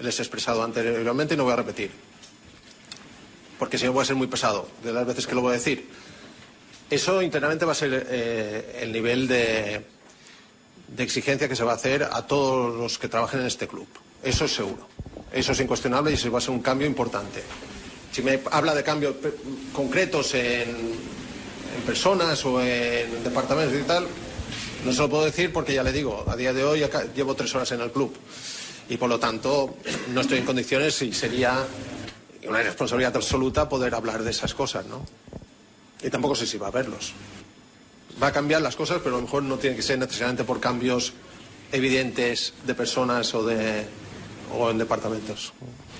les 0.00 0.18
he 0.20 0.22
expresado 0.22 0.64
anteriormente 0.64 1.34
y 1.34 1.36
no 1.36 1.44
voy 1.44 1.52
a 1.52 1.56
repetir. 1.56 1.90
Porque 3.58 3.76
si 3.76 3.84
no 3.84 3.92
voy 3.92 4.04
a 4.04 4.06
ser 4.06 4.16
muy 4.16 4.26
pesado 4.26 4.66
de 4.82 4.90
las 4.90 5.06
veces 5.06 5.26
que 5.26 5.34
lo 5.34 5.42
voy 5.42 5.50
a 5.50 5.58
decir. 5.58 5.86
Eso 6.90 7.22
internamente 7.22 7.64
va 7.64 7.72
a 7.72 7.74
ser 7.74 8.06
eh, 8.10 8.80
el 8.82 8.92
nivel 8.92 9.26
de, 9.26 9.82
exigencia 10.98 11.48
que 11.48 11.56
se 11.56 11.64
va 11.64 11.72
a 11.72 11.76
hacer 11.76 12.04
a 12.04 12.26
todos 12.26 12.74
los 12.74 12.98
que 12.98 13.08
trabajen 13.08 13.40
en 13.40 13.46
este 13.46 13.66
club. 13.66 13.86
Eso 14.22 14.44
es 14.44 14.54
seguro. 14.54 14.86
Eso 15.32 15.52
es 15.52 15.60
incuestionable 15.60 16.10
y 16.10 16.14
eso 16.14 16.30
va 16.30 16.38
a 16.38 16.42
ser 16.42 16.50
un 16.50 16.60
cambio 16.62 16.86
importante. 16.86 17.42
Si 18.12 18.22
me 18.22 18.38
habla 18.52 18.74
de 18.74 18.84
cambios 18.84 19.16
concretos 19.72 20.34
en, 20.34 20.68
en 20.70 21.82
personas 21.84 22.44
o 22.44 22.60
en 22.60 23.24
departamentos 23.24 23.76
y 23.78 23.82
tal, 23.82 24.06
no 24.84 24.92
se 24.92 24.98
lo 25.00 25.08
puedo 25.10 25.24
decir 25.24 25.52
porque 25.52 25.74
ya 25.74 25.82
le 25.82 25.90
digo, 25.92 26.24
a 26.28 26.36
día 26.36 26.52
de 26.52 26.62
hoy 26.62 26.82
acá- 26.84 27.06
llevo 27.14 27.34
tres 27.34 27.52
horas 27.54 27.72
en 27.72 27.80
el 27.80 27.90
club 27.90 28.14
y 28.88 28.96
por 28.98 29.08
lo 29.08 29.18
tanto 29.18 29.76
no 30.12 30.20
estoy 30.20 30.38
en 30.38 30.44
condiciones 30.44 31.00
y 31.02 31.12
sería 31.12 31.64
una 32.46 32.60
irresponsabilidad 32.60 33.16
absoluta 33.16 33.68
poder 33.68 33.94
hablar 33.94 34.22
de 34.22 34.30
esas 34.30 34.54
cosas, 34.54 34.86
¿no? 34.86 35.04
Y 36.04 36.10
tampoco 36.10 36.34
sé 36.34 36.46
si 36.46 36.58
va 36.58 36.66
a 36.66 36.70
haberlos. 36.70 37.12
Va 38.22 38.28
a 38.28 38.32
cambiar 38.32 38.62
las 38.62 38.76
cosas, 38.76 39.00
pero 39.02 39.16
a 39.16 39.18
lo 39.18 39.24
mejor 39.24 39.42
no 39.42 39.56
tiene 39.56 39.74
que 39.74 39.82
ser 39.82 39.98
necesariamente 39.98 40.44
por 40.44 40.60
cambios 40.60 41.14
evidentes 41.72 42.54
de 42.66 42.74
personas 42.74 43.34
o 43.34 43.44
de 43.44 43.86
o 44.56 44.70
en 44.70 44.78
departamentos. 44.78 45.52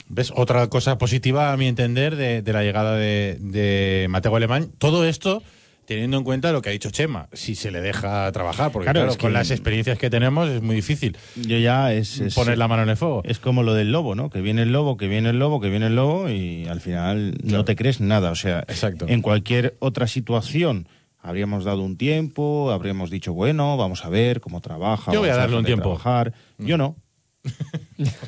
¿Ves? 0.09 0.33
Otra 0.37 0.69
cosa 0.69 0.99
positiva, 0.99 1.53
a 1.53 1.57
mi 1.57 1.67
entender, 1.67 2.15
de, 2.15 2.43
de 2.43 2.53
la 2.53 2.63
llegada 2.63 2.95
de, 2.97 3.39
de 3.41 4.07
Mateo 4.11 4.37
Alemán. 4.37 4.71
Todo 4.79 5.05
esto 5.07 5.43
teniendo 5.87 6.17
en 6.19 6.25
cuenta 6.25 6.53
lo 6.53 6.63
que 6.63 6.69
ha 6.71 6.73
dicho 6.73 6.91
Chema, 6.91 7.29
si 7.33 7.55
se 7.55 7.71
le 7.71 7.81
deja 7.81 8.31
trabajar, 8.33 8.73
porque 8.73 8.85
Claro, 8.87 9.01
claro, 9.01 9.11
es 9.13 9.17
que- 9.17 9.23
con 9.23 9.33
las 9.33 9.51
experiencias 9.51 9.99
que 9.99 10.11
tenemos 10.11 10.49
es 10.49 10.63
muy 10.63 10.77
difícil 10.77 11.17
Yo 11.37 11.59
ya 11.59 11.93
es, 11.93 12.21
es- 12.21 12.35
poner 12.35 12.59
la 12.59 12.69
mano 12.69 12.83
en 12.83 12.89
el 12.91 12.97
fuego. 12.97 13.23
Es 13.25 13.39
como 13.39 13.63
lo 13.63 13.75
del 13.75 13.93
lobo, 13.93 14.15
¿no? 14.15 14.31
Que 14.31 14.41
viene 14.41 14.63
el 14.63 14.73
lobo, 14.73 14.97
que 14.97 15.09
viene 15.09 15.31
el 15.31 15.39
lobo, 15.39 15.61
que 15.61 15.69
viene 15.71 15.87
el 15.87 15.97
lobo 15.97 16.29
y 16.29 16.67
al 16.69 16.81
final 16.81 17.35
no 17.43 17.65
te 17.65 17.77
crees 17.77 18.01
nada. 18.01 18.31
O 18.31 18.35
sea, 18.37 18.61
Exacto. 18.69 19.07
en 19.09 19.23
cualquier 19.23 19.77
otra 19.81 20.07
situación 20.07 20.89
habríamos 21.21 21.65
dado 21.65 21.83
un 21.83 21.97
tiempo, 21.97 22.71
habríamos 22.71 23.11
dicho, 23.11 23.33
bueno, 23.33 23.77
vamos 23.77 24.05
a 24.05 24.09
ver 24.11 24.41
cómo 24.41 24.61
trabaja. 24.61 25.13
Yo 25.13 25.21
voy 25.21 25.31
a 25.31 25.37
darle 25.37 25.57
un 25.57 25.65
tiempo. 25.65 25.85
trabajar. 25.85 26.33
Yo 26.59 26.77
no. 26.77 26.97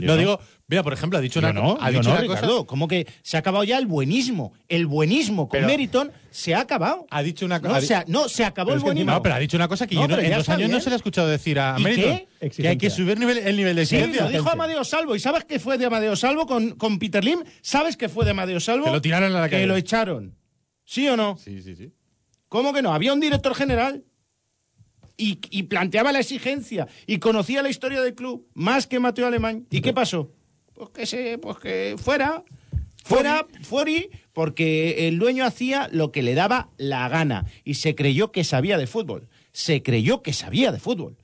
No, 0.00 0.16
digo, 0.16 0.40
mira, 0.68 0.82
por 0.82 0.92
ejemplo, 0.92 1.18
ha 1.18 1.22
dicho 1.22 1.40
Yo 1.40 1.48
una, 1.48 1.52
no, 1.60 1.78
ha 1.80 1.90
dicho 1.90 2.02
no, 2.02 2.10
una 2.10 2.20
cosa- 2.26 2.34
Ricardo. 2.40 2.66
¿Cómo 2.66 2.88
que 2.88 3.06
se 3.22 3.36
ha 3.36 3.40
acabado 3.40 3.64
ya 3.64 3.78
el 3.78 3.86
buenismo? 3.86 4.52
El 4.68 4.86
buenismo 4.86 5.48
con 5.48 5.58
Pero- 5.58 5.66
Meriton 5.68 6.10
se 6.30 6.54
ha 6.54 6.60
acabado. 6.60 7.06
Ha 7.10 7.22
dicho 7.22 7.46
una 7.46 7.58
No, 7.58 7.68
cosa. 7.68 7.78
o 7.78 7.82
sea, 7.82 8.04
no, 8.08 8.28
se 8.28 8.44
acabó 8.44 8.72
el 8.72 8.78
que 8.78 8.84
buenismo. 8.84 9.12
no, 9.12 9.22
pero 9.22 9.34
ha 9.34 9.38
dicho 9.38 9.56
una 9.56 9.68
cosa 9.68 9.86
que 9.86 9.94
No, 9.94 10.02
yo 10.02 10.08
no- 10.08 10.18
en 10.18 10.30
dos 10.34 10.48
años 10.48 10.68
no 10.70 10.80
se 10.80 10.90
le 10.90 10.94
ha 10.94 10.96
escuchado 10.96 11.28
decir 11.28 11.58
a 11.58 11.76
¿Y 11.78 11.82
Meriton. 11.82 12.20
qué? 12.40 12.50
Que 12.50 12.68
hay 12.68 12.76
que 12.78 12.90
subir 12.90 13.18
nivel, 13.18 13.38
el 13.38 13.56
nivel 13.56 13.76
de 13.76 13.86
Sí, 13.86 13.96
exigencia. 13.96 14.24
lo 14.24 14.30
dijo 14.30 14.50
Amadeo 14.50 14.84
Salvo. 14.84 15.14
¿Y 15.16 15.20
sabes 15.20 15.44
qué 15.44 15.58
fue 15.58 15.78
de 15.78 15.86
Amadeo 15.86 16.16
Salvo 16.16 16.46
con, 16.46 16.70
con 16.72 16.98
Peter 16.98 17.24
Lim? 17.24 17.40
¿Sabes 17.62 17.96
qué 17.96 18.08
fue 18.08 18.24
de 18.24 18.32
Amadeo 18.32 18.60
Salvo? 18.60 18.84
Que 18.86 18.90
lo 18.92 19.00
tiraron 19.00 19.34
a 19.34 19.40
la 19.40 19.48
Que 19.48 19.56
calle. 19.56 19.66
lo 19.66 19.76
echaron. 19.76 20.36
¿Sí 20.84 21.08
o 21.08 21.16
no? 21.16 21.36
Sí, 21.38 21.62
sí, 21.62 21.74
sí. 21.76 21.92
¿Cómo 22.48 22.72
que 22.72 22.80
no? 22.82 22.92
Había 22.94 23.12
un 23.12 23.18
director 23.20 23.54
general 23.54 24.04
y, 25.16 25.40
y 25.50 25.64
planteaba 25.64 26.12
la 26.12 26.20
exigencia 26.20 26.86
y 27.06 27.18
conocía 27.18 27.62
la 27.62 27.70
historia 27.70 28.00
del 28.02 28.14
club 28.14 28.46
más 28.54 28.86
que 28.86 29.00
Mateo 29.00 29.26
Alemán. 29.26 29.66
¿Y 29.70 29.80
qué 29.80 29.92
pasó? 29.92 30.32
Pues 30.76 30.90
que 30.90 31.06
se, 31.06 31.38
pues 31.38 31.56
que 31.58 31.96
fuera, 31.98 32.44
fuera, 33.02 33.46
fuera, 33.62 33.90
porque 34.34 35.08
el 35.08 35.18
dueño 35.18 35.44
hacía 35.44 35.88
lo 35.90 36.12
que 36.12 36.22
le 36.22 36.34
daba 36.34 36.68
la 36.76 37.08
gana 37.08 37.46
y 37.64 37.74
se 37.74 37.94
creyó 37.94 38.30
que 38.30 38.44
sabía 38.44 38.76
de 38.76 38.86
fútbol. 38.86 39.28
Se 39.52 39.82
creyó 39.82 40.22
que 40.22 40.34
sabía 40.34 40.72
de 40.72 40.78
fútbol. 40.78 41.16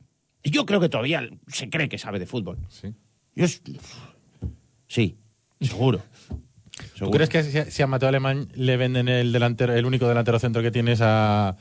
Y 0.42 0.50
yo 0.50 0.64
creo 0.64 0.80
que 0.80 0.88
todavía 0.88 1.28
se 1.48 1.68
cree 1.68 1.90
que 1.90 1.98
sabe 1.98 2.18
de 2.18 2.26
fútbol. 2.26 2.58
Sí. 2.68 2.94
Yo 3.34 3.46
sí, 4.88 5.18
seguro. 5.60 6.02
¿Tú 6.98 7.10
crees 7.10 7.28
que 7.28 7.42
si, 7.42 7.70
si 7.70 7.82
a 7.82 7.86
Mateo 7.86 8.08
Alemán 8.08 8.48
le 8.54 8.76
venden 8.76 9.08
el 9.08 9.32
delantero, 9.32 9.74
el 9.74 9.84
único 9.84 10.08
delantero 10.08 10.38
centro 10.38 10.62
que 10.62 10.70
tienes 10.70 11.00
a. 11.02 11.56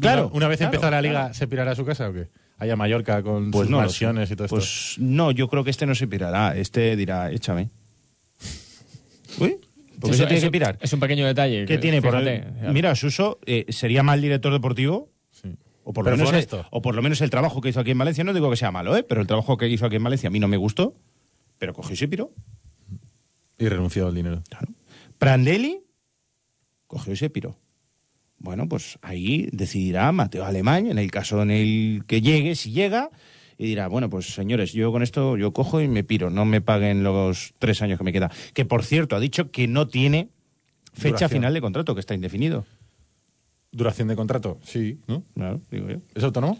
Claro, 0.00 0.28
Una, 0.28 0.36
una 0.36 0.48
vez 0.48 0.58
claro, 0.58 0.74
empezada 0.74 0.90
la 0.92 1.02
liga, 1.02 1.20
claro. 1.20 1.34
¿se 1.34 1.46
pirará 1.46 1.72
a 1.72 1.74
su 1.74 1.84
casa 1.84 2.08
o 2.08 2.12
qué? 2.12 2.28
Allá 2.58 2.72
a 2.72 2.76
Mallorca 2.76 3.22
con 3.22 3.50
Pues 3.50 3.62
sus 3.64 3.70
no 3.70 3.78
mansiones 3.78 4.30
y 4.30 4.34
todo 4.36 4.44
esto. 4.46 4.56
Pues 4.56 4.96
no, 4.98 5.30
yo 5.30 5.48
creo 5.48 5.62
que 5.64 5.70
este 5.70 5.86
no 5.86 5.94
se 5.94 6.06
pirará. 6.08 6.56
Este 6.56 6.96
dirá, 6.96 7.30
échame. 7.30 7.70
Uy, 9.38 9.56
¿por 10.00 10.10
qué 10.10 10.16
Es- 10.16 10.16
se 10.16 10.22
tiene 10.24 10.34
es 10.36 10.40
que 10.40 10.46
un- 10.48 10.52
pirar? 10.52 10.78
Es 10.80 10.92
un 10.92 11.00
pequeño 11.00 11.26
detalle. 11.26 11.60
¿Qué 11.60 11.74
que- 11.74 11.78
tiene? 11.78 12.02
Por 12.02 12.16
el-. 12.16 12.44
Mira, 12.72 12.94
Suso 12.96 13.38
eh, 13.46 13.66
sería 13.68 14.02
mal 14.02 14.20
director 14.20 14.52
deportivo. 14.52 15.08
Sí. 15.30 15.54
O 15.84 15.92
por, 15.92 16.04
lo 16.04 16.16
menos 16.16 16.32
el, 16.32 16.46
o 16.70 16.82
por 16.82 16.94
lo 16.94 17.02
menos 17.02 17.20
el 17.20 17.30
trabajo 17.30 17.60
que 17.60 17.68
hizo 17.70 17.80
aquí 17.80 17.92
en 17.92 17.98
Valencia, 17.98 18.22
no 18.24 18.34
digo 18.34 18.50
que 18.50 18.56
sea 18.56 18.70
malo, 18.70 18.96
¿eh? 18.96 19.02
pero 19.04 19.20
el 19.20 19.26
trabajo 19.26 19.56
que 19.56 19.68
hizo 19.68 19.86
aquí 19.86 19.96
en 19.96 20.04
Valencia 20.04 20.26
a 20.26 20.30
mí 20.30 20.38
no 20.40 20.48
me 20.48 20.56
gustó, 20.58 20.94
pero 21.58 21.72
cogió 21.72 21.94
y 21.94 21.96
se 21.96 22.08
piró. 22.08 22.30
Y 23.58 23.68
renunció 23.68 24.06
al 24.08 24.14
dinero. 24.14 24.42
Claro. 24.50 24.68
Prandelli 25.18 25.80
cogió 26.86 27.12
y 27.12 27.16
se 27.16 27.30
piró. 27.30 27.56
Bueno, 28.38 28.68
pues 28.68 28.98
ahí 29.02 29.48
decidirá 29.52 30.12
Mateo 30.12 30.44
Alemán, 30.44 30.86
en 30.86 30.98
el 30.98 31.10
caso 31.10 31.42
en 31.42 31.50
el 31.50 32.04
que 32.06 32.20
llegue, 32.20 32.54
si 32.54 32.70
llega, 32.70 33.10
y 33.56 33.66
dirá, 33.66 33.88
bueno, 33.88 34.08
pues 34.08 34.32
señores, 34.32 34.72
yo 34.72 34.92
con 34.92 35.02
esto 35.02 35.36
yo 35.36 35.52
cojo 35.52 35.80
y 35.80 35.88
me 35.88 36.04
piro, 36.04 36.30
no 36.30 36.44
me 36.44 36.60
paguen 36.60 37.02
los 37.02 37.54
tres 37.58 37.82
años 37.82 37.98
que 37.98 38.04
me 38.04 38.12
queda. 38.12 38.30
Que 38.54 38.64
por 38.64 38.84
cierto, 38.84 39.16
ha 39.16 39.20
dicho 39.20 39.50
que 39.50 39.66
no 39.66 39.88
tiene 39.88 40.28
fecha 40.92 41.08
Duración. 41.08 41.30
final 41.30 41.54
de 41.54 41.60
contrato, 41.60 41.94
que 41.94 42.00
está 42.00 42.14
indefinido. 42.14 42.64
Duración 43.72 44.08
de 44.08 44.16
contrato, 44.16 44.58
sí, 44.62 45.00
¿no? 45.08 45.24
Claro, 45.34 45.60
digo 45.70 45.88
yo. 45.90 45.96
¿Es 46.14 46.22
autónomo? 46.22 46.58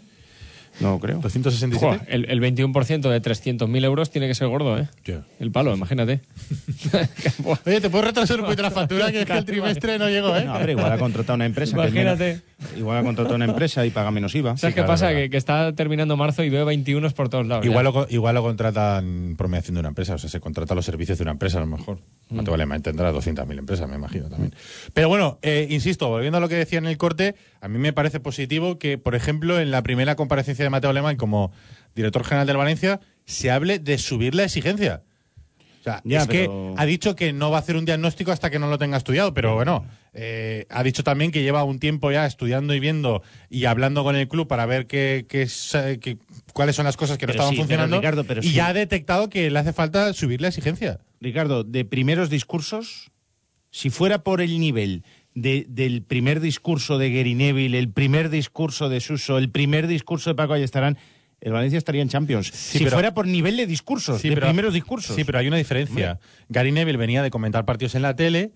No 0.79 0.99
creo. 0.99 1.19
267. 1.19 1.77
Joder, 1.85 2.01
el, 2.07 2.29
el 2.29 2.41
21% 2.41 3.09
de 3.09 3.21
300.000 3.21 3.83
euros 3.85 4.09
tiene 4.11 4.27
que 4.27 4.35
ser 4.35 4.47
gordo, 4.47 4.77
¿eh? 4.77 4.87
Ya. 5.05 5.23
El 5.39 5.51
palo, 5.51 5.75
imagínate. 5.75 6.21
Oye, 7.65 7.81
¿te 7.81 7.89
puedo 7.89 8.05
retrasar 8.05 8.39
un 8.39 8.45
poquito 8.45 8.63
la 8.63 8.71
factura? 8.71 9.11
Que 9.11 9.21
es 9.21 9.25
que 9.25 9.37
el 9.37 9.45
trimestre 9.45 9.99
no 9.99 10.09
llegó, 10.09 10.35
¿eh? 10.35 10.45
No, 10.45 10.53
pero 10.57 10.71
igual 10.71 10.91
ha 10.91 10.97
contratado 10.97 11.35
una 11.35 11.45
empresa. 11.45 11.75
que 11.75 11.81
es 11.87 11.91
Imagínate. 11.91 12.41
Igual 12.77 12.97
ha 12.97 13.03
contratado 13.03 13.35
una 13.35 13.45
empresa 13.45 13.85
y 13.85 13.89
paga 13.89 14.11
menos 14.11 14.35
IVA. 14.35 14.57
¿Sabes 14.57 14.73
qué 14.75 14.81
claro, 14.81 14.93
pasa? 14.93 15.13
Que, 15.13 15.29
que 15.29 15.37
está 15.37 15.73
terminando 15.73 16.17
marzo 16.17 16.43
y 16.43 16.49
veo 16.49 16.65
21 16.65 17.09
por 17.11 17.29
todos 17.29 17.47
lados. 17.47 17.65
Igual 17.65 17.85
ya. 17.85 17.91
lo, 17.91 18.07
igual 18.09 18.35
lo 18.35 18.41
contratan 18.43 19.35
por 19.37 19.47
mediación 19.47 19.75
de 19.75 19.79
una 19.79 19.89
empresa, 19.89 20.15
o 20.15 20.17
sea, 20.17 20.29
se 20.29 20.39
contrata 20.39 20.75
los 20.75 20.85
servicios 20.85 21.17
de 21.17 21.23
una 21.23 21.31
empresa 21.31 21.57
a 21.57 21.61
lo 21.61 21.67
mejor. 21.67 21.99
Mateo 22.29 22.53
Alemán 22.53 22.81
tendrá 22.81 23.11
200.000 23.11 23.57
empresas, 23.57 23.89
me 23.89 23.95
imagino 23.95 24.29
también. 24.29 24.53
Pero 24.93 25.09
bueno, 25.09 25.39
eh, 25.41 25.67
insisto, 25.69 26.09
volviendo 26.09 26.37
a 26.37 26.41
lo 26.41 26.49
que 26.49 26.55
decía 26.55 26.77
en 26.79 26.85
el 26.85 26.97
corte, 26.97 27.35
a 27.61 27.67
mí 27.67 27.77
me 27.79 27.93
parece 27.93 28.19
positivo 28.19 28.77
que, 28.77 28.97
por 28.97 29.15
ejemplo, 29.15 29.59
en 29.59 29.71
la 29.71 29.81
primera 29.81 30.15
comparecencia 30.15 30.63
de 30.63 30.69
Mateo 30.69 30.89
Alemán 30.91 31.15
como 31.15 31.51
director 31.95 32.23
general 32.23 32.45
del 32.47 32.57
Valencia, 32.57 32.99
se 33.25 33.51
hable 33.51 33.79
de 33.79 33.97
subir 33.97 34.35
la 34.35 34.43
exigencia. 34.43 35.01
O 35.79 35.83
sea, 35.83 36.01
Ya, 36.03 36.21
es 36.21 36.27
pero- 36.27 36.73
que 36.75 36.81
ha 36.81 36.85
dicho 36.85 37.15
que 37.15 37.31
no 37.33 37.51
va 37.51 37.57
a 37.57 37.61
hacer 37.61 37.77
un 37.77 37.85
diagnóstico 37.85 38.31
hasta 38.31 38.49
que 38.49 38.59
no 38.59 38.67
lo 38.67 38.77
tenga 38.77 38.97
estudiado, 38.97 39.33
pero 39.33 39.55
bueno, 39.55 39.85
eh, 40.13 40.65
ha 40.69 40.83
dicho 40.83 41.03
también 41.03 41.31
que 41.31 41.43
lleva 41.43 41.63
un 41.63 41.79
tiempo 41.79 42.11
ya 42.11 42.25
estudiando 42.25 42.73
y 42.73 42.79
viendo 42.79 43.21
y 43.49 43.65
hablando 43.65 44.03
con 44.03 44.15
el 44.15 44.27
club 44.27 44.47
para 44.47 44.65
ver 44.65 44.87
qué, 44.87 45.25
qué 45.29 45.43
es, 45.43 45.77
qué- 46.01 46.17
cuáles 46.53 46.75
son 46.75 46.85
las 46.85 46.97
cosas 46.97 47.17
que 47.17 47.25
no 47.27 47.31
estaban 47.31 47.51
sí, 47.51 47.55
pero, 47.57 47.63
funcionando 47.67 47.97
Ricardo, 47.97 48.23
pero 48.23 48.41
y 48.41 48.47
sí. 48.49 48.53
ya 48.53 48.67
ha 48.67 48.73
detectado 48.73 49.29
que 49.29 49.49
le 49.49 49.59
hace 49.59 49.73
falta 49.73 50.11
subir 50.13 50.41
la 50.41 50.47
exigencia. 50.47 50.99
Ricardo, 51.21 51.63
de 51.63 51.85
primeros 51.85 52.29
discursos, 52.29 53.11
si 53.71 53.89
fuera 53.89 54.23
por 54.23 54.41
el 54.41 54.59
nivel 54.59 55.03
de- 55.35 55.65
del 55.69 56.01
primer 56.01 56.39
discurso 56.39 56.97
de 56.97 57.11
Gary 57.11 57.35
Neville, 57.35 57.77
el 57.77 57.89
primer 57.91 58.29
discurso 58.29 58.89
de 58.89 58.99
Suso, 58.99 59.37
el 59.37 59.51
primer 59.51 59.85
discurso 59.87 60.31
de 60.31 60.35
Paco 60.35 60.53
Ayestarán, 60.53 60.97
el 61.41 61.53
Valencia 61.53 61.77
estaría 61.77 62.01
en 62.01 62.09
Champions. 62.09 62.47
si 62.47 62.79
pero- 62.79 62.91
fuera 62.91 63.13
por 63.13 63.27
nivel 63.27 63.55
de 63.57 63.67
discursos, 63.67 64.21
de 64.21 64.29
pero- 64.33 64.47
primeros 64.47 64.73
discursos. 64.73 65.15
Sí, 65.15 65.23
pero 65.23 65.37
hay 65.39 65.47
una 65.47 65.57
diferencia. 65.57 66.19
Gary 66.49 66.71
Neville 66.71 66.97
venía 66.97 67.21
de 67.23 67.29
comentar 67.29 67.63
partidos 67.63 67.95
en 67.95 68.01
la 68.01 68.15
tele. 68.15 68.51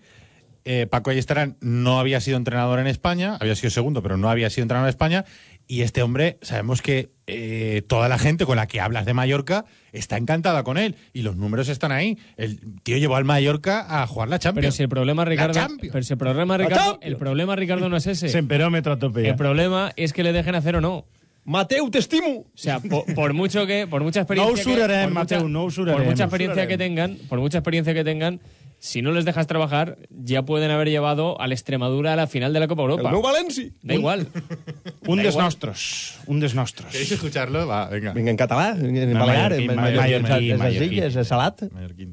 Eh, 0.64 0.86
Paco 0.90 1.10
Ayestarán 1.10 1.56
no 1.60 1.98
había 2.00 2.20
sido 2.20 2.36
entrenador 2.36 2.78
en 2.78 2.86
España, 2.86 3.36
había 3.40 3.54
sido 3.54 3.70
segundo, 3.70 4.02
pero 4.02 4.16
no 4.16 4.30
había 4.30 4.48
sido 4.50 4.62
entrenador 4.62 4.86
en 4.88 4.90
España. 4.90 5.24
Y 5.66 5.80
este 5.80 6.02
hombre, 6.02 6.38
sabemos 6.42 6.82
que 6.82 7.10
eh, 7.26 7.82
toda 7.88 8.08
la 8.10 8.18
gente 8.18 8.44
con 8.44 8.56
la 8.56 8.66
que 8.66 8.80
hablas 8.82 9.06
de 9.06 9.14
Mallorca 9.14 9.64
está 9.92 10.18
encantada 10.18 10.62
con 10.62 10.76
él. 10.76 10.94
Y 11.14 11.22
los 11.22 11.36
números 11.36 11.68
están 11.70 11.90
ahí. 11.90 12.18
El 12.36 12.60
tío 12.82 12.98
llevó 12.98 13.16
al 13.16 13.24
Mallorca 13.24 14.02
a 14.02 14.06
jugar 14.06 14.28
la 14.28 14.38
Champions. 14.38 14.64
Pero 14.66 14.72
si 14.72 14.82
el 14.82 14.88
problema, 14.90 15.24
Ricardo, 15.24 15.58
pero 15.90 16.02
si 16.02 16.12
el 16.12 16.18
problema, 16.18 16.58
Ricardo, 16.58 16.98
el 17.00 17.16
problema, 17.16 17.56
Ricardo, 17.56 17.88
no 17.88 17.96
es 17.96 18.06
ese. 18.06 18.28
Semperómetro 18.28 18.92
a 18.92 18.98
tope. 18.98 19.26
El 19.26 19.36
problema 19.36 19.92
es 19.96 20.12
que 20.12 20.22
le 20.22 20.32
dejen 20.34 20.54
hacer 20.54 20.76
o 20.76 20.80
no. 20.82 21.06
Mateu, 21.46 21.90
te 21.90 21.98
estimo. 21.98 22.38
O 22.40 22.46
sea, 22.54 22.80
po- 22.80 23.04
por, 23.14 23.32
mucho 23.34 23.66
que, 23.66 23.86
por 23.86 24.02
mucha 24.02 24.20
experiencia, 24.20 24.54
No 24.64 24.70
usurarem, 24.70 25.00
que, 25.00 25.04
por 25.04 25.12
Mateu, 25.14 25.38
mucha- 25.40 25.50
no 25.52 25.64
usurarem. 25.64 25.98
por 26.00 26.10
mucha 26.10 26.24
experiencia 26.24 26.62
usurarem. 26.62 26.68
que 26.78 26.84
tengan, 26.84 27.16
por 27.28 27.38
mucha 27.38 27.58
experiencia 27.58 27.92
que 27.94 28.02
tengan, 28.04 28.40
si 28.84 29.00
no 29.00 29.12
les 29.12 29.24
dejas 29.24 29.46
trabajar, 29.46 29.96
ya 30.10 30.42
pueden 30.44 30.70
haber 30.70 30.90
llevado 30.90 31.40
a 31.40 31.46
la 31.48 31.54
Extremadura 31.54 32.12
a 32.12 32.16
la 32.16 32.26
final 32.26 32.52
de 32.52 32.60
la 32.60 32.68
Copa 32.68 32.82
El 32.82 32.90
Europa. 32.90 33.10
meu 33.10 33.22
Valenci. 33.22 33.72
Da 33.82 33.94
igual. 33.94 34.26
un 35.08 35.16
da 35.16 35.22
des 35.22 35.32
igual. 35.32 35.44
nostres. 35.46 36.18
Un 36.26 36.38
des 36.38 36.54
nostres. 36.54 36.92
¿Queréis 36.92 37.12
escucharlo? 37.12 37.66
Va, 37.66 37.88
venga. 37.88 38.12
Vinga, 38.12 38.30
en 38.30 38.36
català, 38.36 38.76
en 38.76 39.12
No, 39.14 39.20
balear, 39.24 39.54
en 39.54 39.70
en 39.70 40.60
les 40.60 40.82
illes, 40.82 41.16
a 41.16 41.24
Salat. 41.24 41.62
Mallorquín. 41.72 42.12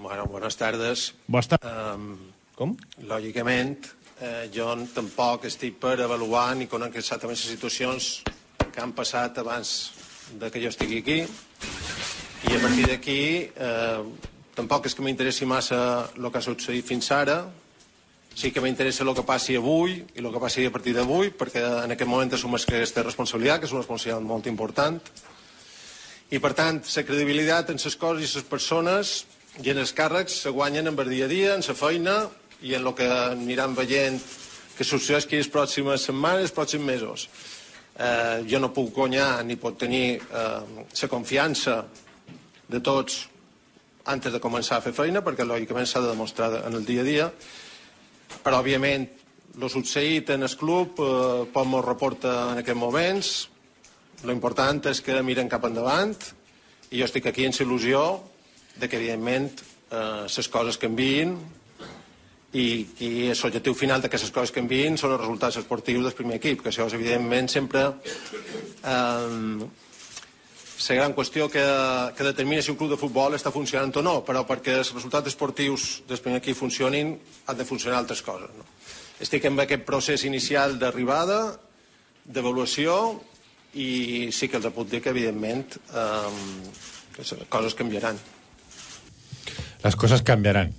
Bueno, 0.00 0.24
buenas 0.24 0.56
tardes. 0.56 1.14
Basta. 1.26 1.60
Um, 1.62 2.16
Com? 2.56 2.74
lògicament, 3.04 3.84
eh, 4.22 4.48
jo 4.54 4.72
tampoc 4.94 5.44
estic 5.44 5.76
per 5.80 6.00
avaluar 6.00 6.56
ni 6.56 6.66
conec 6.72 6.96
exactament 6.96 7.36
les 7.36 7.52
situacions 7.52 8.22
que 8.72 8.80
han 8.80 8.92
passat 8.96 9.36
abans 9.44 9.92
de 10.40 10.50
que 10.50 10.60
jo 10.64 10.72
estigui 10.72 11.04
aquí 11.04 11.20
i 11.20 12.56
a 12.56 12.60
partir 12.64 12.86
d'aquí 12.88 13.20
eh, 13.52 14.02
tampoc 14.60 14.86
és 14.86 14.94
que 14.94 15.04
m'interessi 15.04 15.48
massa 15.48 15.80
el 16.16 16.28
que 16.28 16.40
ha 16.40 16.44
succeït 16.44 16.86
fins 16.86 17.10
ara 17.16 17.40
sí 18.36 18.52
que 18.52 18.62
m'interessa 18.62 19.02
el 19.04 19.14
que 19.16 19.26
passi 19.26 19.56
avui 19.58 19.96
i 19.98 20.20
el 20.22 20.30
que 20.32 20.42
passi 20.42 20.66
a 20.68 20.72
partir 20.74 20.94
d'avui 20.94 21.32
perquè 21.34 21.64
en 21.84 21.96
aquest 21.96 22.10
moment 22.10 22.30
assumeix 22.36 22.68
aquesta 22.68 23.04
responsabilitat 23.06 23.60
que 23.60 23.70
és 23.70 23.74
una 23.74 23.82
responsabilitat 23.82 24.26
molt 24.26 24.46
important 24.52 25.00
i 26.30 26.38
per 26.38 26.52
tant 26.54 26.78
la 26.84 27.06
credibilitat 27.06 27.72
en 27.72 27.80
les 27.82 27.96
coses 27.98 28.22
i 28.22 28.38
les 28.38 28.46
persones 28.46 29.14
i 29.64 29.72
en 29.72 29.80
els 29.82 29.92
càrrecs 29.96 30.36
se 30.44 30.52
guanyen 30.54 30.86
en 30.86 30.98
el 30.98 31.08
dia 31.10 31.24
a 31.26 31.28
dia, 31.28 31.54
en 31.56 31.64
la 31.66 31.74
feina 31.74 32.16
i 32.62 32.74
en 32.74 32.86
el 32.86 32.94
que 32.94 33.08
aniran 33.08 33.74
veient 33.74 34.20
que 34.76 34.84
succeeix 34.86 35.26
que 35.26 35.40
les 35.40 35.50
pròximes 35.50 36.06
setmanes, 36.06 36.46
els 36.46 36.54
pròxims 36.54 36.86
mesos. 36.86 37.26
Eh, 37.98 38.46
jo 38.48 38.60
no 38.62 38.70
puc 38.72 38.94
guanyar 38.94 39.42
ni 39.44 39.58
pot 39.60 39.76
tenir 39.76 40.20
eh, 40.20 40.86
la 41.02 41.08
confiança 41.10 41.82
de 42.70 42.80
tots 42.80 43.26
antes 44.10 44.34
de 44.34 44.42
començar 44.42 44.78
a 44.78 44.84
fer 44.84 44.92
feina, 44.96 45.22
perquè 45.24 45.46
lògicament 45.46 45.86
s'ha 45.88 46.02
de 46.04 46.12
demostrar 46.12 46.50
en 46.66 46.76
el 46.76 46.84
dia 46.86 47.04
a 47.04 47.06
dia, 47.06 47.30
però 48.44 48.60
òbviament 48.60 49.06
el 49.58 49.70
succeït 49.70 50.30
en 50.34 50.46
el 50.46 50.56
club 50.58 51.00
eh, 51.02 51.46
pot 51.52 51.66
m'ho 51.66 51.80
reporta 51.84 52.34
en 52.52 52.60
aquests 52.62 52.80
moments, 52.80 53.32
lo 54.22 54.34
important 54.36 54.84
és 54.90 55.00
que 55.00 55.16
miren 55.24 55.48
cap 55.48 55.64
endavant. 55.64 56.16
I 56.90 57.00
jo 57.00 57.06
estic 57.06 57.30
aquí 57.30 57.46
en 57.46 57.54
il·lusió 57.54 58.02
de 58.76 58.88
que, 58.88 58.98
evidentment, 58.98 59.48
eh, 59.90 60.26
les 60.26 60.48
coses 60.52 60.78
canviïn 60.80 61.36
i, 62.52 62.66
i 63.06 63.10
l'objectiu 63.30 63.74
final 63.78 64.02
de 64.02 64.10
que 64.10 64.18
les 64.20 64.34
coses 64.34 64.54
canviïn 64.54 64.98
són 64.98 65.14
els 65.14 65.22
resultats 65.22 65.60
esportius 65.62 66.04
del 66.04 66.16
primer 66.18 66.40
equip, 66.40 66.64
que 66.64 66.72
això 66.72 66.88
és, 66.90 66.96
evidentment, 66.98 67.48
sempre 67.48 67.86
eh, 68.82 69.70
la 70.88 70.96
gran 70.96 71.14
qüestió 71.14 71.48
que, 71.52 71.62
que 72.16 72.24
determina 72.24 72.62
si 72.62 72.70
un 72.72 72.78
club 72.80 72.90
de 72.94 73.00
futbol 73.00 73.34
està 73.36 73.52
funcionant 73.52 73.92
o 74.00 74.02
no, 74.02 74.14
però 74.24 74.46
perquè 74.48 74.78
els 74.80 74.92
resultats 74.94 75.28
esportius 75.28 76.02
del 76.08 76.22
primer 76.24 76.40
equip 76.40 76.56
funcionin 76.56 77.12
han 77.46 77.58
de 77.58 77.66
funcionar 77.68 77.98
altres 78.00 78.22
coses. 78.24 78.48
No? 78.56 78.64
Estic 79.20 79.44
en 79.44 79.60
aquest 79.60 79.84
procés 79.84 80.24
inicial 80.24 80.78
d'arribada, 80.80 81.58
d'avaluació, 82.24 83.20
i 83.74 84.30
sí 84.32 84.48
que 84.48 84.58
els 84.58 84.70
puc 84.74 84.88
dir 84.90 85.02
que, 85.04 85.12
evidentment, 85.12 85.76
eh, 85.92 87.42
coses 87.48 87.76
canviaran. 87.76 88.18
Las 89.82 89.96
cosas 89.96 90.22
cambiarán. 90.22 90.72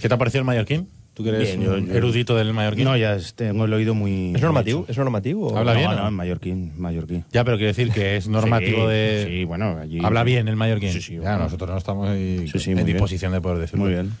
¿Qué 0.00 0.08
te 0.08 0.14
ha 0.14 0.18
parecido 0.18 0.40
el 0.40 0.46
mallorquín? 0.46 0.88
Tú 1.14 1.24
que 1.24 1.30
eres 1.30 1.42
Bien, 1.42 1.62
yo- 1.62 1.74
un 1.74 1.86
yo- 1.88 1.94
erudito 1.94 2.36
del 2.36 2.52
mallorquín. 2.54 2.84
No, 2.84 2.96
ya 2.96 3.16
tengo 3.34 3.64
el 3.64 3.72
oído 3.72 3.94
muy... 3.94 4.32
¿Es 4.34 4.40
normativo? 4.42 4.82
hecho. 4.84 4.92
¿Es 4.92 4.96
normativo? 4.98 5.56
Habla 5.58 5.72
no, 5.74 5.78
bien, 5.78 5.90
No, 5.90 5.96
¿no? 6.02 6.08
en 6.08 6.14
mallorquín, 6.14 6.72
mallorquín. 6.78 7.24
Ya, 7.32 7.44
pero 7.44 7.56
quiero 7.56 7.68
decir 7.68 7.90
que 7.92 8.16
es 8.16 8.28
normativo 8.28 8.84
Sí, 8.86 8.92
de... 8.92 9.24
Sí, 9.28 9.44
bueno, 9.44 9.78
allí... 9.82 9.98
Habla 10.02 10.22
bien 10.24 10.48
el 10.48 10.56
mallorquín. 10.56 10.92
Sí, 10.92 11.02
sí, 11.02 11.14
Ya, 11.14 11.20
bueno. 11.20 11.38
nosotros 11.40 11.68
no 11.70 11.76
estamos 11.78 12.08
ahí 12.08 12.48
Sí, 12.50 12.58
sí, 12.58 12.70
en 12.70 12.76
bien. 12.76 12.86
disposición 12.86 13.32
de 13.32 13.40
poder 13.40 13.58
decirlo. 13.58 13.84
Muy 13.84 13.92
bien. 13.94 14.12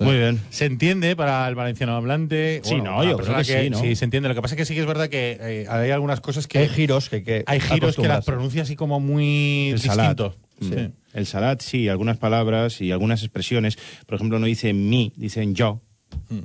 Muy 0.00 0.16
bien. 0.16 0.40
Se 0.50 0.64
entiende 0.64 1.16
para 1.16 1.46
el 1.48 1.56
valenciano 1.56 1.96
hablante. 1.96 2.60
Sí, 2.64 2.76
no, 2.80 3.02
yo 3.02 3.16
creo 3.16 3.36
que 3.36 3.44
sí, 3.44 3.68
¿no? 3.70 3.80
Sí, 3.80 3.96
se 3.96 4.04
entiende. 4.04 4.28
Lo 4.28 4.34
que 4.36 4.42
pasa 4.42 4.54
es 4.54 4.56
que 4.58 4.64
sí 4.64 4.74
que 4.74 4.80
es 4.80 4.86
verdad 4.86 5.08
que 5.08 5.36
eh, 5.40 5.66
hay 5.68 5.90
algunas 5.90 6.20
cosas 6.20 6.46
que... 6.46 6.58
Hay 6.58 6.68
giros 6.68 7.08
que 7.08 7.16
hay 7.16 7.22
que 7.24 7.44
hay 7.46 7.60
giros 7.60 7.96
que 7.96 8.06
las 8.06 8.24
pronuncia 8.24 8.62
así 8.62 8.76
como 8.76 9.00
muy 9.00 9.72
distinto. 9.72 10.36
Mm. 10.60 10.68
Sí. 10.68 10.90
El 11.18 11.26
salat, 11.26 11.60
sí, 11.60 11.88
algunas 11.88 12.16
palabras 12.16 12.80
y 12.80 12.92
algunas 12.92 13.22
expresiones. 13.22 13.76
Por 14.06 14.14
ejemplo, 14.16 14.38
no 14.38 14.46
dicen 14.46 14.88
mi, 14.88 15.12
dicen 15.16 15.54
yo. 15.54 15.82
Mm. 16.28 16.38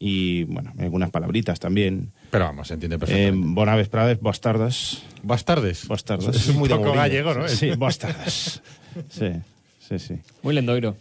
Y, 0.00 0.44
bueno, 0.44 0.72
algunas 0.78 1.10
palabritas 1.10 1.58
también. 1.58 2.12
Pero 2.30 2.44
vamos, 2.44 2.68
se 2.68 2.74
entiende 2.74 2.96
Eh, 2.96 2.98
perfectamente. 2.98 3.48
bona 3.54 3.74
vesprades, 3.76 4.20
bastardas. 4.20 5.02
Bastardes. 5.22 5.88
Bastardas. 5.88 6.36
Es 6.36 6.48
un 6.48 6.56
muy 6.58 6.68
de 6.68 6.74
poco 6.74 6.86
Mourinho. 6.94 7.02
gallego, 7.02 7.34
¿no? 7.34 7.48
Sí, 7.48 7.70
bastardas. 7.76 8.62
Sí, 9.08 9.30
sí, 9.80 9.98
sí. 9.98 10.14
Muy 10.42 10.54
lendoiro. 10.54 10.96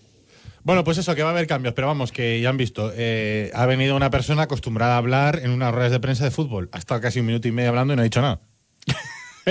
Bueno, 0.64 0.84
pues 0.84 0.98
eso, 0.98 1.16
que 1.16 1.24
va 1.24 1.30
a 1.30 1.32
haber 1.32 1.48
cambios, 1.48 1.74
pero 1.74 1.88
vamos, 1.88 2.12
que 2.12 2.42
ya 2.42 2.50
han 2.50 2.58
visto. 2.58 2.92
eh, 2.96 3.52
ha 3.54 3.66
venido 3.66 3.96
una 3.96 4.10
persona 4.10 4.44
acostumbrada 4.44 4.96
a 4.96 4.98
hablar 4.98 5.40
en 5.44 5.52
unas 5.52 5.74
ruedas 5.74 5.92
de 5.92 6.00
prensa 6.00 6.24
de 6.26 6.32
fútbol. 6.32 6.70
Ha 6.74 6.78
estado 6.80 7.00
casi 7.02 7.20
un 7.20 7.28
minuto 7.28 7.48
y 7.48 7.52
medio 7.52 7.70
hablando 7.70 7.94
y 7.94 7.96
no 7.96 8.02
ha 8.02 8.04
dicho 8.04 8.22
nada. 8.22 8.42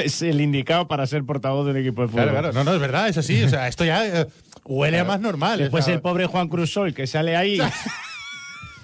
Es 0.05 0.23
el 0.23 0.41
indicado 0.41 0.89
para 0.89 1.07
ser 1.07 1.25
portavoz 1.25 1.67
del 1.67 1.77
equipo 1.79 2.03
de 2.03 2.09
fútbol. 2.09 2.25
Claro, 2.25 2.39
claro. 2.39 2.53
No, 2.53 2.65
no, 2.65 2.75
es 2.75 2.81
verdad, 2.81 3.09
es 3.09 3.17
así. 3.19 3.43
O 3.43 3.49
sea, 3.49 3.67
esto 3.69 3.85
ya 3.85 4.07
eh, 4.07 4.27
huele 4.65 4.99
a 4.99 5.05
más 5.05 5.21
normal. 5.21 5.59
Después 5.59 5.85
o 5.85 5.87
sea, 5.87 5.95
el 5.95 6.01
pobre 6.01 6.27
Juan 6.27 6.49
Cruzol 6.49 6.95
que 6.95 7.07
sale 7.07 7.37
ahí. 7.37 7.59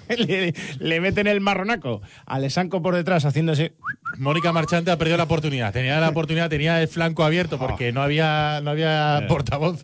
le, 0.09 0.53
le 0.79 0.99
meten 1.01 1.27
el 1.27 1.39
marronaco 1.39 2.01
a 2.25 2.37
Lesanco 2.39 2.81
por 2.81 2.95
detrás 2.95 3.25
haciéndose. 3.25 3.73
Mónica 4.17 4.51
Marchante 4.51 4.91
ha 4.91 4.97
perdido 4.97 5.17
la 5.17 5.23
oportunidad. 5.23 5.71
Tenía 5.71 5.99
la 5.99 6.09
oportunidad, 6.09 6.49
tenía 6.49 6.81
el 6.81 6.87
flanco 6.87 7.23
abierto 7.23 7.57
porque 7.57 7.91
no 7.93 8.01
había, 8.01 8.59
no 8.61 8.71
había 8.71 9.19
Eh. 9.19 9.27
portavoz 9.27 9.83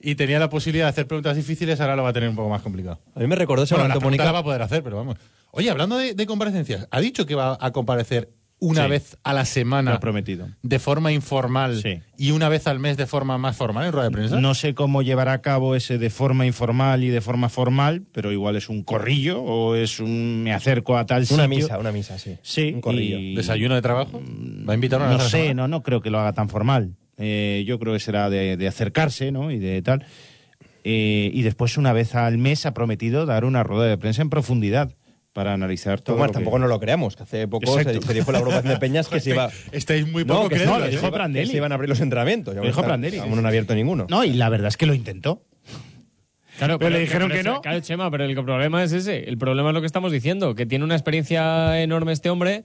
y 0.00 0.16
tenía 0.16 0.38
la 0.38 0.50
posibilidad 0.50 0.86
de 0.86 0.90
hacer 0.90 1.06
preguntas 1.06 1.36
difíciles. 1.36 1.80
Ahora 1.80 1.94
lo 1.96 2.02
va 2.02 2.08
a 2.08 2.12
tener 2.12 2.28
un 2.28 2.36
poco 2.36 2.48
más 2.48 2.62
complicado. 2.62 3.00
A 3.14 3.20
mí 3.20 3.26
me 3.26 3.36
recordó 3.36 3.62
ese 3.64 3.74
Bueno, 3.74 3.84
momento, 3.88 4.00
pregunta 4.00 4.24
la 4.24 4.30
Mónica. 4.30 4.32
va 4.32 4.38
a 4.40 4.44
poder 4.44 4.62
hacer, 4.62 4.82
pero 4.82 4.96
vamos. 4.96 5.16
Oye, 5.52 5.70
hablando 5.70 5.96
de, 5.98 6.14
de 6.14 6.26
comparecencias, 6.26 6.88
ha 6.90 7.00
dicho 7.00 7.24
que 7.26 7.34
va 7.34 7.56
a 7.60 7.70
comparecer 7.70 8.30
una 8.60 8.84
Sí. 8.84 8.90
vez 8.90 9.16
a 9.24 9.32
la 9.32 9.44
semana 9.46 9.94
ha 9.94 10.00
prometido. 10.00 10.48
de 10.62 10.78
forma 10.78 11.10
informal 11.12 11.80
Sí. 11.82 12.00
y 12.18 12.30
una 12.30 12.48
vez 12.48 12.66
al 12.66 12.78
mes 12.78 12.96
de 12.98 13.06
forma 13.06 13.38
más 13.38 13.56
formal 13.56 13.86
en 13.86 13.92
rueda 13.92 14.04
de 14.08 14.12
prensa. 14.12 14.40
No 14.40 14.54
sé 14.54 14.74
cómo 14.74 15.02
llevará 15.02 15.32
a 15.32 15.40
cabo 15.40 15.74
ese 15.74 15.96
de 15.98 16.10
forma 16.10 16.44
informal 16.46 17.02
y 17.02 17.08
de 17.08 17.20
forma 17.22 17.48
formal, 17.48 18.02
pero 18.12 18.32
igual 18.32 18.56
es 18.56 18.68
un 18.68 18.82
corrillo 18.82 19.42
o 19.42 19.74
es 19.74 19.98
un 19.98 20.42
me 20.44 20.52
acerco 20.52 20.96
a 20.98 21.06
tal 21.06 21.20
Una 21.30 21.44
sitio. 21.44 21.48
misa, 21.48 21.78
una 21.78 21.90
misa, 21.92 22.18
sí. 22.18 22.36
Sí, 22.42 22.72
Un 22.74 22.80
corrillo. 22.82 23.18
y- 23.18 23.34
¿Desayuno 23.34 23.74
de 23.74 23.82
trabajo? 23.82 24.20
¿Va 24.68 24.72
a 24.72 24.74
invitar 24.74 25.00
a 25.00 25.06
una 25.06 25.14
No 25.14 25.20
sé, 25.20 25.30
semana? 25.30 25.54
no, 25.54 25.68
no 25.68 25.82
creo 25.82 26.00
que 26.02 26.10
lo 26.10 26.18
haga 26.20 26.32
tan 26.34 26.48
formal. 26.48 26.94
Eh, 27.16 27.64
yo 27.66 27.78
creo 27.78 27.92
que 27.94 28.00
será 28.00 28.30
de, 28.30 28.56
de 28.56 28.68
acercarse, 28.68 29.32
¿no? 29.32 29.50
Y 29.50 29.58
de 29.58 29.80
tal. 29.82 30.04
Eh, 30.84 31.30
y 31.34 31.42
después, 31.42 31.76
una 31.76 31.92
vez 31.92 32.14
al 32.14 32.38
mes, 32.38 32.64
ha 32.64 32.72
prometido 32.72 33.26
dar 33.26 33.44
una 33.44 33.62
rueda 33.62 33.84
de 33.86 33.98
prensa 33.98 34.22
en 34.22 34.30
profundidad 34.30 34.94
para 35.32 35.52
analizar 35.52 36.00
todo. 36.00 36.16
Tomás, 36.16 36.28
lo 36.28 36.32
que- 36.32 36.34
tampoco 36.38 36.58
no 36.58 36.66
lo 36.66 36.80
creamos, 36.80 37.14
que 37.16 37.22
hace 37.22 37.46
poco 37.48 37.78
se, 37.78 38.00
se 38.00 38.14
dijo 38.14 38.32
la 38.32 38.38
agrupación 38.38 38.72
de 38.74 38.78
Peñas 38.80 39.08
que 39.08 39.20
se 39.20 39.30
iba... 39.30 39.48
Estáis 39.72 40.06
muy 40.10 40.24
No, 40.24 40.34
poco 40.34 40.48
que, 40.48 40.56
crédulos, 40.56 40.78
no, 40.80 40.84
¿eh? 40.86 40.90
que 40.90 40.96
se 40.96 41.02
iba- 41.06 41.12
Prandelli. 41.12 41.46
que 41.46 41.50
se 41.52 41.56
iban 41.58 41.72
a 41.72 41.74
abrir 41.76 41.88
los 41.88 42.00
entrenamientos. 42.00 42.54
Lo 42.54 42.62
dijo 42.62 42.82
Prandelli, 42.82 43.18
Aún 43.18 43.30
no 43.32 43.38
han 43.38 43.46
abierto 43.46 43.74
ninguno. 43.74 44.06
No, 44.10 44.24
y 44.24 44.32
la 44.32 44.48
verdad 44.48 44.68
es 44.68 44.76
que 44.76 44.86
lo 44.86 44.94
intentó. 44.94 45.42
Claro, 46.58 46.78
Pero 46.78 46.90
le 46.90 46.98
dijeron 47.00 47.30
que 47.30 47.42
no. 47.42 47.62
Claro, 47.62 47.80
Chema, 47.80 48.10
pero 48.10 48.24
el 48.24 48.34
problema 48.34 48.82
es 48.82 48.92
ese. 48.92 49.24
El 49.28 49.38
problema 49.38 49.70
es 49.70 49.74
lo 49.74 49.80
que 49.80 49.86
estamos 49.86 50.12
diciendo, 50.12 50.54
que 50.54 50.66
tiene 50.66 50.84
una 50.84 50.94
experiencia 50.94 51.80
enorme 51.80 52.12
este 52.12 52.28
hombre. 52.28 52.64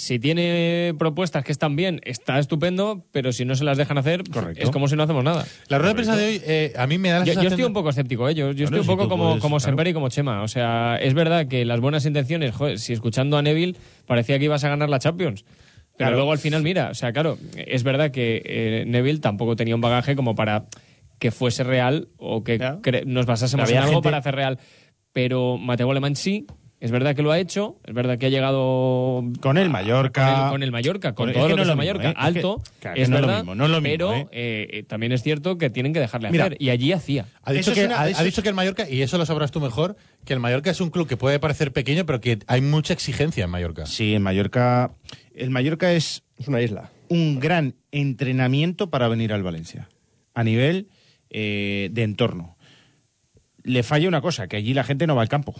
Si 0.00 0.20
tiene 0.20 0.94
propuestas 0.96 1.42
que 1.42 1.50
están 1.50 1.74
bien, 1.74 2.00
está 2.04 2.38
estupendo, 2.38 3.04
pero 3.10 3.32
si 3.32 3.44
no 3.44 3.56
se 3.56 3.64
las 3.64 3.76
dejan 3.76 3.98
hacer, 3.98 4.22
Correcto. 4.30 4.62
es 4.62 4.70
como 4.70 4.86
si 4.86 4.94
no 4.94 5.02
hacemos 5.02 5.24
nada. 5.24 5.44
La 5.66 5.78
rueda 5.78 5.88
de 5.90 5.94
prensa 5.96 6.14
de 6.14 6.24
hoy, 6.24 6.42
eh, 6.46 6.72
a 6.78 6.86
mí 6.86 6.98
me 6.98 7.08
da 7.08 7.18
la 7.18 7.24
Yo, 7.24 7.32
yo 7.32 7.32
sensación 7.32 7.52
estoy 7.54 7.64
un 7.64 7.72
poco 7.72 7.88
escéptico, 7.90 8.28
¿eh? 8.28 8.34
yo, 8.36 8.52
yo 8.52 8.66
estoy 8.66 8.78
un 8.78 8.86
poco 8.86 9.08
como, 9.08 9.24
puedes, 9.24 9.42
como 9.42 9.56
claro. 9.56 9.70
Semper 9.70 9.88
y 9.88 9.92
como 9.94 10.08
Chema. 10.08 10.42
O 10.42 10.46
sea, 10.46 10.98
es 11.02 11.14
verdad 11.14 11.48
que 11.48 11.64
las 11.64 11.80
buenas 11.80 12.06
intenciones, 12.06 12.54
joder, 12.54 12.78
si 12.78 12.92
escuchando 12.92 13.38
a 13.38 13.42
Neville 13.42 13.74
parecía 14.06 14.38
que 14.38 14.44
ibas 14.44 14.62
a 14.62 14.68
ganar 14.68 14.88
la 14.88 15.00
Champions. 15.00 15.42
Pero 15.42 15.96
Claro. 15.96 16.16
luego 16.18 16.30
al 16.30 16.38
final, 16.38 16.62
mira, 16.62 16.90
o 16.90 16.94
sea, 16.94 17.12
claro, 17.12 17.36
es 17.56 17.82
verdad 17.82 18.12
que 18.12 18.40
eh, 18.44 18.84
Neville 18.86 19.18
tampoco 19.18 19.56
tenía 19.56 19.74
un 19.74 19.80
bagaje 19.80 20.14
como 20.14 20.36
para 20.36 20.66
que 21.18 21.32
fuese 21.32 21.64
real 21.64 22.06
o 22.18 22.44
que 22.44 22.60
nos 23.04 23.26
basásemos 23.26 23.68
en 23.68 23.78
algo 23.78 23.94
gente- 23.94 24.04
para 24.04 24.18
hacer 24.18 24.36
real. 24.36 24.60
Pero 25.12 25.56
Mateo 25.58 25.90
Alemán 25.90 26.14
sí, 26.14 26.46
es 26.80 26.90
verdad 26.92 27.16
que 27.16 27.22
lo 27.22 27.32
ha 27.32 27.38
hecho, 27.40 27.76
es 27.84 27.92
verdad 27.94 28.18
que 28.18 28.26
ha 28.26 28.28
llegado 28.28 29.24
Con 29.40 29.58
el 29.58 29.68
Mallorca. 29.70 30.26
con 30.34 30.44
el, 30.44 30.50
con 30.50 30.62
el 30.62 30.70
Mallorca, 30.72 31.14
con 31.14 31.26
Con- 31.26 31.32
todo 31.34 31.46
es 31.46 31.52
que 31.52 31.56
lo 31.56 31.64
que 31.64 31.70
es 31.70 31.76
Mallorca, 31.76 32.04
¿eh? 32.04 32.08
Es 32.10 32.14
que- 32.14 32.20
alto, 32.20 32.62
claro, 32.80 33.00
es 33.00 33.08
no 33.08 33.16
es 33.16 33.20
lo 33.20 33.26
verdad, 33.26 33.40
mismo, 33.42 33.54
no 33.56 33.64
es 33.64 33.70
lo 33.70 33.80
mismo, 33.80 33.96
pero 33.98 34.28
¿eh? 34.32 34.84
también 34.88 35.12
es 35.12 35.22
cierto 35.22 35.58
que 35.58 35.70
tienen 35.70 35.92
que 35.92 36.00
dejarle 36.00 36.30
Mira, 36.30 36.44
hacer, 36.46 36.56
y 36.60 36.70
allí 36.70 36.92
hacía. 36.92 37.26
Ha 37.42 37.52
dicho, 37.52 37.72
que, 37.74 37.86
una- 37.86 38.00
ha, 38.02 38.08
eso 38.08 38.20
ha 38.20 38.24
dicho 38.24 38.42
que 38.42 38.48
el 38.48 38.54
Mallorca, 38.54 38.88
y 38.88 39.02
eso 39.02 39.18
lo 39.18 39.26
sabrás 39.26 39.50
tú 39.50 39.60
mejor, 39.60 39.96
que 40.24 40.32
el 40.34 40.40
Mallorca 40.40 40.70
es 40.70 40.80
un 40.80 40.90
club 40.90 41.08
que 41.08 41.16
puede 41.16 41.38
parecer 41.40 41.72
pequeño, 41.72 42.06
pero 42.06 42.20
que 42.20 42.38
hay 42.46 42.60
mucha 42.60 42.92
exigencia 42.92 43.44
en 43.44 43.50
Mallorca. 43.50 43.86
Sí, 43.86 44.14
en 44.14 44.22
Mallorca. 44.22 44.92
El 45.34 45.50
Mallorca 45.50 45.92
es 45.92 46.22
Es 46.38 46.46
una 46.48 46.60
isla. 46.60 46.90
un 47.08 47.40
gran 47.40 47.74
entrenamiento 47.90 48.90
para 48.90 49.08
venir 49.08 49.32
al 49.32 49.42
Valencia, 49.42 49.88
a 50.34 50.44
nivel 50.44 50.88
eh, 51.30 51.88
de 51.92 52.02
entorno. 52.04 52.56
Le 53.64 53.82
falla 53.82 54.08
una 54.08 54.20
cosa, 54.20 54.48
que 54.48 54.56
allí 54.56 54.72
la 54.72 54.84
gente 54.84 55.06
no 55.06 55.14
va 55.16 55.22
al 55.22 55.28
campo. 55.28 55.54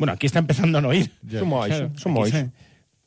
Bueno, 0.00 0.14
aquí 0.14 0.26
está 0.26 0.40
empezando 0.40 0.78
a 0.78 0.80
no 0.80 0.92
ir. 0.92 1.12
Son 1.30 1.46
Mois. 1.46 1.68
Claro. 1.72 1.92
Son 1.96 2.10
Mois. 2.12 2.34
está- 2.34 2.50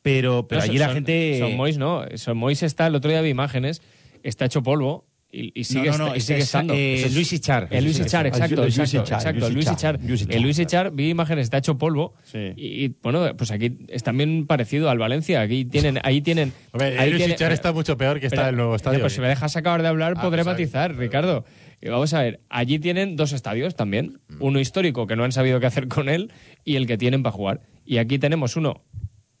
Pero, 0.00 0.46
pero 0.48 0.60
No, 0.60 0.64
allí 0.64 0.78
son- 0.78 0.86
la 0.88 0.94
gente... 0.94 1.38
Son 1.40 1.56
Mois 1.56 1.76
no. 1.76 2.04
Son 2.14 2.36
Mois 2.36 2.62
está, 2.62 2.86
el 2.86 2.94
otro 2.94 3.10
día 3.10 3.20
vi 3.20 3.30
imágenes, 3.30 3.82
está 4.22 4.44
hecho 4.44 4.62
polvo 4.62 5.06
y, 5.32 5.50
y 5.58 5.64
sigue, 5.64 5.90
no, 5.90 5.98
no, 5.98 6.06
esta- 6.08 6.16
y 6.18 6.20
sigue 6.20 6.38
es- 6.38 6.44
estando. 6.44 6.74
eh, 6.74 7.02
es- 7.06 7.14
Luis 7.14 7.32
Ichar. 7.32 7.66
El 7.72 7.82
Luis 7.84 7.98
Ichar, 7.98 8.26
exacto, 8.28 8.54
El 8.54 8.60
Luis 8.60 8.78
exacto, 8.78 9.02
Ichar, 9.02 9.18
exacto. 9.18 9.50
Luis 9.50 9.70
Ichar. 9.72 9.98
El 10.28 10.42
Luis 10.42 10.58
Ichar, 10.60 10.92
vi 10.92 11.08
imágenes, 11.10 11.42
está 11.44 11.58
hecho 11.58 11.76
polvo. 11.76 12.14
Sí. 12.22 12.52
Y, 12.56 12.84
y, 12.84 12.94
bueno, 13.02 13.36
pues 13.36 13.50
aquí 13.50 13.76
es 13.88 14.04
también 14.04 14.46
parecido 14.46 14.88
al 14.90 14.98
Valencia. 14.98 15.40
Aquí 15.40 15.64
tienen, 15.64 15.98
ahí 16.04 16.20
tienen. 16.20 16.52
Hombre, 16.70 16.96
ahí 16.98 17.10
Luis 17.10 17.18
tiene- 17.22 17.34
Ichar 17.34 17.50
está 17.50 17.72
mucho 17.72 17.96
peor 17.98 18.20
que 18.20 18.26
está 18.26 18.36
Espera, 18.36 18.50
el 18.50 18.56
nuevo 18.56 18.76
estadio. 18.76 19.00
Pues 19.00 19.14
si 19.14 19.20
me 19.20 19.26
dejas 19.28 19.56
acabar 19.56 19.82
de 19.82 19.88
hablar, 19.88 20.14
Ah, 20.16 20.22
podré 20.22 20.44
pues, 20.44 20.52
matizar, 20.54 20.94
Ricardo. 20.94 21.44
Y 21.84 21.90
vamos 21.90 22.14
a 22.14 22.22
ver, 22.22 22.40
allí 22.48 22.78
tienen 22.78 23.14
dos 23.14 23.32
estadios 23.32 23.76
también. 23.76 24.18
Mm. 24.28 24.36
Uno 24.40 24.58
histórico 24.58 25.06
que 25.06 25.16
no 25.16 25.24
han 25.24 25.32
sabido 25.32 25.60
qué 25.60 25.66
hacer 25.66 25.86
con 25.86 26.08
él 26.08 26.32
y 26.64 26.76
el 26.76 26.86
que 26.86 26.96
tienen 26.96 27.22
para 27.22 27.32
jugar. 27.36 27.60
Y 27.84 27.98
aquí 27.98 28.18
tenemos 28.18 28.56
uno 28.56 28.80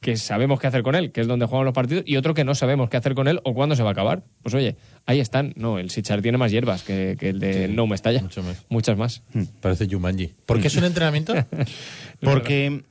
que 0.02 0.18
sabemos 0.18 0.60
qué 0.60 0.66
hacer 0.66 0.82
con 0.82 0.94
él, 0.94 1.10
que 1.10 1.22
es 1.22 1.26
donde 1.26 1.46
juegan 1.46 1.64
los 1.64 1.72
partidos, 1.72 2.04
y 2.06 2.18
otro 2.18 2.34
que 2.34 2.44
no 2.44 2.54
sabemos 2.54 2.90
qué 2.90 2.98
hacer 2.98 3.14
con 3.14 3.28
él 3.28 3.40
o 3.44 3.54
cuándo 3.54 3.74
se 3.76 3.82
va 3.82 3.88
a 3.88 3.92
acabar. 3.92 4.24
Pues 4.42 4.54
oye, 4.54 4.76
ahí 5.06 5.20
están. 5.20 5.54
No, 5.56 5.78
el 5.78 5.88
Sichar 5.88 6.20
tiene 6.20 6.36
más 6.36 6.52
hierbas 6.52 6.82
que, 6.82 7.16
que 7.18 7.30
el 7.30 7.40
de 7.40 7.68
No 7.68 7.86
Mestalla. 7.86 8.20
mucho 8.20 8.42
más. 8.42 8.66
Muchas 8.68 8.98
más. 8.98 9.22
Parece 9.62 9.88
Jumanji. 9.88 10.34
¿Por 10.44 10.60
qué 10.60 10.66
es 10.66 10.76
un 10.76 10.84
entrenamiento? 10.84 11.32
Porque, 12.20 12.82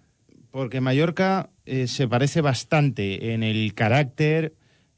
porque 0.49 0.81
Mallorca 0.81 1.51
eh, 1.67 1.85
se 1.85 2.07
parece 2.07 2.41
bastante 2.41 3.33
en 3.33 3.43
el 3.43 3.75
carácter 3.75 4.53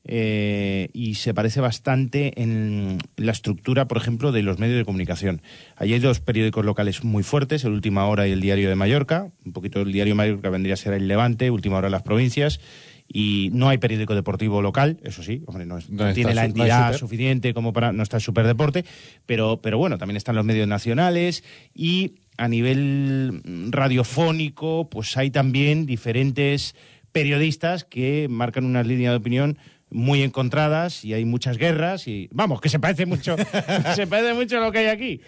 eh, 0.08 0.90
y 0.94 1.16
se 1.16 1.34
parece 1.34 1.62
bastante 1.62 2.40
en 2.42 3.00
la 3.18 3.32
estructura, 3.32 3.88
por 3.88 3.98
ejemplo, 3.98 4.32
de 4.32 4.44
los 4.44 4.60
medios 4.60 4.78
de 4.78 4.86
comunicación. 4.86 5.42
Allí 5.76 5.94
hay 5.94 6.00
dos 6.00 6.20
periódicos 6.20 6.64
locales 6.64 7.04
muy 7.04 7.24
fuertes, 7.24 7.64
el 7.64 7.72
Última 7.74 8.06
Hora 8.08 8.28
y 8.28 8.32
el 8.32 8.40
Diario 8.42 8.70
de 8.70 8.76
Mallorca. 8.76 9.28
Un 9.46 9.54
poquito 9.54 9.82
el 9.82 9.92
Diario 9.92 10.12
de 10.14 10.18
Mallorca 10.18 10.50
vendría 10.50 10.76
a 10.76 10.78
ser 10.78 10.94
el 10.94 11.08
Levante, 11.08 11.50
Última 11.52 11.78
Hora 11.78 11.90
las 11.90 12.04
provincias. 12.04 12.60
Y 13.08 13.50
no 13.54 13.70
hay 13.70 13.78
periódico 13.78 14.16
deportivo 14.16 14.64
local, 14.64 14.98
eso 15.04 15.22
sí, 15.22 15.44
hombre, 15.46 15.68
no, 15.68 15.78
es- 15.78 15.92
No 15.92 16.08
no 16.08 16.14
tiene 16.14 16.32
está 16.32 16.42
la 16.42 16.48
no 16.48 16.48
entidad 16.64 16.98
suficiente 16.98 17.54
como 17.54 17.72
para 17.72 17.92
no 17.92 18.02
está 18.02 18.18
el 18.18 18.24
superdeporte, 18.24 18.84
pero, 19.28 19.60
pero 19.62 19.78
bueno, 19.78 20.00
también 20.00 20.18
están 20.18 20.36
los 20.36 20.44
medios 20.44 20.68
nacionales 20.68 21.44
y 21.76 22.14
a 22.38 22.48
nivel 22.48 23.42
radiofónico, 23.70 24.90
pues 24.90 25.16
hay 25.18 25.30
también 25.30 25.86
diferentes 25.86 26.76
periodistas 27.12 27.84
que 27.86 28.28
marcan 28.30 28.66
una 28.66 28.84
línea 28.84 29.12
de 29.12 29.18
opinión 29.18 29.58
muy 29.90 30.24
encontradas 30.24 31.06
y 31.06 31.14
hay 31.14 31.26
muchas 31.26 31.58
guerras 31.58 32.08
y 32.08 32.28
vamos 32.32 32.60
que 32.60 32.70
se 32.70 32.80
parece 32.80 33.06
mucho 33.06 33.36
se 33.96 34.08
parece 34.08 34.34
mucho 34.34 34.58
a 34.58 34.62
lo 34.62 34.72
que 34.72 34.80
hay 34.80 34.88
aquí 34.88 35.22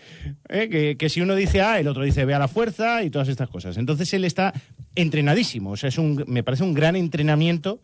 ¿eh? 0.50 0.68
que, 0.70 0.98
que 0.98 1.10
si 1.10 1.22
uno 1.22 1.36
dice 1.36 1.62
A 1.62 1.80
el 1.80 1.88
otro 1.88 2.04
dice 2.04 2.26
B 2.26 2.34
a 2.34 2.40
la 2.40 2.48
fuerza 2.48 3.04
y 3.04 3.10
todas 3.10 3.28
estas 3.28 3.50
cosas 3.50 3.78
entonces 3.78 4.12
él 4.14 4.26
está 4.26 4.54
entrenadísimo 4.96 5.72
o 5.72 5.78
sea 5.78 5.90
es 5.90 5.98
un 5.98 6.24
me 6.28 6.44
parece 6.44 6.64
un 6.64 6.74
gran 6.74 6.96
entrenamiento 6.96 7.82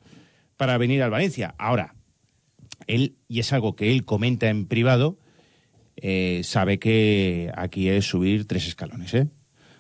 para 0.58 0.78
venir 0.78 1.04
al 1.04 1.12
Valencia 1.12 1.54
ahora 1.58 1.96
él 2.88 3.16
y 3.28 3.40
es 3.40 3.54
algo 3.54 3.76
que 3.76 3.92
él 3.92 4.04
comenta 4.04 4.50
en 4.50 4.66
privado 4.66 5.20
eh, 5.96 6.42
sabe 6.44 6.80
que 6.80 7.52
aquí 7.56 7.88
es 7.88 8.06
subir 8.06 8.48
tres 8.48 8.68
escalones 8.68 9.14
¿eh? 9.14 9.28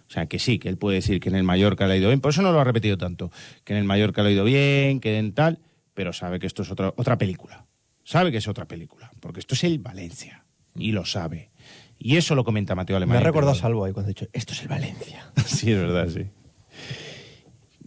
O 0.05 0.13
sea, 0.13 0.27
que 0.27 0.37
sí, 0.37 0.59
que 0.59 0.69
él 0.69 0.77
puede 0.77 0.97
decir 0.97 1.19
que 1.19 1.29
en 1.29 1.35
el 1.35 1.43
Mallorca 1.43 1.87
le 1.87 1.93
ha 1.93 1.97
ido 1.97 2.09
bien, 2.09 2.21
por 2.21 2.29
eso 2.29 2.43
no 2.43 2.51
lo 2.51 2.59
ha 2.59 2.63
repetido 2.63 2.99
tanto, 2.99 3.31
que 3.63 3.73
en 3.73 3.79
el 3.79 3.85
Mallorca 3.85 4.21
le 4.21 4.29
ha 4.29 4.31
ido 4.33 4.43
bien, 4.43 4.99
que 4.99 5.17
en 5.17 5.33
tal, 5.33 5.57
pero 5.93 6.13
sabe 6.13 6.39
que 6.39 6.47
esto 6.47 6.61
es 6.63 6.71
otra, 6.71 6.93
otra 6.97 7.17
película. 7.17 7.65
Sabe 8.03 8.31
que 8.31 8.37
es 8.37 8.47
otra 8.47 8.65
película, 8.67 9.11
porque 9.19 9.39
esto 9.39 9.53
es 9.55 9.63
el 9.63 9.79
Valencia, 9.79 10.45
y 10.75 10.91
lo 10.91 11.05
sabe. 11.05 11.51
Y 11.97 12.17
eso 12.17 12.35
lo 12.35 12.43
comenta 12.43 12.75
Mateo 12.75 12.97
Alemán. 12.97 13.15
Me 13.15 13.21
ha 13.21 13.23
recordado. 13.23 13.55
Salvo 13.55 13.85
ahí 13.85 13.93
cuando 13.93 14.09
he 14.09 14.13
dicho, 14.13 14.27
esto 14.33 14.53
es 14.53 14.61
el 14.61 14.67
Valencia. 14.67 15.31
Sí, 15.45 15.71
es 15.71 15.77
verdad, 15.79 16.09
sí. 16.09 16.25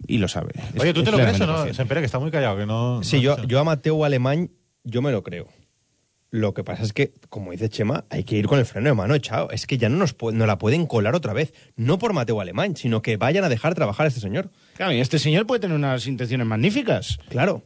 Y 0.07 0.19
lo 0.19 0.29
sabe. 0.29 0.53
Oye, 0.79 0.93
¿tú 0.95 1.01
es 1.01 1.05
te 1.07 1.11
lo 1.11 1.19
crees 1.19 1.41
o 1.41 1.47
no? 1.47 1.65
Se 1.65 1.71
espera 1.83 2.01
que 2.01 2.05
está 2.07 2.19
muy 2.19 2.31
callado, 2.31 2.57
que 2.57 2.67
no. 2.67 3.03
Sí, 3.03 3.17
no- 3.17 3.23
yo, 3.23 3.43
yo 3.45 3.61
a 3.61 3.65
Mateo 3.65 4.05
Alemán, 4.05 4.51
yo 4.85 5.03
me 5.03 5.11
lo 5.11 5.23
creo. 5.23 5.49
Lo 6.31 6.55
que 6.55 6.65
pasa 6.65 6.83
es 6.83 6.93
que, 6.93 7.13
como 7.29 7.53
dice 7.53 7.69
Chema, 7.69 8.05
hay 8.11 8.25
que 8.25 8.37
ir 8.37 8.47
con 8.47 8.59
el 8.59 8.67
freno 8.67 8.89
de 8.89 8.95
mano 8.95 9.15
echado. 9.15 9.51
Es 9.51 9.67
que 9.67 9.79
ya 9.79 9.89
no 9.89 9.97
nos, 9.97 10.17
no 10.33 10.47
la 10.47 10.59
pueden 10.59 10.87
colar 10.87 11.15
otra 11.15 11.33
vez. 11.33 11.55
No 11.77 11.99
por 11.99 12.13
Mateo 12.13 12.41
Alemán, 12.41 12.77
sino 12.77 13.01
que 13.01 13.17
vayan 13.17 13.45
a 13.45 13.49
dejar 13.49 13.75
trabajar 13.75 14.05
a 14.07 14.09
este 14.09 14.21
señor. 14.21 14.51
Claro, 14.77 14.93
y 14.93 15.01
este 15.01 15.19
señor 15.19 15.47
puede 15.47 15.61
tener 15.61 15.77
unas 15.77 16.07
intenciones 16.07 16.47
magníficas. 16.47 17.19
Claro. 17.29 17.63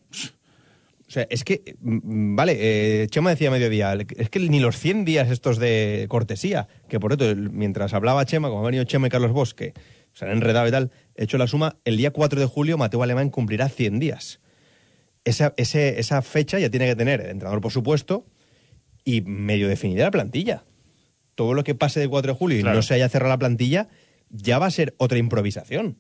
O 1.08 1.12
sea, 1.12 1.26
es 1.30 1.42
que, 1.42 1.74
mm, 1.80 2.36
vale, 2.36 2.56
eh, 3.02 3.06
Chema 3.08 3.30
decía 3.30 3.48
a 3.48 3.50
mediodía, 3.50 3.96
es 4.16 4.28
que 4.30 4.38
ni 4.38 4.60
los 4.60 4.76
100 4.78 5.04
días 5.04 5.28
estos 5.30 5.58
de 5.58 6.06
cortesía, 6.08 6.68
que 6.88 7.00
por 7.00 7.16
cierto, 7.16 7.34
mientras 7.50 7.94
hablaba 7.94 8.24
Chema, 8.26 8.48
como 8.48 8.60
han 8.60 8.66
venido 8.66 8.84
Chema 8.84 9.08
y 9.08 9.10
Carlos 9.10 9.32
Bosque, 9.32 9.72
se 10.12 10.24
han 10.26 10.30
enredado 10.32 10.68
y 10.68 10.70
tal, 10.70 10.92
he 11.16 11.24
hecho 11.24 11.36
la 11.38 11.48
suma, 11.48 11.78
el 11.84 11.96
día 11.96 12.12
4 12.12 12.38
de 12.38 12.46
julio 12.46 12.78
Mateo 12.78 13.02
Alemán 13.02 13.30
cumplirá 13.30 13.68
100 13.68 13.98
días. 13.98 14.38
Esa, 15.24 15.52
ese- 15.56 15.98
esa 15.98 16.22
fecha 16.22 16.58
ya 16.60 16.70
tiene 16.70 16.86
que 16.86 16.94
tener 16.96 17.20
el 17.20 17.30
entrenador, 17.30 17.60
por 17.60 17.72
supuesto, 17.72 18.24
y 19.04 19.20
medio 19.22 19.68
definida 19.68 20.04
la 20.04 20.10
plantilla. 20.10 20.64
Todo 21.34 21.54
lo 21.54 21.64
que 21.64 21.74
pase 21.74 22.00
del 22.00 22.10
4 22.10 22.32
de 22.32 22.38
julio 22.38 22.58
y 22.58 22.62
Claro. 22.62 22.76
no 22.76 22.82
se 22.82 22.94
haya 22.94 23.08
cerrado 23.08 23.30
la 23.30 23.38
plantilla, 23.38 23.88
ya 24.30 24.58
va 24.58 24.66
a 24.66 24.70
ser 24.70 24.94
otra 24.98 25.18
improvisación. 25.18 25.98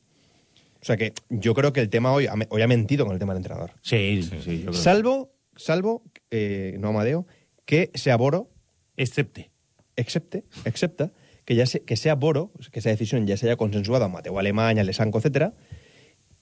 O 0.82 0.84
sea 0.84 0.96
que 0.96 1.12
yo 1.28 1.54
creo 1.54 1.72
que 1.72 1.80
el 1.80 1.88
tema 1.90 2.12
hoy, 2.12 2.26
hoy 2.48 2.62
ha 2.62 2.66
mentido 2.68 3.04
con 3.04 3.12
el 3.14 3.18
tema 3.18 3.32
del 3.34 3.38
entrenador. 3.42 3.72
Sí, 3.82 4.22
sí, 4.22 4.38
sí, 4.42 4.58
yo 4.60 4.70
creo. 4.70 4.72
Salvo, 4.74 5.32
salvo, 5.56 6.02
eh, 6.30 6.76
no 6.78 6.88
Amadeo, 6.88 7.26
que 7.66 7.90
sea 7.94 8.16
Boro, 8.16 8.50
Excepte. 8.96 9.50
excepte, 9.96 10.44
excepta, 10.64 11.10
que 11.44 11.54
ya 11.54 11.66
se- 11.66 11.80
que 11.82 11.96
sea 11.96 12.14
Boro, 12.14 12.52
que 12.72 12.78
esa 12.78 12.90
decisión 12.90 13.26
ya 13.26 13.36
se 13.36 13.46
haya 13.46 13.56
consensuado 13.56 14.04
a 14.04 14.08
Mateo 14.08 14.38
Alemania, 14.38 14.84
Lesanco, 14.84 15.18
etcétera. 15.18 15.52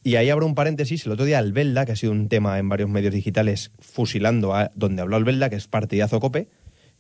Y 0.08 0.16
ahí 0.16 0.30
abro 0.30 0.46
un 0.46 0.54
paréntesis, 0.54 1.04
el 1.04 1.12
otro 1.12 1.26
día 1.26 1.38
Albelda, 1.38 1.84
que 1.84 1.92
ha 1.92 1.96
sido 1.96 2.12
un 2.12 2.30
tema 2.30 2.58
en 2.58 2.66
varios 2.70 2.88
medios 2.88 3.12
digitales, 3.12 3.72
fusilando 3.78 4.54
a 4.54 4.70
donde 4.74 5.02
habló 5.02 5.16
Albelda, 5.16 5.50
que 5.50 5.56
es 5.56 5.66
partidazo 5.68 6.18
cope, 6.18 6.48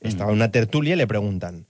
estaba 0.02 0.30
en 0.30 0.36
una 0.36 0.50
tertulia 0.50 0.92
y 0.92 0.96
le 0.98 1.06
preguntan, 1.06 1.66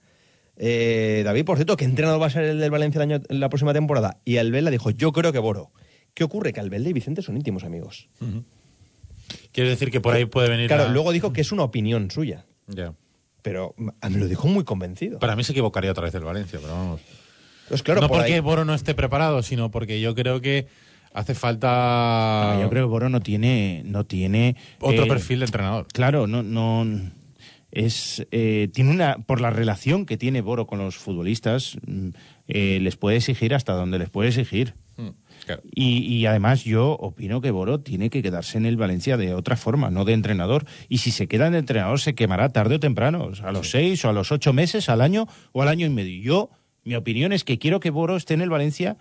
eh, 0.57 1.21
David, 1.23 1.45
por 1.45 1.55
cierto, 1.57 1.77
¿qué 1.77 1.85
entrenador 1.85 2.21
va 2.21 2.25
a 2.25 2.29
ser 2.29 2.43
el 2.43 2.59
del 2.59 2.71
Valencia 2.71 3.01
el 3.01 3.09
año- 3.09 3.23
en 3.29 3.39
la 3.39 3.47
próxima 3.47 3.71
temporada? 3.71 4.17
Y 4.25 4.35
Albelda 4.35 4.69
dijo, 4.69 4.89
yo 4.89 5.13
creo 5.13 5.31
que 5.31 5.39
Boro. 5.39 5.71
¿Qué 6.13 6.25
ocurre? 6.25 6.51
Que 6.51 6.59
Albelda 6.59 6.89
y 6.89 6.93
Vicente 6.93 7.21
son 7.21 7.37
íntimos 7.37 7.63
amigos. 7.63 8.09
Quieres 9.53 9.71
decir 9.71 9.91
que 9.91 10.01
por 10.01 10.13
ahí 10.15 10.25
puede 10.25 10.49
venir. 10.49 10.67
Claro, 10.67 10.85
la- 10.85 10.89
luego 10.91 11.11
dijo 11.13 11.31
que 11.31 11.39
es 11.41 11.51
una 11.53 11.63
opinión 11.63 12.11
suya, 12.11 12.45
Ya. 12.67 12.93
pero 13.41 13.75
me 13.77 14.17
lo 14.17 14.27
dijo 14.27 14.49
muy 14.49 14.65
convencido. 14.65 15.19
Para 15.19 15.35
mí 15.37 15.43
se 15.45 15.53
equivocaría 15.53 15.91
otra 15.91 16.03
vez 16.03 16.15
el 16.15 16.23
Valencia, 16.25 16.59
pero 16.61 16.73
vamos. 16.73 17.01
Pues 17.69 17.83
claro, 17.83 18.01
no 18.01 18.07
por 18.09 18.17
porque 18.17 18.33
ahí- 18.33 18.39
Boro 18.41 18.65
no 18.65 18.73
esté 18.73 18.93
preparado, 18.95 19.41
sino 19.43 19.71
porque 19.71 20.01
yo 20.01 20.15
creo 20.15 20.41
que 20.41 20.67
hace 21.19 21.35
falta 21.35 21.69
Ah, 22.53 22.59
yo 22.61 22.69
creo 22.69 22.85
que 22.85 22.91
Boro 22.91 23.09
no 23.09 23.19
tiene, 23.19 23.83
no 23.85 24.05
tiene 24.05 24.55
otro 24.79 25.03
eh, 25.03 25.07
perfil 25.07 25.39
de 25.39 25.45
entrenador. 25.45 25.87
Claro, 25.93 26.27
no, 26.27 26.43
no 26.43 26.85
es 27.71 28.25
eh, 28.31 28.69
tiene 28.73 28.91
una 28.91 29.17
por 29.17 29.41
la 29.41 29.51
relación 29.51 30.05
que 30.05 30.17
tiene 30.17 30.41
Boro 30.41 30.65
con 30.65 30.79
los 30.79 30.95
futbolistas 30.95 31.77
mm, 31.85 32.09
eh, 32.47 32.79
les 32.81 32.95
puede 32.95 33.17
exigir 33.17 33.53
hasta 33.53 33.73
donde 33.73 33.99
les 33.99 34.09
puede 34.09 34.29
exigir. 34.29 34.73
Mm, 34.97 35.09
claro. 35.45 35.61
Y, 35.73 35.99
y 35.99 36.25
además 36.25 36.63
yo 36.63 36.91
opino 36.93 37.41
que 37.41 37.51
Boro 37.51 37.81
tiene 37.81 38.09
que 38.09 38.23
quedarse 38.23 38.57
en 38.57 38.65
el 38.65 38.77
Valencia 38.77 39.17
de 39.17 39.33
otra 39.33 39.55
forma, 39.55 39.91
no 39.91 40.05
de 40.05 40.13
entrenador. 40.13 40.65
Y 40.87 40.99
si 40.99 41.11
se 41.11 41.27
queda 41.27 41.49
de 41.49 41.59
entrenador 41.59 41.99
se 41.99 42.15
quemará 42.15 42.49
tarde 42.49 42.75
o 42.75 42.79
temprano, 42.79 43.31
a 43.43 43.51
los 43.51 43.69
seis 43.69 44.03
o 44.05 44.09
a 44.09 44.13
los 44.13 44.31
ocho 44.31 44.53
meses, 44.53 44.89
al 44.89 45.01
año 45.01 45.27
o 45.51 45.61
al 45.61 45.67
año 45.67 45.85
y 45.85 45.89
medio. 45.89 46.21
Yo, 46.21 46.49
mi 46.83 46.95
opinión 46.95 47.33
es 47.33 47.43
que 47.43 47.59
quiero 47.59 47.79
que 47.79 47.91
Boro 47.91 48.15
esté 48.15 48.33
en 48.33 48.41
el 48.41 48.49
Valencia 48.49 48.97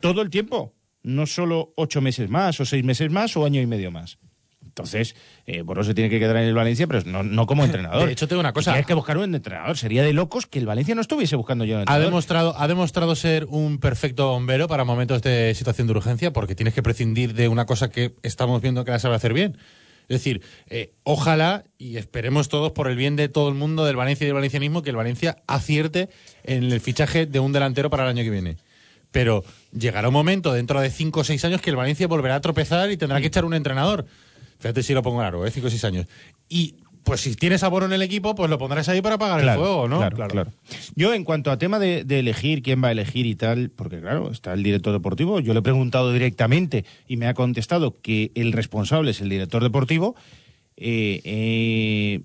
todo 0.00 0.22
el 0.22 0.30
tiempo, 0.30 0.74
no 1.02 1.26
solo 1.26 1.72
ocho 1.76 2.00
meses 2.00 2.28
más 2.28 2.60
o 2.60 2.64
seis 2.64 2.84
meses 2.84 3.10
más 3.10 3.36
o 3.36 3.44
año 3.44 3.60
y 3.60 3.66
medio 3.66 3.90
más. 3.90 4.18
Entonces, 4.64 5.16
eh, 5.44 5.60
Boro 5.60 5.84
se 5.84 5.92
tiene 5.92 6.08
que 6.08 6.18
quedar 6.18 6.36
en 6.36 6.44
el 6.44 6.54
Valencia, 6.54 6.86
pero 6.86 7.02
no, 7.04 7.22
no 7.22 7.46
como 7.46 7.62
entrenador. 7.66 8.06
De 8.06 8.12
hecho, 8.12 8.26
te 8.26 8.34
digo 8.34 8.40
una 8.40 8.54
cosa. 8.54 8.72
Hay 8.72 8.84
que 8.84 8.94
buscar 8.94 9.18
un 9.18 9.34
entrenador. 9.34 9.76
Sería 9.76 10.02
de 10.02 10.14
locos 10.14 10.46
que 10.46 10.58
el 10.58 10.64
Valencia 10.66 10.94
no 10.94 11.02
estuviese 11.02 11.36
buscando 11.36 11.66
yo 11.66 11.74
un 11.74 11.78
Ha 11.80 11.82
entrenador. 11.82 12.06
demostrado, 12.06 12.54
ha 12.58 12.68
demostrado 12.68 13.14
ser 13.14 13.44
un 13.50 13.78
perfecto 13.78 14.28
bombero 14.30 14.68
para 14.68 14.84
momentos 14.84 15.20
de 15.20 15.52
situación 15.54 15.88
de 15.88 15.92
urgencia 15.92 16.32
porque 16.32 16.54
tienes 16.54 16.72
que 16.72 16.82
prescindir 16.82 17.34
de 17.34 17.48
una 17.48 17.66
cosa 17.66 17.90
que 17.90 18.14
estamos 18.22 18.62
viendo 18.62 18.84
que 18.86 18.92
la 18.92 18.98
sabe 18.98 19.14
hacer 19.16 19.34
bien. 19.34 19.58
Es 20.08 20.16
decir, 20.20 20.40
eh, 20.68 20.92
ojalá 21.04 21.64
y 21.76 21.96
esperemos 21.96 22.48
todos 22.48 22.72
por 22.72 22.88
el 22.88 22.96
bien 22.96 23.14
de 23.14 23.28
todo 23.28 23.48
el 23.50 23.54
mundo, 23.54 23.84
del 23.84 23.96
Valencia 23.96 24.24
y 24.24 24.28
del 24.28 24.34
valencianismo, 24.34 24.82
que 24.82 24.90
el 24.90 24.96
Valencia 24.96 25.36
acierte 25.46 26.08
en 26.44 26.64
el 26.64 26.80
fichaje 26.80 27.26
de 27.26 27.40
un 27.40 27.52
delantero 27.52 27.90
para 27.90 28.04
el 28.04 28.08
año 28.10 28.22
que 28.22 28.30
viene. 28.30 28.56
Pero 29.12 29.44
llegará 29.72 30.08
un 30.08 30.14
momento 30.14 30.52
dentro 30.52 30.80
de 30.80 30.90
5 30.90 31.20
o 31.20 31.24
6 31.24 31.44
años 31.44 31.60
que 31.60 31.70
el 31.70 31.76
Valencia 31.76 32.08
volverá 32.08 32.34
a 32.36 32.40
tropezar 32.40 32.90
y 32.90 32.96
tendrá 32.96 33.20
que 33.20 33.28
echar 33.28 33.44
un 33.44 33.54
entrenador. 33.54 34.06
Fíjate 34.58 34.82
si 34.82 34.94
lo 34.94 35.02
pongo 35.02 35.22
largo, 35.22 35.46
¿eh? 35.46 35.50
5 35.50 35.66
o 35.66 35.70
6 35.70 35.84
años. 35.84 36.06
Y 36.48 36.76
pues 37.04 37.20
si 37.20 37.34
tienes 37.34 37.62
a 37.62 37.68
Boro 37.68 37.86
en 37.86 37.92
el 37.92 38.02
equipo, 38.02 38.34
pues 38.34 38.48
lo 38.48 38.58
pondrás 38.58 38.88
ahí 38.88 39.02
para 39.02 39.16
apagar 39.16 39.40
el 39.40 39.50
fuego, 39.56 39.88
¿no? 39.88 39.98
Claro, 39.98 40.28
claro. 40.28 40.52
Yo, 40.94 41.12
en 41.14 41.24
cuanto 41.24 41.50
a 41.50 41.58
tema 41.58 41.78
de, 41.78 42.04
de 42.04 42.20
elegir 42.20 42.62
quién 42.62 42.82
va 42.82 42.88
a 42.88 42.92
elegir 42.92 43.26
y 43.26 43.34
tal, 43.34 43.70
porque 43.70 44.00
claro, 44.00 44.30
está 44.30 44.52
el 44.52 44.62
director 44.62 44.92
deportivo, 44.92 45.40
yo 45.40 45.52
le 45.52 45.60
he 45.60 45.62
preguntado 45.62 46.12
directamente 46.12 46.84
y 47.08 47.16
me 47.16 47.26
ha 47.26 47.34
contestado 47.34 48.00
que 48.00 48.30
el 48.34 48.52
responsable 48.52 49.10
es 49.10 49.20
el 49.20 49.28
director 49.28 49.62
deportivo. 49.62 50.14
Eh, 50.76 51.20
he 51.24 52.22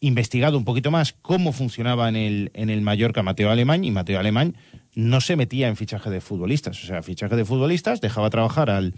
investigado 0.00 0.56
un 0.56 0.64
poquito 0.64 0.90
más 0.90 1.14
cómo 1.20 1.52
funcionaba 1.52 2.08
en 2.08 2.16
el, 2.16 2.50
en 2.54 2.70
el 2.70 2.80
Mallorca 2.82 3.22
Mateo 3.22 3.50
Alemán 3.50 3.84
y 3.84 3.90
Mateo 3.90 4.18
Alemán 4.18 4.56
no 4.94 5.20
se 5.20 5.36
metía 5.36 5.68
en 5.68 5.76
fichaje 5.76 6.10
de 6.10 6.20
futbolistas. 6.20 6.82
O 6.82 6.86
sea, 6.86 7.02
fichaje 7.02 7.36
de 7.36 7.44
futbolistas 7.44 8.00
dejaba 8.00 8.30
trabajar 8.30 8.70
al, 8.70 8.94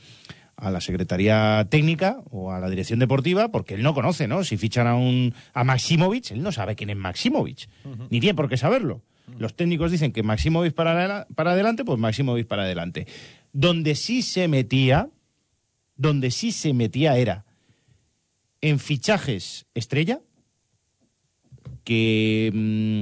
a 0.57 0.71
la 0.71 0.81
Secretaría 0.81 1.67
Técnica 1.71 2.23
o 2.31 2.53
a 2.53 2.61
la 2.61 2.71
Dirección 2.71 2.99
Deportiva 2.99 3.51
porque 3.51 3.75
él 3.75 3.83
no 3.83 3.95
conoce, 3.95 4.29
¿no? 4.29 4.45
Si 4.45 4.57
fichan 4.57 4.87
a, 4.87 4.95
un, 4.95 5.35
a 5.53 5.65
Maximovic, 5.65 6.31
él 6.31 6.43
no 6.43 6.53
sabe 6.53 6.77
quién 6.77 6.91
es 6.91 6.97
Maximovic, 6.97 7.69
ni 8.11 8.21
tiene 8.21 8.35
por 8.35 8.49
qué 8.49 8.57
saberlo. 8.57 9.03
Los 9.39 9.55
técnicos 9.55 9.91
dicen 9.91 10.13
que 10.13 10.23
Maximovic 10.23 10.75
para, 10.75 11.27
para 11.35 11.53
adelante, 11.53 11.85
pues 11.85 11.99
Maximovic 11.99 12.47
para 12.47 12.63
adelante. 12.63 13.07
Donde 13.53 13.95
sí 13.95 14.23
se 14.23 14.49
metía, 14.49 15.11
donde 15.97 16.31
sí 16.31 16.53
se 16.53 16.73
metía 16.73 17.17
era 17.17 17.45
en 18.61 18.79
fichajes 18.79 19.67
estrella, 19.75 20.21
que 21.85 22.51
mm, 22.53 23.01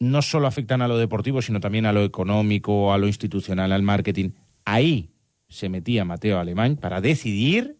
no 0.00 0.22
solo 0.22 0.46
afectan 0.46 0.82
a 0.82 0.88
lo 0.88 0.98
deportivo, 0.98 1.42
sino 1.42 1.60
también 1.60 1.86
a 1.86 1.92
lo 1.92 2.02
económico, 2.02 2.92
a 2.92 2.98
lo 2.98 3.06
institucional, 3.06 3.70
al 3.70 3.82
marketing. 3.82 4.30
Ahí 4.64 5.10
se 5.48 5.68
metía 5.68 6.04
Mateo 6.04 6.40
Alemán 6.40 6.76
para 6.76 7.00
decidir 7.00 7.76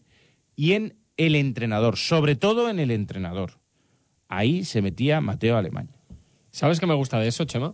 y 0.55 0.73
en 0.73 0.95
el 1.17 1.35
entrenador, 1.35 1.97
sobre 1.97 2.35
todo 2.35 2.69
en 2.69 2.79
el 2.79 2.91
entrenador. 2.91 3.59
Ahí 4.27 4.63
se 4.63 4.81
metía 4.81 5.19
Mateo 5.19 5.57
Alemán. 5.57 5.89
¿Sabes 6.51 6.79
qué 6.79 6.85
me 6.85 6.93
gusta 6.93 7.19
de 7.19 7.27
eso, 7.27 7.45
Chema? 7.45 7.73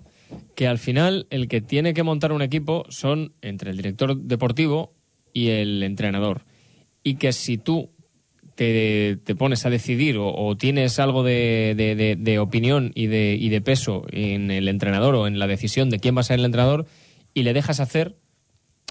Que 0.56 0.68
al 0.68 0.78
final 0.78 1.28
el 1.30 1.48
que 1.48 1.62
tiene 1.62 1.94
que 1.94 2.04
montar 2.04 2.32
un 2.32 2.42
equipo 2.42 2.86
son 2.90 3.34
entre 3.42 3.72
el 3.72 3.78
director 3.78 4.16
deportivo 4.18 4.94
y 5.34 5.50
el 5.50 5.84
entrenador. 5.84 6.46
Y 7.04 7.16
que 7.16 7.34
si 7.34 7.58
tú 7.58 7.92
te, 8.58 9.36
pones 9.36 9.66
a 9.66 9.70
decidir 9.70 10.18
o, 10.20 10.58
tienes 10.58 11.00
algo 11.00 11.24
de, 11.24 11.74
de- 11.78 12.16
de- 12.18 12.40
opinión 12.40 12.92
y 12.96 13.06
de, 13.08 13.38
y 13.40 13.50
de 13.50 13.62
peso 13.62 14.06
en 14.10 14.50
el 14.52 14.68
entrenador 14.68 15.16
o 15.16 15.28
en 15.28 15.38
la 15.40 15.48
decisión 15.48 15.90
de 15.90 16.00
quién 16.00 16.16
va 16.18 16.22
a 16.22 16.24
ser 16.24 16.40
el 16.40 16.46
entrenador 16.46 16.88
y 17.34 17.44
le 17.44 17.54
dejas 17.54 17.80
hacer, 17.80 18.18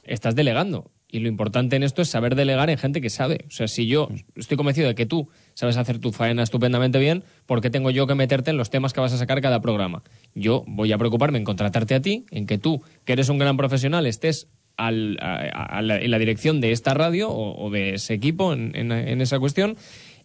estás 0.05 0.35
delegando. 0.37 0.93
Y 1.09 1.21
lo 1.21 1.29
importante 1.29 1.77
en 1.77 1.83
esto 1.83 2.03
es 2.03 2.09
saber 2.09 2.35
delegar 2.35 2.69
en 2.69 2.79
gente 2.79 3.01
que 3.01 3.11
sabe. 3.11 3.45
O 3.47 3.51
sea, 3.51 3.69
si 3.69 3.87
yo 3.87 4.09
estoy 4.35 4.57
convencido 4.57 4.89
de 4.89 4.95
que 4.95 5.07
tú 5.07 5.29
sabes 5.55 5.77
hacer 5.77 5.99
tu 5.99 6.13
faena 6.13 6.43
estupendamente 6.43 6.99
bien, 6.99 7.25
¿por 7.47 7.61
qué 7.61 7.71
tengo 7.71 7.91
yo 7.91 8.07
que 8.07 8.15
meterte 8.15 8.51
en 8.51 8.57
los 8.57 8.71
temas 8.71 8.93
que 8.93 9.01
vas 9.01 9.13
a 9.13 9.19
sacar 9.19 9.41
cada 9.41 9.61
programa? 9.61 10.03
Yo 10.35 10.65
voy 10.67 10.93
a 10.93 10.99
preocuparme 10.99 11.39
en 11.39 11.45
contratarte 11.45 11.95
a 11.95 12.03
ti, 12.03 12.27
en 12.31 12.47
que 12.47 12.59
tú, 12.59 12.83
que 13.05 13.13
eres 13.15 13.29
un 13.29 13.39
gran 13.39 13.57
profesional, 13.57 14.05
estés 14.07 14.49
al- 14.77 15.19
a- 15.21 15.79
a 15.79 15.83
la- 15.83 15.99
en 16.01 16.11
la 16.11 16.19
dirección 16.19 16.61
de 16.61 16.73
esta 16.73 16.95
radio 16.95 17.29
o, 17.31 17.67
o 17.67 17.71
de 17.71 17.95
ese 17.95 18.15
equipo 18.15 18.53
en, 18.53 18.73
en- 18.75 18.93
en 18.93 19.21
esa 19.21 19.39
cuestión. 19.39 19.77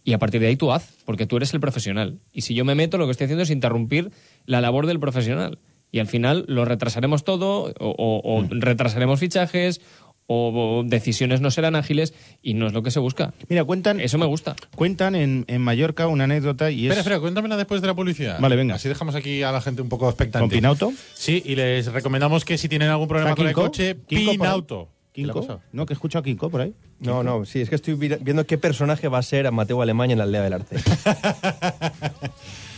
Y 0.04 0.14
a 0.14 0.18
partir 0.18 0.40
de 0.40 0.48
ahí 0.48 0.56
tú 0.56 0.72
haz, 0.72 0.94
porque 1.04 1.26
tú 1.26 1.36
eres 1.36 1.54
el 1.54 1.60
profesional. 1.60 2.18
Y 2.32 2.40
si 2.42 2.54
yo 2.54 2.64
me 2.64 2.74
meto, 2.74 2.98
lo 2.98 3.04
que 3.06 3.12
estoy 3.12 3.26
haciendo 3.26 3.44
es 3.44 3.50
interrumpir 3.50 4.10
la 4.46 4.60
labor 4.60 4.86
del 4.86 4.98
profesional. 4.98 5.58
Y 5.94 5.98
al 5.98 6.06
final 6.06 6.44
lo 6.48 6.64
retrasaremos 6.64 7.22
todo, 7.22 7.72
o, 7.78 7.94
o- 7.98 8.22
o 8.38 8.46
retrasaremos 8.50 9.20
fichajes, 9.20 9.80
o, 10.26 10.78
o 10.78 10.82
decisiones 10.84 11.40
no 11.40 11.50
serán 11.50 11.74
ágiles, 11.76 12.14
y 12.42 12.54
no 12.54 12.66
es 12.66 12.72
lo 12.72 12.82
que 12.82 12.90
se 12.90 13.00
busca. 13.00 13.34
Mira, 13.48 13.64
cuentan, 13.64 14.00
Eso 14.00 14.18
me 14.18 14.26
gusta. 14.26 14.56
cuentan 14.74 15.14
en, 15.14 15.44
en 15.48 15.60
Mallorca 15.62 16.06
una 16.06 16.24
anécdota 16.24 16.70
y 16.70 16.80
es... 16.86 16.90
Espera, 16.92 17.00
espera, 17.00 17.20
cuéntamela 17.20 17.56
después 17.56 17.80
de 17.80 17.86
la 17.88 17.94
publicidad. 17.94 18.38
Vale, 18.40 18.56
venga. 18.56 18.74
Así 18.76 18.88
dejamos 18.88 19.14
aquí 19.14 19.42
a 19.42 19.52
la 19.52 19.60
gente 19.60 19.82
un 19.82 19.88
poco 19.88 20.08
expectante. 20.08 20.40
¿Con 20.44 20.50
Pinauto? 20.50 20.92
Sí, 21.14 21.42
y 21.44 21.54
les 21.56 21.86
recomendamos 21.92 22.44
que 22.44 22.56
si 22.58 22.68
tienen 22.68 22.88
algún 22.88 23.08
problema 23.08 23.30
¿Está 23.30 23.36
con 23.42 23.48
el 23.48 23.54
coche, 23.54 23.88
ahí. 24.10 24.26
Pinauto. 24.28 24.88
¿Kinko? 25.12 25.60
No, 25.72 25.84
que 25.84 25.92
escucho 25.92 26.18
a 26.18 26.22
Kinko 26.22 26.48
por 26.48 26.62
ahí. 26.62 26.72
No, 27.00 27.22
no, 27.22 27.44
sí, 27.44 27.60
es 27.60 27.68
que 27.68 27.74
estoy 27.74 27.92
vi- 27.94 28.16
viendo 28.22 28.46
qué 28.46 28.56
personaje 28.56 29.08
va 29.08 29.18
a 29.18 29.22
ser 29.22 29.50
Mateo 29.52 29.82
Alemán 29.82 30.10
en 30.10 30.16
la 30.16 30.24
aldea 30.24 30.40
del 30.42 30.52
arte. 30.54 30.76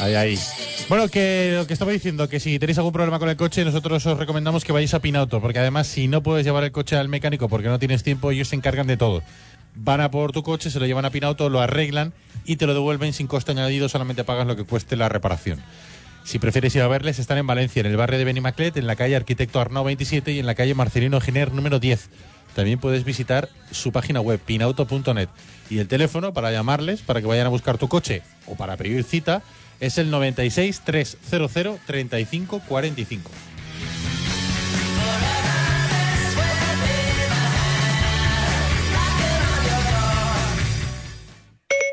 Ahí, 0.00 0.14
ahí. 0.14 0.38
Bueno, 0.88 1.08
que 1.08 1.52
lo 1.54 1.66
que 1.66 1.72
estaba 1.72 1.92
diciendo, 1.92 2.28
que 2.28 2.40
si 2.40 2.58
tenéis 2.58 2.78
algún 2.78 2.92
problema 2.92 3.18
con 3.18 3.28
el 3.28 3.36
coche, 3.36 3.64
nosotros 3.64 4.04
os 4.06 4.18
recomendamos 4.18 4.64
que 4.64 4.72
vayáis 4.72 4.92
a 4.94 5.00
Pinauto, 5.00 5.40
porque 5.40 5.58
además 5.58 5.86
si 5.86 6.08
no 6.08 6.22
puedes 6.22 6.44
llevar 6.44 6.64
el 6.64 6.72
coche 6.72 6.96
al 6.96 7.08
mecánico 7.08 7.48
porque 7.48 7.68
no 7.68 7.78
tienes 7.78 8.02
tiempo, 8.02 8.30
ellos 8.30 8.48
se 8.48 8.56
encargan 8.56 8.86
de 8.86 8.96
todo. 8.96 9.22
Van 9.76 10.00
a 10.00 10.10
por 10.10 10.32
tu 10.32 10.42
coche, 10.42 10.70
se 10.70 10.78
lo 10.78 10.86
llevan 10.86 11.04
a 11.04 11.10
Pinauto, 11.10 11.48
lo 11.48 11.60
arreglan 11.60 12.12
y 12.44 12.56
te 12.56 12.66
lo 12.66 12.74
devuelven 12.74 13.12
sin 13.12 13.26
coste 13.26 13.52
añadido, 13.52 13.88
solamente 13.88 14.24
pagas 14.24 14.46
lo 14.46 14.56
que 14.56 14.64
cueste 14.64 14.96
la 14.96 15.08
reparación. 15.08 15.60
Si 16.24 16.38
prefieres 16.38 16.74
ir 16.74 16.82
a 16.82 16.88
verles, 16.88 17.18
están 17.18 17.38
en 17.38 17.46
Valencia, 17.46 17.80
en 17.80 17.86
el 17.86 17.96
barrio 17.96 18.18
de 18.18 18.24
Benimaclet, 18.24 18.76
en 18.76 18.86
la 18.86 18.96
calle 18.96 19.14
Arquitecto 19.14 19.60
Arnau 19.60 19.84
27 19.84 20.32
y 20.32 20.38
en 20.38 20.46
la 20.46 20.54
calle 20.54 20.74
Marcelino 20.74 21.20
Giner 21.20 21.52
número 21.52 21.78
10. 21.78 22.08
También 22.54 22.78
puedes 22.78 23.04
visitar 23.04 23.48
su 23.70 23.92
página 23.92 24.20
web, 24.20 24.40
pinauto.net. 24.40 25.28
Y 25.70 25.78
el 25.78 25.88
teléfono 25.88 26.32
para 26.32 26.50
llamarles, 26.52 27.02
para 27.02 27.20
que 27.20 27.26
vayan 27.26 27.46
a 27.46 27.50
buscar 27.50 27.78
tu 27.78 27.88
coche 27.88 28.22
o 28.46 28.54
para 28.54 28.76
pedir 28.76 29.04
cita, 29.04 29.42
es 29.80 29.98
el 29.98 30.10
96 30.10 30.80
300 30.84 31.80
35 31.86 32.62
45. 32.66 33.30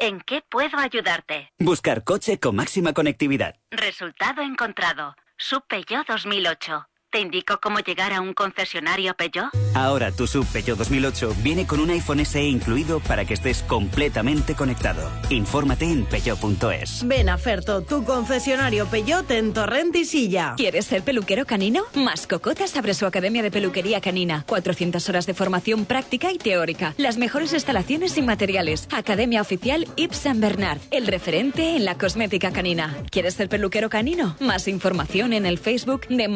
¿En 0.01 0.19
qué 0.21 0.41
puedo 0.49 0.79
ayudarte? 0.79 1.51
Buscar 1.59 2.03
coche 2.03 2.39
con 2.39 2.55
máxima 2.55 2.91
conectividad. 2.91 3.55
Resultado 3.69 4.41
encontrado. 4.41 5.15
Sub 5.37 5.63
Peugeot 5.67 6.07
2008. 6.07 6.90
¿Te 7.11 7.19
indico 7.19 7.59
cómo 7.61 7.79
llegar 7.79 8.13
a 8.13 8.21
un 8.21 8.33
concesionario 8.33 9.13
Peugeot? 9.15 9.49
Ahora 9.75 10.13
tu 10.13 10.27
sub 10.27 10.47
Peugeot 10.47 10.77
2008 10.77 11.35
viene 11.43 11.67
con 11.67 11.81
un 11.81 11.89
iPhone 11.89 12.25
SE 12.25 12.41
incluido 12.41 13.01
para 13.01 13.25
que 13.25 13.33
estés 13.33 13.63
completamente 13.63 14.55
conectado. 14.55 15.11
Infórmate 15.29 15.83
en 15.83 16.05
peugeot.es. 16.05 17.05
Ven 17.05 17.27
a 17.27 17.37
Ferto, 17.37 17.81
tu 17.81 18.05
concesionario 18.05 18.85
Peugeot 18.85 19.29
en 19.29 19.51
Torrent 19.51 19.93
y 19.97 20.05
Silla. 20.05 20.53
¿Quieres 20.55 20.85
ser 20.85 21.03
peluquero 21.03 21.45
canino? 21.45 21.83
Mascocotas 21.95 22.77
abre 22.77 22.93
su 22.93 23.05
academia 23.05 23.43
de 23.43 23.51
peluquería 23.51 23.99
canina. 23.99 24.45
400 24.47 25.09
horas 25.09 25.25
de 25.25 25.33
formación 25.33 25.83
práctica 25.83 26.31
y 26.31 26.37
teórica. 26.37 26.93
Las 26.95 27.17
mejores 27.17 27.51
instalaciones 27.51 28.17
y 28.17 28.21
materiales. 28.21 28.87
Academia 28.89 29.41
oficial 29.41 29.85
Yves 29.97 30.15
Saint 30.15 30.39
Bernard. 30.39 30.79
El 30.91 31.07
referente 31.07 31.75
en 31.75 31.83
la 31.83 31.97
cosmética 31.97 32.53
canina. 32.53 32.95
¿Quieres 33.09 33.33
ser 33.33 33.49
peluquero 33.49 33.89
canino? 33.89 34.37
Más 34.39 34.69
información 34.69 35.33
en 35.33 35.45
el 35.45 35.57
Facebook 35.57 36.07
de 36.07 36.29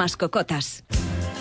Plus. 0.65 1.24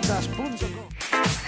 quecamisetas.com. 0.00 0.79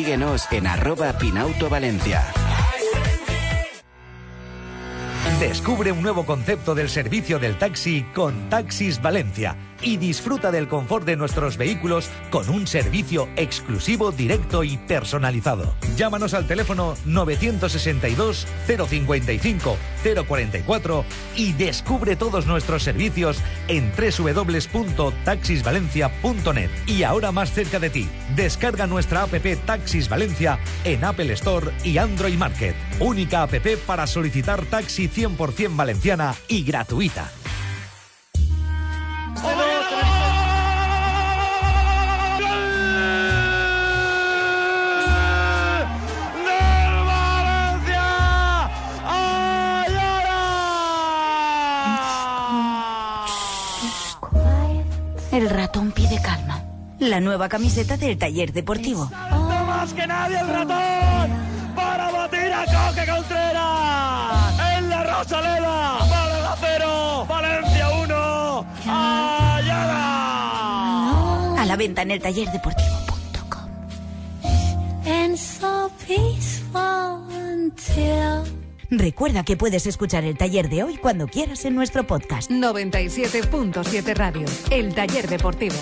síguenos 0.00 0.48
en 0.50 0.66
arroba 0.66 1.12
Pinauto 1.18 1.68
Valencia. 1.68 2.24
Descubre 5.38 5.92
un 5.92 6.00
nuevo 6.00 6.24
concepto 6.24 6.74
del 6.74 6.88
servicio 6.88 7.38
del 7.38 7.58
taxi 7.58 8.06
con 8.14 8.48
Taxis 8.48 9.02
Valencia 9.02 9.56
y 9.82 9.96
disfruta 9.96 10.50
del 10.50 10.68
confort 10.68 11.04
de 11.04 11.16
nuestros 11.16 11.56
vehículos 11.56 12.10
con 12.30 12.48
un 12.48 12.66
servicio 12.66 13.28
exclusivo, 13.36 14.12
directo 14.12 14.64
y 14.64 14.76
personalizado. 14.76 15.74
Llámanos 15.96 16.34
al 16.34 16.46
teléfono 16.46 16.96
962 17.04 18.46
055 18.66 19.76
044 20.26 21.04
y 21.36 21.52
descubre 21.52 22.16
todos 22.16 22.46
nuestros 22.46 22.82
servicios 22.82 23.38
en 23.68 23.92
www.taxisvalencia.net. 23.92 26.70
Y 26.86 27.02
ahora 27.02 27.32
más 27.32 27.52
cerca 27.52 27.78
de 27.78 27.90
ti, 27.90 28.08
descarga 28.34 28.86
nuestra 28.86 29.22
app 29.22 29.34
Taxis 29.66 30.08
Valencia 30.08 30.58
en 30.84 31.04
Apple 31.04 31.30
Store 31.34 31.70
y 31.84 31.98
Android 31.98 32.38
Market. 32.38 32.74
Única 32.98 33.42
app 33.42 33.54
para 33.86 34.06
solicitar 34.06 34.64
taxi 34.66 35.08
100% 35.08 35.76
valenciana 35.76 36.34
y 36.48 36.62
gratuita. 36.62 37.30
El 55.32 55.48
ratón 55.48 55.92
pide 55.92 56.20
calma. 56.20 56.60
La 56.98 57.18
nueva 57.20 57.48
camiseta 57.48 57.96
del 57.96 58.18
taller 58.18 58.52
deportivo. 58.52 59.08
¡No 59.30 59.64
más 59.64 59.94
que 59.94 60.06
nadie 60.06 60.38
el 60.38 60.48
ratón! 60.48 61.30
¡Para 61.74 62.10
batir 62.10 62.52
a 62.52 62.64
Coque 62.66 63.10
Contreras! 63.10 64.60
¡En 64.76 64.90
la 64.90 65.04
Rosaleda! 65.04 65.98
¡Para 66.10 66.56
cero! 66.60 67.26
¡Valencia 67.26 67.88
1! 67.88 67.99
¡Ayala! 68.86 69.96
A 71.60 71.66
la 71.66 71.76
venta 71.76 72.02
en 72.02 72.10
el 72.12 72.20
taller 72.20 72.50
deportivo. 72.50 73.00
and 75.06 75.36
so 75.36 75.90
peaceful 76.06 77.22
until 77.30 78.44
Recuerda 78.90 79.44
que 79.44 79.56
puedes 79.56 79.86
escuchar 79.86 80.24
el 80.24 80.36
taller 80.36 80.68
de 80.68 80.82
hoy 80.82 80.96
cuando 80.96 81.28
quieras 81.28 81.64
en 81.64 81.76
nuestro 81.76 82.06
podcast. 82.06 82.50
97.7 82.50 84.14
Radio, 84.14 84.46
el 84.70 84.94
taller 84.94 85.28
deportivo. 85.28 85.76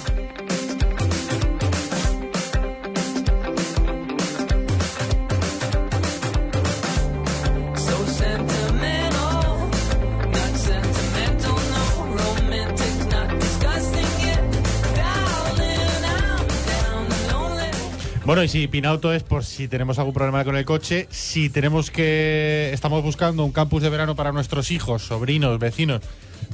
Bueno, 18.29 18.45
y 18.45 18.49
si 18.49 18.69
Pinauto 18.69 19.15
es 19.15 19.23
por 19.23 19.43
si 19.43 19.69
tenemos 19.69 19.99
algún 19.99 20.13
problema 20.13 20.45
con 20.45 20.55
el 20.55 20.67
coche, 20.67 21.09
si 21.09 21.49
tenemos 21.49 21.91
que. 21.91 22.69
Estamos 22.75 23.03
buscando 23.03 23.43
un 23.43 23.53
campus 23.53 23.81
de 23.81 23.89
verano 23.89 24.17
para 24.17 24.33
nuestros 24.33 24.71
hijos, 24.71 25.01
sobrinos, 25.01 25.59
vecinos, 25.59 26.03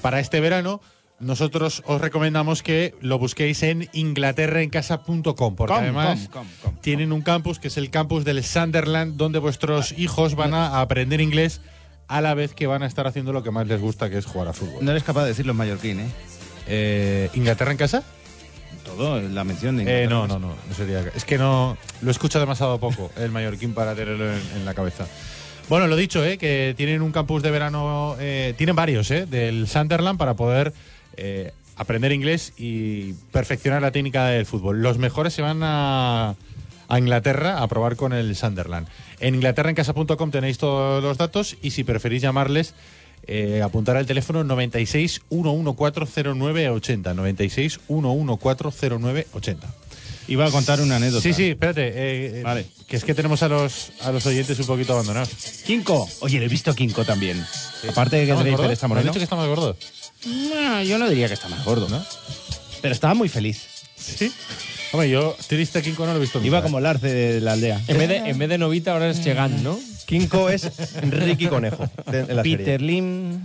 para 0.00 0.20
este 0.20 0.38
verano. 0.38 0.80
Nosotros 1.18 1.82
os 1.84 2.00
recomendamos 2.00 2.62
que 2.62 2.94
lo 3.00 3.18
busquéis 3.18 3.64
en 3.64 3.88
inglaterraencasa.com, 3.92 5.56
porque 5.56 5.74
Com, 5.74 5.82
además 5.82 6.28
com, 6.30 6.44
com, 6.44 6.70
com. 6.70 6.80
tienen 6.80 7.10
un 7.10 7.22
campus 7.22 7.58
que 7.58 7.66
es 7.66 7.76
el 7.76 7.90
campus 7.90 8.24
del 8.24 8.44
Sunderland, 8.44 9.16
donde 9.16 9.40
vuestros 9.40 9.98
hijos 9.98 10.36
van 10.36 10.54
a 10.54 10.80
aprender 10.80 11.20
inglés 11.20 11.60
a 12.06 12.20
la 12.20 12.34
vez 12.34 12.54
que 12.54 12.68
van 12.68 12.84
a 12.84 12.86
estar 12.86 13.08
haciendo 13.08 13.32
lo 13.32 13.42
que 13.42 13.50
más 13.50 13.66
les 13.66 13.80
gusta, 13.80 14.08
que 14.08 14.18
es 14.18 14.26
jugar 14.26 14.46
a 14.46 14.52
fútbol. 14.52 14.84
No 14.84 14.92
eres 14.92 15.02
capaz 15.02 15.22
de 15.22 15.30
decirlo 15.30 15.50
en 15.50 15.56
mallorquín, 15.56 15.98
¿eh? 15.98 16.08
Eh, 16.68 17.30
¿Inglaterra 17.34 17.72
en 17.72 17.78
casa? 17.78 18.04
Todo, 18.96 19.20
la 19.20 19.44
mención 19.44 19.76
de 19.76 20.04
Eh, 20.04 20.06
no, 20.06 20.26
no, 20.26 20.38
no, 20.38 20.54
no 20.68 20.74
sería. 20.74 21.04
Es 21.14 21.24
que 21.24 21.38
no 21.38 21.76
lo 22.02 22.10
escucho 22.10 22.40
demasiado 22.40 22.78
poco 22.78 23.10
el 23.16 23.30
mallorquín 23.30 23.74
para 23.74 23.94
tenerlo 23.94 24.32
en, 24.32 24.40
en 24.56 24.64
la 24.64 24.74
cabeza. 24.74 25.06
Bueno, 25.68 25.86
lo 25.86 25.96
dicho, 25.96 26.22
eh, 26.24 26.36
que 26.36 26.74
tienen 26.76 27.00
un 27.00 27.10
campus 27.10 27.42
de 27.42 27.50
verano, 27.50 28.16
eh, 28.20 28.54
tienen 28.58 28.76
varios, 28.76 29.10
eh, 29.10 29.24
del 29.26 29.66
Sunderland 29.66 30.18
para 30.18 30.34
poder 30.34 30.74
eh, 31.16 31.52
aprender 31.76 32.12
inglés 32.12 32.52
y 32.58 33.14
perfeccionar 33.32 33.80
la 33.80 33.90
técnica 33.90 34.26
del 34.26 34.44
fútbol. 34.44 34.82
Los 34.82 34.98
mejores 34.98 35.32
se 35.32 35.40
van 35.40 35.60
a, 35.62 36.34
a 36.88 36.98
Inglaterra 36.98 37.62
a 37.62 37.68
probar 37.68 37.96
con 37.96 38.12
el 38.12 38.36
Sunderland. 38.36 38.88
En 39.20 39.36
inglaterraencasa.com 39.36 40.30
tenéis 40.30 40.58
todos 40.58 41.02
los 41.02 41.16
datos 41.16 41.56
y 41.62 41.70
si 41.70 41.82
preferís 41.82 42.20
llamarles, 42.20 42.74
eh, 43.28 43.62
apuntar 43.62 43.96
al 43.96 44.06
teléfono 44.06 44.44
96 44.44 45.22
1140980. 45.30 47.14
96 47.14 47.80
1140980. 47.88 49.56
Iba 50.26 50.46
a 50.46 50.50
contar 50.50 50.80
una 50.80 50.96
anécdota. 50.96 51.22
Sí, 51.22 51.34
sí, 51.34 51.50
espérate. 51.50 51.88
eh, 51.88 51.92
eh, 52.38 52.42
Vale. 52.42 52.64
Que 52.88 52.96
es 52.96 53.04
que 53.04 53.14
tenemos 53.14 53.42
a 53.42 53.48
los, 53.48 53.92
a 54.00 54.10
los 54.10 54.24
oyentes 54.24 54.58
un 54.58 54.66
poquito 54.66 54.94
abandonados. 54.94 55.28
Kinko. 55.66 56.08
Oye, 56.20 56.38
le 56.38 56.46
he 56.46 56.48
visto 56.48 56.70
a 56.70 56.74
Kinko 56.74 57.04
también. 57.04 57.44
Aparte 57.88 58.16
de 58.16 58.24
que 58.24 58.30
¿Está 58.32 58.36
más 58.36 58.44
Draper 58.44 58.56
gordo? 58.58 58.72
está 58.72 58.88
¿Me 58.88 58.92
has 58.94 58.96
moreno. 58.96 59.10
dicho 59.12 59.18
que 59.20 59.24
está 59.24 59.36
más 59.36 59.46
gordo? 59.48 59.76
No, 60.26 60.82
yo 60.82 60.98
no 60.98 61.08
diría 61.10 61.28
que 61.28 61.34
está 61.34 61.48
más 61.48 61.62
gordo, 61.64 61.88
¿no? 61.90 62.02
Pero 62.80 62.94
estaba 62.94 63.12
muy 63.14 63.28
feliz. 63.28 63.66
Sí. 63.96 64.32
Hombre, 64.92 65.10
yo 65.10 65.36
triste 65.46 65.82
Kinko 65.82 66.06
no 66.06 66.12
lo 66.12 66.18
he 66.18 66.20
visto 66.22 66.38
nunca. 66.38 66.46
Iba 66.46 66.62
como 66.62 66.78
el 66.78 66.86
arce 66.86 67.12
de 67.12 67.40
la 67.42 67.52
aldea. 67.52 67.82
En 67.88 67.98
vez 67.98 68.08
de, 68.08 68.16
en 68.16 68.38
vez 68.38 68.48
de 68.48 68.56
Novita, 68.58 68.92
ahora 68.92 69.10
es 69.10 69.20
Chegan, 69.22 69.62
¿no? 69.62 69.78
Kinko 70.06 70.48
es 70.50 70.70
Ricky 71.10 71.46
Conejo 71.46 71.88
de- 72.10 72.20
en 72.20 72.36
la 72.36 72.42
Peter 72.42 72.64
serie. 72.80 72.86
Lim, 72.86 73.40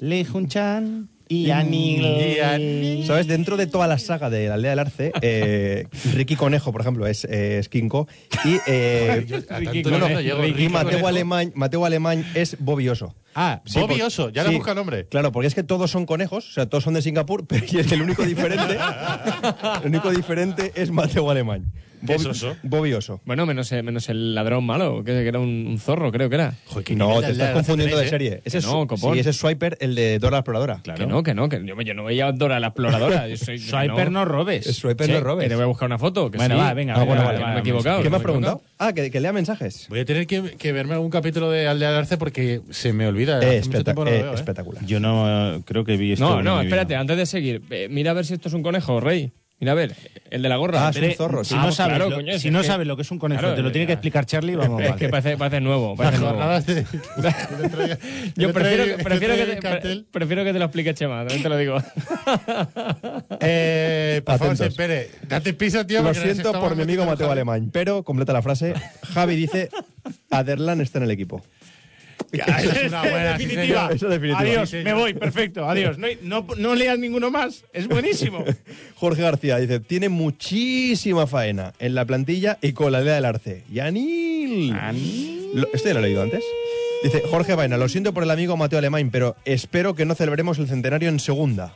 Lee 0.00 0.24
Jun 0.24 0.48
Chan 0.48 1.08
y 1.30 1.50
Anil. 1.50 3.04
¿Sabes? 3.06 3.26
Dentro 3.26 3.58
de 3.58 3.66
toda 3.66 3.86
la 3.86 3.98
saga 3.98 4.30
de 4.30 4.48
la 4.48 4.54
aldea 4.54 4.70
del 4.70 4.78
arce, 4.78 5.12
eh, 5.20 5.86
Ricky 6.14 6.36
Conejo, 6.36 6.72
por 6.72 6.80
ejemplo, 6.80 7.06
es, 7.06 7.24
eh, 7.26 7.58
es 7.58 7.68
Kinko. 7.68 8.08
Y, 8.46 8.56
eh, 8.66 9.24
Yo 9.28 9.36
a 9.36 9.42
tanto 9.42 9.74
y 9.74 9.82
no 9.82 9.98
no, 9.98 10.20
llego. 10.20 10.42
y 10.44 10.52
Ricky 10.52 10.68
Mateo, 10.70 10.90
Conejo. 10.92 11.08
Alemán, 11.08 11.52
Mateo 11.54 11.84
Alemán 11.84 12.24
es 12.34 12.56
Bobby 12.58 12.88
Oso. 12.88 13.14
Ah, 13.34 13.60
Sí, 13.66 13.78
Bobby 13.78 13.98
por- 13.98 14.06
Oso, 14.06 14.30
ya 14.30 14.42
le 14.42 14.48
sí, 14.50 14.56
busca 14.56 14.74
nombre. 14.74 15.06
Claro, 15.06 15.30
porque 15.30 15.48
es 15.48 15.54
que 15.54 15.62
todos 15.62 15.90
son 15.90 16.06
conejos, 16.06 16.48
o 16.48 16.52
sea, 16.52 16.66
todos 16.66 16.82
son 16.84 16.94
de 16.94 17.02
Singapur, 17.02 17.46
pero 17.48 17.62
el 17.92 18.02
único 18.02 18.24
diferente, 18.24 18.78
el 19.82 19.86
único 19.86 20.10
diferente 20.10 20.72
es 20.76 20.90
Mateo 20.90 21.30
Alemán. 21.30 21.70
¿Qué 22.06 22.14
es 22.14 22.24
oso? 22.26 22.56
Bobby 22.62 22.92
Oso. 22.94 23.20
Bueno, 23.24 23.46
menos, 23.46 23.70
eh, 23.72 23.82
menos 23.82 24.08
el 24.08 24.34
ladrón 24.34 24.64
malo, 24.64 25.02
que, 25.04 25.12
que 25.12 25.26
era 25.28 25.38
un, 25.38 25.66
un 25.68 25.78
zorro, 25.78 26.10
creo 26.12 26.28
que 26.28 26.36
era. 26.36 26.54
No, 26.96 27.20
te 27.20 27.30
estás 27.32 27.52
confundiendo 27.52 27.96
de 27.98 28.08
serie. 28.08 28.40
Ese 28.44 28.58
es, 28.58 28.66
no, 28.66 28.86
copón. 28.86 29.14
sí, 29.14 29.20
ese 29.20 29.30
es 29.30 29.36
Swiper, 29.36 29.76
el 29.80 29.94
de 29.94 30.18
Dora 30.18 30.36
la 30.36 30.38
Exploradora. 30.38 30.80
Que 30.96 31.06
no, 31.06 31.22
que 31.22 31.34
no, 31.34 31.48
que 31.48 31.64
yo, 31.64 31.80
yo 31.80 31.94
no 31.94 32.04
veía 32.04 32.26
a 32.28 32.32
Dora 32.32 32.60
la 32.60 32.68
exploradora. 32.68 33.28
Yo 33.28 33.36
soy, 33.36 33.58
Swiper 33.58 34.10
no 34.10 34.24
robes. 34.24 34.66
Es 34.66 34.76
Swiper 34.76 35.06
Sí, 35.06 35.12
no 35.12 35.20
robes. 35.20 35.44
Que 35.44 35.48
te 35.48 35.54
voy 35.54 35.64
a 35.64 35.66
buscar 35.66 35.86
una 35.86 35.98
foto. 35.98 36.30
Que 36.30 36.38
Bueno, 36.38 36.54
sí. 36.56 36.60
va, 36.60 36.74
venga, 36.74 36.94
Ah, 36.94 36.98
venga, 37.00 37.04
bueno, 37.14 37.24
vale, 37.24 37.44
me 37.46 37.56
he 37.56 37.60
equivocado. 37.60 38.02
¿Qué 38.02 38.10
me 38.10 38.16
has 38.16 38.22
preguntado? 38.22 38.62
Ah, 38.78 38.92
que, 38.92 39.10
que 39.10 39.20
lea 39.20 39.32
mensajes. 39.32 39.86
Voy 39.88 40.00
a 40.00 40.04
tener 40.04 40.26
que, 40.26 40.56
que 40.56 40.72
verme 40.72 40.94
algún 40.94 41.10
capítulo 41.10 41.50
de 41.50 41.66
Aldea 41.66 41.90
del 41.90 41.98
Arce 41.98 42.16
porque 42.16 42.60
se 42.70 42.92
me 42.92 43.06
olvida. 43.06 43.40
Eh, 43.42 43.60
espectac- 43.62 43.94
no 43.94 44.06
eh, 44.06 44.22
veo, 44.22 44.32
¿eh? 44.32 44.34
espectacular. 44.34 44.84
Yo 44.86 45.00
no 45.00 45.56
eh, 45.56 45.62
creo 45.64 45.84
que 45.84 45.96
vi 45.96 46.12
esto. 46.12 46.24
No, 46.24 46.42
no, 46.42 46.60
espérate, 46.60 46.96
antes 46.96 47.16
de 47.16 47.26
seguir, 47.26 47.62
eh, 47.70 47.88
mira 47.90 48.12
a 48.12 48.14
ver 48.14 48.24
si 48.24 48.34
esto 48.34 48.48
es 48.48 48.54
un 48.54 48.62
conejo, 48.62 49.00
Rey. 49.00 49.32
Mira 49.60 49.72
a 49.72 49.74
ver, 49.74 49.96
el 50.30 50.40
de 50.42 50.48
la 50.48 50.56
gorra. 50.56 50.86
Ah, 50.86 50.90
es 50.90 50.96
un 51.02 51.12
zorro, 51.14 51.42
Si 51.42 51.52
Ah, 51.54 51.62
no, 51.64 51.72
sabes, 51.72 51.96
claro, 51.96 52.10
lo, 52.10 52.16
coño, 52.16 52.38
si 52.38 52.46
es 52.46 52.52
no 52.52 52.60
que- 52.60 52.66
sabes 52.68 52.86
lo 52.86 52.94
que 52.94 53.02
es 53.02 53.10
un 53.10 53.18
conejo, 53.18 53.40
Claro, 53.40 53.56
te 53.56 53.62
lo 53.62 53.72
tiene 53.72 53.88
que 53.88 53.94
explicar 53.94 54.24
Charlie, 54.24 54.54
vamos 54.54 54.80
Es 54.82 54.90
mal. 54.90 54.98
que 55.00 55.08
parece, 55.08 55.36
parece 55.36 55.60
nuevo. 55.60 55.96
Parece 55.96 56.22
nuevo. 56.22 56.60
De- 56.60 56.84
Yo 58.36 58.52
prefiero, 58.52 58.84
que- 58.96 59.02
prefiero, 59.02 59.34
te, 59.34 59.56
pre- 59.56 60.04
prefiero 60.12 60.44
que 60.44 60.52
te 60.52 60.58
lo 60.60 60.64
explique 60.66 60.94
Chema, 60.94 61.18
también 61.20 61.42
te 61.42 61.48
lo 61.48 61.56
digo. 61.56 61.82
Eh, 63.40 64.22
por 64.24 64.38
favor, 64.38 64.54
Atentos. 64.54 64.58
se 64.58 64.66
espere. 64.66 65.10
Date 65.28 65.54
piso, 65.54 65.84
tío. 65.86 66.02
Lo 66.02 66.14
siento 66.14 66.52
por 66.52 66.74
mi 66.76 66.82
amigo 66.82 67.04
Mateo. 67.04 67.30
Alemán, 67.30 67.70
pero 67.72 68.02
completa 68.02 68.32
la 68.32 68.42
frase. 68.42 68.74
Javi 69.14 69.36
dice, 69.36 69.68
Aderlan 70.30 70.80
está 70.80 70.98
en 70.98 71.04
el 71.04 71.10
equipo. 71.10 71.42
Eso 72.32 72.70
es 72.72 72.88
una 72.88 73.00
buena, 73.10 73.36
sí, 73.38 73.44
definitiva. 73.46 73.90
Eso 73.92 74.06
es 74.06 74.10
definitiva. 74.12 74.38
Adiós, 74.40 74.70
Sí, 74.70 74.76
me 74.84 74.92
voy, 74.92 75.14
perfecto, 75.14 75.68
adiós. 75.68 75.96
No, 75.98 76.06
no, 76.22 76.46
no 76.56 76.74
leas 76.74 76.98
ninguno 76.98 77.30
más, 77.30 77.64
es 77.72 77.88
buenísimo. 77.88 78.44
Jorge 78.96 79.22
García 79.22 79.58
dice, 79.58 79.80
tiene 79.80 80.08
muchísima 80.08 81.26
faena 81.26 81.72
en 81.78 81.94
la 81.94 82.04
plantilla 82.04 82.58
y 82.60 82.72
con 82.72 82.92
la 82.92 82.98
aldea 82.98 83.14
del 83.14 83.24
arce. 83.24 83.64
¡Yanil! 83.72 84.74
Lo- 85.54 85.68
¿Este 85.72 85.88
ya 85.88 85.94
lo 85.94 86.00
he 86.00 86.02
leído 86.02 86.22
antes? 86.22 86.44
Dice, 87.02 87.22
Jorge 87.30 87.54
Vaina, 87.54 87.76
lo 87.76 87.88
siento 87.88 88.12
por 88.12 88.24
el 88.24 88.30
amigo 88.30 88.56
Mateo 88.56 88.78
Alemán, 88.80 89.10
pero 89.12 89.36
espero 89.44 89.94
que 89.94 90.04
no 90.04 90.14
celebremos 90.14 90.58
el 90.58 90.66
centenario 90.68 91.08
en 91.08 91.20
segunda. 91.20 91.74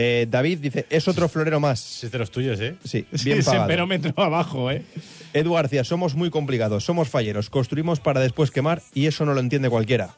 Eh, 0.00 0.26
David 0.30 0.58
dice, 0.58 0.86
es 0.90 1.08
otro 1.08 1.28
florero 1.28 1.58
más. 1.58 2.04
Es 2.04 2.12
de 2.12 2.18
los 2.18 2.30
tuyos, 2.30 2.60
¿eh? 2.60 2.76
Sí, 2.84 3.04
Sí, 3.14 3.24
bien 3.24 3.38
ese 3.40 3.50
pagado. 3.50 3.66
perómetro 3.66 4.14
abajo, 4.22 4.70
¿eh? 4.70 4.84
Edu 5.32 5.54
García, 5.54 5.82
somos 5.82 6.14
muy 6.14 6.30
complicados, 6.30 6.84
somos 6.84 7.08
falleros, 7.08 7.50
construimos 7.50 7.98
para 7.98 8.20
después 8.20 8.52
quemar 8.52 8.80
y 8.94 9.06
eso 9.06 9.24
no 9.26 9.34
lo 9.34 9.40
entiende 9.40 9.68
cualquiera. 9.68 10.14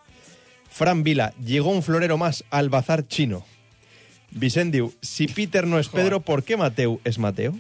Fran 0.69 1.03
Vila, 1.03 1.33
llegó 1.43 1.71
un 1.71 1.83
florero 1.83 2.19
más 2.19 2.45
al 2.51 2.69
bazar 2.69 3.09
chino. 3.09 3.45
Vicendiu, 4.33 4.93
si 5.01 5.27
Peter 5.27 5.67
no 5.67 5.79
es 5.79 5.89
Pedro, 5.89 6.21
¿por 6.21 6.45
qué 6.45 6.59
Mateo 6.59 7.01
es 7.05 7.19
Mateo? 7.19 7.55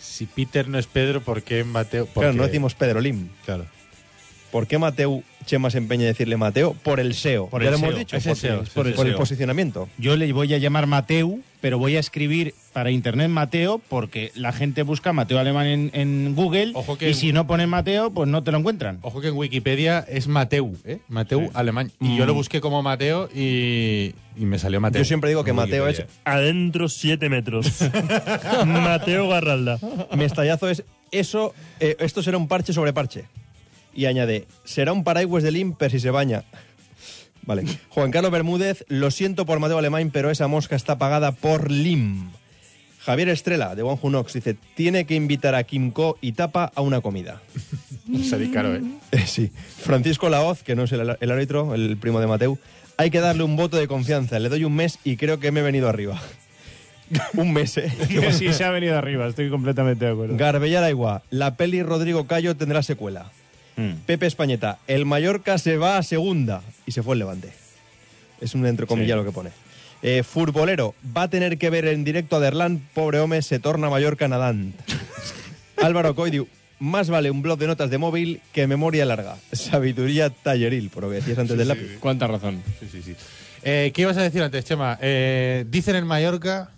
Si 0.00 0.26
Peter 0.26 0.68
no 0.68 0.76
es 0.78 0.86
Pedro, 0.88 1.22
¿por 1.22 1.42
qué 1.42 1.62
Mateo? 1.62 2.06
Claro, 2.06 2.14
Porque- 2.14 2.36
no 2.36 2.42
decimos 2.44 2.74
Pedro 2.74 3.00
Lim. 3.00 3.28
Claro. 3.46 3.66
¿Por 4.52 4.66
qué 4.68 4.78
Mateo 4.78 5.22
Chema 5.46 5.70
se 5.70 5.78
empeña 5.78 6.02
en 6.02 6.08
decirle 6.10 6.36
Mateo? 6.36 6.74
Por 6.84 7.00
el 7.00 7.14
SEO. 7.14 7.48
Por 7.48 7.62
ya 7.62 7.70
el 7.70 7.72
lo 7.72 7.78
hemos 7.78 7.98
dicho. 7.98 8.16
Es 8.16 8.26
el 8.26 8.30
por, 8.32 8.36
SEO, 8.38 8.64
por 8.74 8.86
el, 8.86 8.94
sí, 8.96 9.02
SEO. 9.02 9.16
posicionamiento. 9.16 9.88
Yo 9.98 10.14
le 10.16 10.30
voy 10.32 10.52
a 10.54 10.58
llamar 10.58 10.86
Mateu, 10.86 11.40
pero 11.62 11.78
voy 11.78 11.96
a 11.96 12.00
escribir 12.00 12.54
para 12.74 12.90
internet 12.90 13.28
Mateo 13.30 13.80
porque 13.88 14.30
la 14.34 14.52
gente 14.52 14.82
busca 14.82 15.12
Mateo 15.14 15.38
Alemán 15.38 15.66
en, 15.66 15.90
en 15.94 16.34
Google 16.34 16.72
Ojo 16.74 16.96
que- 16.98 17.10
y 17.10 17.14
si 17.14 17.32
no 17.32 17.46
ponen 17.46 17.68
Mateo, 17.70 18.10
pues 18.12 18.28
no 18.28 18.42
te 18.44 18.52
lo 18.52 18.58
encuentran. 18.58 18.98
Ojo 19.02 19.20
que 19.22 19.28
en 19.28 19.34
Wikipedia 19.36 20.00
es 20.06 20.28
Mateu, 20.28 20.76
¿eh? 20.84 20.98
Mateu 21.08 21.50
alemán. 21.54 21.90
Y 21.98 22.16
yo 22.18 22.26
lo 22.26 22.34
busqué 22.34 22.60
como 22.60 22.82
Mateo 22.82 23.28
y, 23.34 24.14
y 24.36 24.44
me 24.44 24.58
salió 24.58 24.80
Mateo. 24.82 25.00
Yo 25.00 25.06
siempre 25.06 25.30
digo 25.30 25.44
que 25.44 25.54
Mateo 25.54 25.88
es. 25.88 26.04
Adentro 26.24 26.88
7 26.90 27.28
metros. 27.30 27.72
Mateo 28.66 29.28
Garralda. 29.28 29.78
Mestallazo 30.16 30.68
es. 30.68 30.84
Eso, 31.10 31.52
eh, 31.80 31.96
esto 32.00 32.22
será 32.22 32.38
un 32.38 32.48
parche 32.48 32.72
sobre 32.72 32.92
parche. 32.92 33.24
Y 33.94 34.06
añade, 34.06 34.46
será 34.64 34.92
un 34.92 35.04
paraguas 35.04 35.42
de 35.42 35.52
limper 35.52 35.90
si 35.90 36.00
se 36.00 36.10
baña. 36.10 36.44
Vale. 37.44 37.64
Juan 37.88 38.10
Carlos 38.10 38.30
Bermúdez, 38.30 38.84
lo 38.88 39.10
siento 39.10 39.46
por 39.46 39.58
Mateo 39.58 39.78
Alemán, 39.78 40.10
pero 40.12 40.30
esa 40.30 40.46
mosca 40.46 40.76
está 40.76 40.98
pagada 40.98 41.32
por 41.32 41.70
Lim. 41.70 42.30
Javier 43.00 43.30
Estrella, 43.30 43.74
de 43.74 43.82
Who 43.82 43.98
Knocks, 44.00 44.34
dice, 44.34 44.56
tiene 44.76 45.06
que 45.06 45.16
invitar 45.16 45.56
a 45.56 45.64
Kimco 45.64 46.18
y 46.20 46.32
Tapa 46.32 46.70
a 46.72 46.82
una 46.82 47.00
comida. 47.00 47.42
Salí 48.28 48.48
caro, 48.50 48.76
¿eh? 48.76 48.82
Eh, 49.10 49.24
sí. 49.26 49.50
Francisco 49.80 50.28
Laoz, 50.28 50.62
que 50.62 50.76
no 50.76 50.84
es 50.84 50.92
el, 50.92 51.16
el 51.20 51.30
árbitro, 51.30 51.74
el 51.74 51.96
primo 51.96 52.20
de 52.20 52.28
Mateu, 52.28 52.58
hay 52.96 53.10
que 53.10 53.18
darle 53.18 53.42
un 53.42 53.56
voto 53.56 53.76
de 53.76 53.88
confianza. 53.88 54.38
Le 54.38 54.48
doy 54.48 54.64
un 54.64 54.76
mes 54.76 55.00
y 55.02 55.16
creo 55.16 55.40
que 55.40 55.50
me 55.50 55.60
he 55.60 55.62
venido 55.64 55.88
arriba. 55.88 56.22
un 57.34 57.52
mes, 57.52 57.76
¿eh? 57.78 57.90
sí, 58.32 58.52
se 58.52 58.64
ha 58.64 58.70
venido 58.70 58.96
arriba, 58.96 59.26
estoy 59.26 59.50
completamente 59.50 60.04
de 60.04 60.12
acuerdo. 60.12 60.36
Garbellar 60.36 60.84
Aigua, 60.84 61.22
la 61.30 61.56
peli 61.56 61.82
Rodrigo 61.82 62.26
Cayo 62.26 62.56
tendrá 62.56 62.82
secuela. 62.82 63.32
Mm. 63.76 63.92
Pepe 64.06 64.26
Españeta, 64.26 64.78
el 64.86 65.06
Mallorca 65.06 65.58
se 65.58 65.76
va 65.76 65.98
a 65.98 66.02
segunda. 66.02 66.62
Y 66.86 66.92
se 66.92 67.02
fue 67.02 67.14
el 67.14 67.20
Levante. 67.20 67.52
Es 68.40 68.54
un 68.54 68.66
entrecomillado 68.66 69.22
lo 69.22 69.28
que 69.28 69.34
pone. 69.34 69.50
Eh, 70.02 70.24
futbolero, 70.24 70.94
va 71.16 71.22
a 71.22 71.30
tener 71.30 71.58
que 71.58 71.70
ver 71.70 71.86
en 71.86 72.02
directo 72.02 72.36
a 72.36 72.40
Derlán, 72.40 72.80
pobre 72.92 73.20
hombre, 73.20 73.40
se 73.42 73.60
torna 73.60 73.88
Mallorca 73.88 74.26
nadant. 74.26 74.74
Álvaro 75.76 76.14
Coidiu, 76.16 76.48
más 76.80 77.08
vale 77.08 77.30
un 77.30 77.42
blog 77.42 77.58
de 77.60 77.68
notas 77.68 77.88
de 77.90 77.98
móvil 77.98 78.40
que 78.52 78.66
memoria 78.66 79.04
larga. 79.04 79.36
Sabiduría 79.52 80.30
talleril, 80.30 80.90
por 80.90 81.04
lo 81.04 81.10
que 81.10 81.16
decías 81.16 81.38
antes 81.38 81.56
del 81.56 81.68
lápiz. 81.68 81.98
Cuánta 82.00 82.26
razón. 82.26 82.60
Sí, 82.80 82.88
sí, 82.90 83.02
sí. 83.02 83.14
Eh, 83.62 83.92
¿Qué 83.94 84.02
ibas 84.02 84.16
a 84.16 84.22
decir 84.22 84.42
antes, 84.42 84.64
Chema? 84.64 84.98
Eh, 85.00 85.64
dicen 85.68 85.94
en 85.94 86.06
Mallorca. 86.06 86.70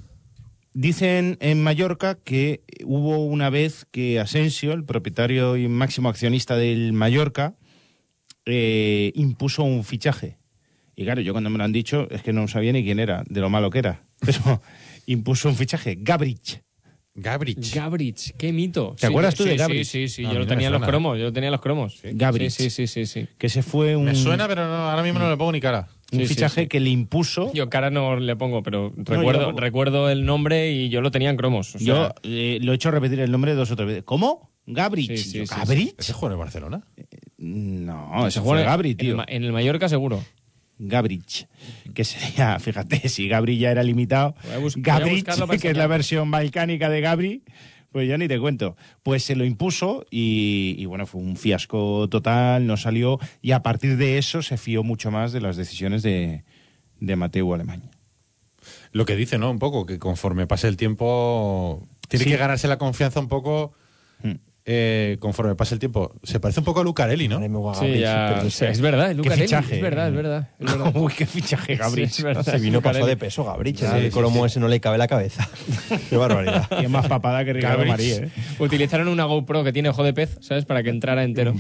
Dicen 0.76 1.38
en 1.40 1.62
Mallorca 1.62 2.18
que 2.22 2.62
hubo 2.84 3.24
una 3.24 3.48
vez 3.48 3.86
que 3.92 4.18
Asensio, 4.18 4.72
el 4.72 4.84
propietario 4.84 5.56
y 5.56 5.68
máximo 5.68 6.08
accionista 6.08 6.56
del 6.56 6.92
Mallorca, 6.92 7.54
eh, 8.44 9.12
impuso 9.14 9.62
un 9.62 9.84
fichaje. 9.84 10.36
Y 10.96 11.04
claro, 11.04 11.20
yo 11.20 11.32
cuando 11.32 11.48
me 11.48 11.58
lo 11.58 11.64
han 11.64 11.72
dicho 11.72 12.08
es 12.10 12.22
que 12.22 12.32
no 12.32 12.48
sabía 12.48 12.72
ni 12.72 12.82
quién 12.82 12.98
era, 12.98 13.22
de 13.28 13.40
lo 13.40 13.50
malo 13.50 13.70
que 13.70 13.78
era. 13.78 14.02
Pero 14.20 14.60
impuso 15.06 15.48
un 15.48 15.54
fichaje, 15.54 15.96
Gabrich. 16.00 16.60
Gabrich. 17.14 17.72
Gabrich, 17.72 18.34
qué 18.36 18.52
mito. 18.52 18.96
¿Te 18.98 19.06
acuerdas 19.06 19.36
tú 19.36 19.44
sí, 19.44 19.50
de 19.50 19.56
Gabrich? 19.56 19.84
Sí, 19.84 20.08
sí, 20.08 20.14
sí, 20.16 20.22
No, 20.24 20.32
yo 20.32 20.38
lo 20.40 20.44
no 20.44 20.48
tenía 20.48 20.70
los 20.70 20.82
cromos, 20.82 21.16
yo 21.16 21.24
lo 21.26 21.32
tenía 21.32 21.46
en 21.48 21.52
los 21.52 21.60
cromos. 21.60 22.00
Gabrich. 22.02 22.50
Sí, 22.50 22.70
sí, 22.70 22.88
sí, 22.88 23.06
sí. 23.06 23.22
sí. 23.22 23.28
Que 23.38 23.48
se 23.48 23.62
fue 23.62 23.94
un, 23.94 24.06
Me 24.06 24.16
suena, 24.16 24.48
pero 24.48 24.66
no- 24.66 24.90
ahora 24.90 25.04
mismo 25.04 25.20
no 25.20 25.30
le 25.30 25.36
pongo 25.36 25.52
ni 25.52 25.60
cara. 25.60 25.86
Un 26.12 26.20
Sí, 26.20 26.26
fichaje 26.26 26.62
sí. 26.62 26.66
que 26.68 26.80
le 26.80 26.90
impuso. 26.90 27.52
Yo 27.54 27.68
cara 27.70 27.90
no 27.90 28.16
le 28.18 28.36
pongo, 28.36 28.62
pero 28.62 28.92
recuerdo, 28.96 29.52
recuerdo 29.52 30.10
el 30.10 30.24
nombre 30.24 30.70
y 30.72 30.88
yo 30.88 31.00
lo 31.00 31.10
tenía 31.10 31.30
en 31.30 31.36
cromos. 31.36 31.74
o 31.74 31.78
sea, 31.78 31.86
yo 31.86 32.14
eh, 32.22 32.58
lo 32.62 32.72
he 32.72 32.74
hecho 32.76 32.90
repetir 32.90 33.20
el 33.20 33.30
nombre 33.30 33.54
dos 33.54 33.70
o 33.70 33.76
tres 33.76 33.86
veces. 33.88 34.02
¿Cómo? 34.04 34.50
Gabrich. 34.66 35.08
Sí, 35.08 35.16
sí, 35.18 35.38
Yo, 35.38 35.46
sí, 35.46 35.54
¿Gabrich? 35.56 35.94
¿Ese 35.98 36.12
juega 36.12 36.34
en 36.34 36.38
Barcelona? 36.40 36.82
No, 37.38 38.22
se 38.22 38.28
ese 38.28 38.40
juega 38.40 38.74
en, 38.74 38.96
tío. 38.96 39.16
Ma- 39.16 39.24
en 39.28 39.44
el 39.44 39.52
Mallorca 39.52 39.88
seguro. 39.88 40.24
Gabrich, 40.78 41.46
que 41.94 42.02
sería, 42.04 42.58
fíjate, 42.58 43.08
si 43.08 43.28
Gabri 43.28 43.58
ya 43.58 43.70
era 43.70 43.82
limitado, 43.84 44.34
Gabrich, 44.76 45.24
que 45.60 45.70
es 45.70 45.76
la 45.76 45.86
versión 45.86 46.30
balcánica 46.32 46.88
de 46.88 47.00
Gabri, 47.00 47.42
pues 47.94 48.08
yo 48.08 48.18
ni 48.18 48.26
te 48.26 48.40
cuento. 48.40 48.76
Pues 49.04 49.22
se 49.22 49.36
lo 49.36 49.44
impuso 49.44 50.04
y, 50.10 50.74
y 50.76 50.84
bueno, 50.86 51.06
fue 51.06 51.20
un 51.20 51.36
fiasco 51.36 52.08
total, 52.08 52.66
no 52.66 52.76
salió, 52.76 53.20
y 53.40 53.52
a 53.52 53.62
partir 53.62 53.96
de 53.96 54.18
eso 54.18 54.42
se 54.42 54.56
fió 54.56 54.82
mucho 54.82 55.12
más 55.12 55.30
de 55.32 55.40
las 55.40 55.56
decisiones 55.56 56.02
de, 56.02 56.42
de 56.98 57.14
Mateo 57.14 57.54
Alemán. 57.54 57.82
Lo 58.90 59.04
que 59.04 59.14
dice, 59.14 59.38
¿no? 59.38 59.48
Un 59.48 59.60
poco, 59.60 59.86
que 59.86 60.00
conforme 60.00 60.48
pase 60.48 60.66
el 60.66 60.76
tiempo 60.76 61.86
tiene 62.08 62.24
Sí. 62.24 62.30
que 62.32 62.36
ganarse 62.36 62.66
la 62.66 62.78
confianza 62.78 63.20
un 63.20 63.28
poco 63.28 63.72
Hmm. 64.22 64.38
Eh, 64.66 65.18
conforme 65.20 65.54
pasa 65.54 65.74
el 65.74 65.78
tiempo, 65.78 66.14
se 66.22 66.40
parece 66.40 66.60
un 66.60 66.64
poco 66.64 66.80
a 66.80 66.84
Lucarelli, 66.84 67.28
¿no? 67.28 67.38
Sí, 67.74 67.98
ya, 67.98 68.42
o 68.46 68.50
sea, 68.50 68.70
es 68.70 68.80
verdad, 68.80 69.10
es 69.10 69.16
Lucarelli, 69.16 69.42
fichaje, 69.42 69.76
es 69.76 69.82
verdad, 69.82 70.08
es 70.08 70.14
verdad. 70.14 70.48
es 70.58 70.72
verdad. 70.72 70.92
Uy, 70.94 71.12
qué 71.12 71.26
fichaje, 71.26 71.76
Gabrich. 71.76 72.08
Sí, 72.10 72.22
Se 72.44 72.58
vino 72.58 72.78
Lucarelli. 72.78 73.06
de 73.06 73.16
peso, 73.18 73.44
Gabrich. 73.44 73.78
Sí, 73.78 73.84
el 73.84 74.04
sí, 74.04 74.10
Colomo 74.10 74.40
sí. 74.40 74.46
ese 74.46 74.60
no 74.60 74.68
le 74.68 74.80
cabe 74.80 74.96
la 74.96 75.06
cabeza. 75.06 75.46
qué 76.10 76.16
barbaridad. 76.16 76.66
Y 76.80 76.84
es 76.84 76.90
más 76.90 77.06
papada 77.08 77.44
que 77.44 77.52
Ricardo 77.52 77.84
Gabrich. 77.84 77.90
Marí, 77.90 78.10
¿eh? 78.12 78.30
Utilizaron 78.58 79.08
una 79.08 79.24
GoPro 79.24 79.64
que 79.64 79.72
tiene 79.72 79.90
ojo 79.90 80.02
de 80.02 80.14
pez, 80.14 80.38
¿sabes? 80.40 80.64
Para 80.64 80.82
que 80.82 80.88
entrara 80.88 81.24
entero. 81.24 81.54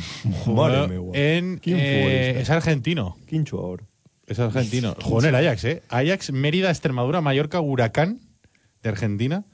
En, 1.12 1.60
eh, 1.66 2.38
es 2.40 2.48
argentino. 2.48 3.16
Ahora. 3.52 3.84
Es 4.26 4.38
argentino. 4.38 4.96
Jugó 5.02 5.22
en 5.22 5.28
el 5.28 5.34
Ajax, 5.34 5.64
¿eh? 5.64 5.82
Ajax, 5.90 6.32
Mérida, 6.32 6.70
Extremadura, 6.70 7.20
Mallorca, 7.20 7.60
Huracán 7.60 8.20
de 8.82 8.88
Argentina. 8.88 9.44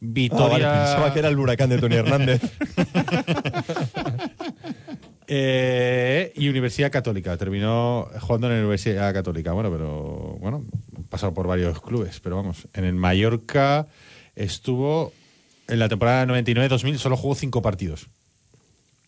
Vitoria. 0.00 0.46
Ah, 0.70 0.78
vale, 0.78 0.84
pensaba 0.86 1.12
que 1.12 1.18
era 1.18 1.28
el 1.28 1.38
huracán 1.38 1.70
de 1.70 1.78
Tony 1.78 1.96
Hernández. 1.96 2.40
Eh, 5.30 6.32
y 6.36 6.48
Universidad 6.48 6.90
Católica. 6.90 7.36
Terminó 7.36 8.08
jugando 8.20 8.46
en 8.46 8.54
la 8.54 8.58
Universidad 8.60 9.12
Católica. 9.12 9.52
Bueno, 9.52 9.70
pero 9.70 10.38
bueno, 10.40 10.64
ha 10.96 11.02
pasado 11.10 11.34
por 11.34 11.46
varios 11.46 11.80
clubes. 11.82 12.18
Pero 12.20 12.36
vamos, 12.36 12.66
en 12.72 12.84
el 12.84 12.94
Mallorca 12.94 13.88
estuvo 14.36 15.12
en 15.68 15.78
la 15.80 15.88
temporada 15.90 16.24
99-2000, 16.26 16.96
solo 16.96 17.16
jugó 17.18 17.34
cinco 17.34 17.60
partidos. 17.60 18.08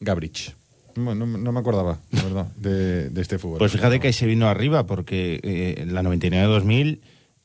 Gabrich. 0.01 0.55
No, 0.97 1.15
no- 1.15 1.25
no 1.27 1.53
me 1.53 1.61
acordaba, 1.61 2.01
la 2.11 2.23
verdad, 2.25 2.47
de, 2.57 3.09
de 3.09 3.21
este 3.23 3.39
fútbol. 3.39 3.59
Pues 3.59 3.73
fíjate 3.73 3.99
que 4.01 4.09
ahí 4.09 4.13
se 4.13 4.27
vino 4.27 4.47
arriba, 4.49 4.85
porque 4.87 5.41
eh, 5.43 5.87
la 5.87 6.03
99-2000 6.03 6.99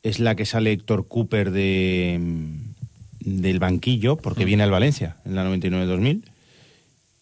es 0.04 0.20
la 0.20 0.36
que 0.36 0.46
sale 0.46 0.74
Héctor 0.74 1.08
Cooper 1.08 1.52
de, 1.52 2.18
mm, 2.20 2.65
del 3.26 3.60
banquillo, 3.60 4.16
porque 4.18 4.46
viene 4.46 4.64
al 4.64 4.72
Valencia 4.72 5.18
en 5.26 5.36
la 5.36 5.44
99-2000. 5.50 6.22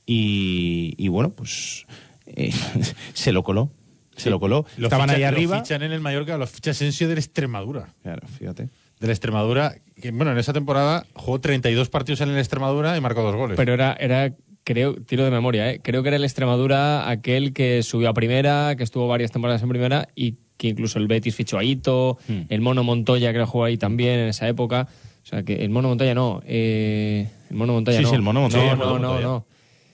Y, 0.06 0.94
y 0.98 1.08
bueno, 1.08 1.30
pues 1.32 1.86
eh, 2.28 2.52
se 3.14 3.32
lo 3.32 3.44
coló. 3.44 3.72
Se 4.16 4.30
lo 4.30 4.40
coló. 4.40 4.66
Lo 4.78 4.88
Estaban 4.88 5.10
ficha- 5.10 5.16
ahí 5.16 5.22
lo 5.24 5.28
arriba. 5.30 5.64
fichan 5.64 5.82
en 5.82 5.92
el 5.92 6.00
Mallorca, 6.02 6.38
los 6.38 6.50
ficha 6.52 6.72
Asensio 6.72 7.08
del 7.08 7.18
Extremadura. 7.18 7.94
Claro, 8.04 8.28
fíjate. 8.28 8.70
Del 9.00 9.10
Extremadura, 9.10 9.76
que 10.00 10.12
bueno, 10.12 10.32
en 10.32 10.38
esa 10.38 10.54
temporada 10.54 11.06
jugó 11.14 11.40
32 11.40 11.90
partidos 11.90 12.22
en 12.22 12.30
el 12.30 12.38
Extremadura 12.38 12.96
y 12.96 13.02
marcó 13.02 13.22
dos 13.24 13.36
goles. 13.36 13.58
Pero 13.58 13.74
era, 13.74 13.94
era, 14.00 14.34
creo, 14.64 14.96
tiro 14.96 15.26
de 15.26 15.32
memoria, 15.32 15.72
¿eh? 15.72 15.80
creo 15.84 16.04
que 16.04 16.10
era 16.10 16.18
el 16.18 16.24
Extremadura 16.24 17.10
aquel 17.10 17.54
que 17.54 17.82
subió 17.82 18.10
a 18.10 18.14
primera, 18.14 18.76
que 18.76 18.84
estuvo 18.84 19.08
varias 19.08 19.32
temporadas 19.32 19.64
en 19.64 19.70
primera 19.70 20.08
y 20.16 20.36
que 20.58 20.68
incluso 20.70 21.00
el 21.00 21.08
Betis 21.08 21.36
fichó 21.36 21.58
a 21.58 21.64
Ito, 21.64 22.18
Hmm. 22.28 22.42
el 22.50 22.62
Mono 22.62 22.84
Montoya 22.84 23.34
que 23.34 23.40
lo 23.40 23.48
jugó 23.48 23.66
ahí 23.66 23.78
también 23.78 24.20
en 24.20 24.28
esa 24.30 24.48
época. 24.48 24.88
O 25.34 25.36
sea, 25.36 25.44
que 25.44 25.56
el 25.64 25.70
Mono 25.72 25.88
Montoya 25.88 26.14
no. 26.14 26.44
eh, 26.46 27.28
el 27.50 27.56
Mono 27.56 27.74
Montoya 27.74 27.98
Sí, 27.98 28.04
no. 28.04 28.10
sí, 28.10 28.16
el 28.16 28.22
Mono 28.22 28.42
Montoya, 28.42 28.76
No, 28.76 28.96
el 28.96 29.02
no, 29.02 29.10
Mono 29.14 29.20
no. 29.22 29.46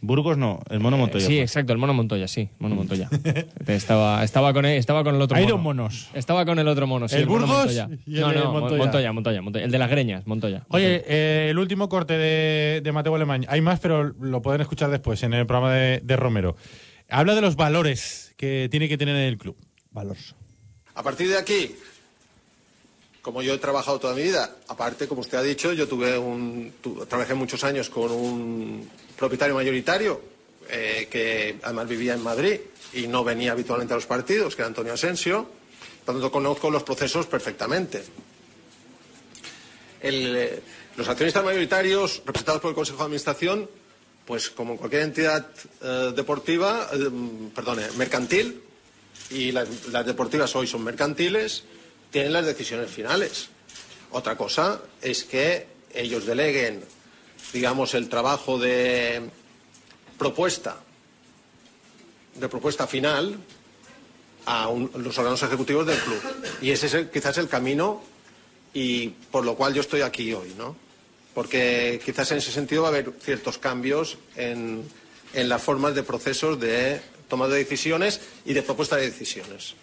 Burgos 0.02 0.38
no, 0.38 0.62
el 0.70 0.80
mono 0.80 0.98
Montoya. 0.98 1.24
Eh, 1.26 1.28
sí, 1.28 1.40
exacto, 1.40 1.72
el 1.74 1.78
Mono 1.80 1.94
Montoya, 1.94 2.28
sí, 2.28 2.50
Mono 2.60 2.76
Montoya. 2.76 3.10
estaba, 3.68 4.24
estaba, 4.24 4.54
con 4.54 4.66
el, 4.66 4.78
estaba 4.78 5.04
con 5.04 5.16
el 5.16 5.22
otro 5.22 5.36
Hay 5.38 5.44
mono. 5.44 5.56
dos 5.56 5.64
monos. 5.64 6.10
Estaba 6.14 6.46
con 6.46 6.58
el 6.60 6.68
otro 6.70 6.88
mono, 6.88 7.08
sí, 7.10 7.18
¿El 7.18 7.26
Burgos 7.26 7.50
Montoya. 7.50 7.90
y 8.06 8.16
el 8.16 8.22
no, 8.22 8.30
de 8.30 8.36
no, 8.36 8.52
Montoya? 8.54 8.78
Montoya, 8.84 9.12
Montoya, 9.14 9.42
Montoya. 9.42 9.66
El 9.66 9.72
de 9.72 9.78
las 9.78 9.90
greñas, 9.90 10.26
Montoya. 10.28 10.66
Oye, 10.70 11.04
eh, 11.08 11.48
el 11.50 11.58
último 11.60 11.88
corte 11.90 12.18
de, 12.18 12.82
de 12.82 12.92
Mateo 12.94 13.14
Alemán. 13.16 13.46
Hay 13.50 13.60
más, 13.62 13.80
pero 13.82 14.04
lo 14.06 14.42
pueden 14.42 14.62
escuchar 14.62 14.90
después 14.90 15.22
en 15.24 15.34
el 15.34 15.46
programa 15.46 15.74
de, 15.74 16.00
de 16.02 16.16
Romero. 16.16 16.56
Habla 17.10 17.36
de 17.36 17.42
los 17.42 17.56
valores 17.58 18.34
que 18.38 18.68
tiene 18.72 18.88
que 18.88 18.98
tener 18.98 19.16
el 19.18 19.38
club. 19.38 19.58
Valores. 19.92 20.34
A 20.96 21.04
partir 21.04 21.28
de 21.30 21.38
aquí, 21.38 21.72
como 23.30 23.44
yo 23.44 23.54
he 23.54 23.60
trabajado 23.60 24.00
toda 24.00 24.16
mi 24.16 24.24
vida, 24.24 24.56
aparte, 24.70 25.08
como 25.08 25.22
usted 25.22 25.38
ha 25.38 25.44
dicho, 25.44 25.72
yo 25.72 25.88
tuve 25.88 26.18
un, 26.18 26.74
trabajé 27.08 27.36
muchos 27.36 27.64
años 27.64 27.88
con 27.88 28.10
un 28.10 28.90
propietario 29.16 29.54
mayoritario 29.54 30.20
eh, 30.68 31.08
que 31.12 31.60
además 31.62 31.88
vivía 31.88 32.16
en 32.16 32.24
Madrid 32.24 32.60
y 32.92 33.06
no 33.06 33.24
venía 33.24 33.52
habitualmente 33.52 33.94
a 33.94 33.98
los 33.98 34.08
partidos, 34.08 34.56
que 34.56 34.64
era 34.64 34.68
Antonio 34.70 34.94
Asensio. 34.94 35.48
Por 36.04 36.16
tanto, 36.16 36.32
conozco 36.32 36.72
los 36.72 36.82
procesos 36.82 37.28
perfectamente. 37.28 38.04
Eh, 40.02 40.60
los 40.98 41.08
accionistas 41.08 41.46
mayoritarios, 41.46 42.24
representados 42.26 42.62
por 42.62 42.70
el 42.70 42.76
Consejo 42.76 42.98
de 42.98 43.04
Administración, 43.04 43.70
pues 44.26 44.50
como 44.50 44.76
cualquier 44.76 45.04
entidad 45.04 45.46
eh, 45.84 46.14
deportiva, 46.16 46.90
perdone, 47.54 47.92
mercantil, 47.96 48.60
y 49.30 49.52
las 49.52 50.04
deportivas 50.08 50.56
hoy 50.56 50.66
son 50.66 50.84
mercantiles, 50.84 51.66
tienen 52.12 52.34
las 52.34 52.46
decisiones 52.46 52.90
finales. 52.90 53.50
Otra 54.12 54.36
cosa 54.36 54.82
es 55.02 55.24
que 55.24 55.68
ellos 55.94 56.26
deleguen, 56.26 56.84
digamos, 57.54 57.94
el 57.94 58.10
trabajo 58.10 58.58
de 58.58 59.22
propuesta, 60.18 60.78
de 62.36 62.50
propuesta 62.50 62.88
final 62.88 63.38
a 64.46 64.72
los 64.96 65.18
órganos 65.18 65.44
ejecutivos 65.44 65.86
del 65.86 65.98
club. 66.00 66.22
Y 66.62 66.72
ese 66.72 66.88
es 66.88 67.10
quizás 67.10 67.38
el 67.38 67.48
camino 67.48 68.02
y 68.74 69.10
por 69.32 69.46
lo 69.46 69.56
cual 69.56 69.74
yo 69.74 69.82
estoy 69.82 70.02
aquí 70.02 70.34
hoy, 70.34 70.54
¿no? 70.58 70.76
Porque 71.34 72.02
quizás 72.04 72.32
en 72.32 72.40
ese 72.40 72.52
sentido 72.52 72.84
va 72.84 72.90
a 72.90 72.92
haber 72.92 73.14
ciertos 73.22 73.58
cambios 73.58 74.18
en, 74.36 74.84
en 75.34 75.50
las 75.50 75.62
formas 75.62 75.94
de 75.96 76.04
procesos 76.04 76.60
de 76.60 77.02
toma 77.28 77.48
de 77.48 77.58
decisiones 77.58 78.20
y 78.46 78.54
de 78.54 78.64
propuesta 78.64 78.96
de 78.96 79.10
decisiones. 79.10 79.76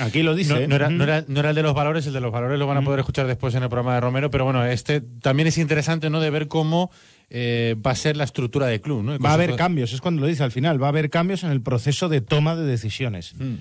Aquí 0.00 0.22
lo 0.22 0.34
dice. 0.34 0.54
No, 0.60 0.66
no 0.68 0.74
era, 0.76 0.86
Ujú. 0.88 0.96
no 0.96 1.04
era- 1.04 1.24
no 1.28 1.40
era 1.40 1.50
el 1.50 1.56
de 1.56 1.62
los 1.62 1.74
valores, 1.74 2.06
el 2.06 2.12
de 2.12 2.20
los 2.20 2.32
valores 2.32 2.58
lo 2.58 2.66
van 2.66 2.78
a 2.78 2.82
poder 2.82 3.00
escuchar 3.00 3.26
después 3.26 3.54
en 3.54 3.62
el 3.62 3.68
programa 3.68 3.94
de 3.94 4.00
Romero, 4.00 4.30
pero 4.30 4.44
bueno, 4.44 4.64
este 4.64 5.00
también 5.00 5.46
es 5.46 5.58
interesante 5.58 6.10
¿no? 6.10 6.20
de 6.20 6.30
ver 6.30 6.48
cómo 6.48 6.90
eh, 7.30 7.76
va 7.86 7.90
a 7.90 7.94
ser 7.94 8.16
la 8.16 8.24
estructura 8.24 8.66
del 8.66 8.80
club. 8.80 9.02
¿no? 9.02 9.18
Va 9.18 9.30
a 9.30 9.34
haber 9.34 9.54
cambios, 9.56 9.92
es 9.92 10.00
cuando 10.00 10.22
lo 10.22 10.26
dice 10.26 10.42
al 10.42 10.50
final, 10.52 10.82
va 10.82 10.86
a 10.86 10.90
haber 10.90 11.10
cambios 11.10 11.44
en 11.44 11.50
el 11.50 11.60
proceso 11.60 12.08
de 12.08 12.20
toma 12.22 12.56
de 12.56 12.64
decisiones. 12.64 13.34
Mm. 13.36 13.54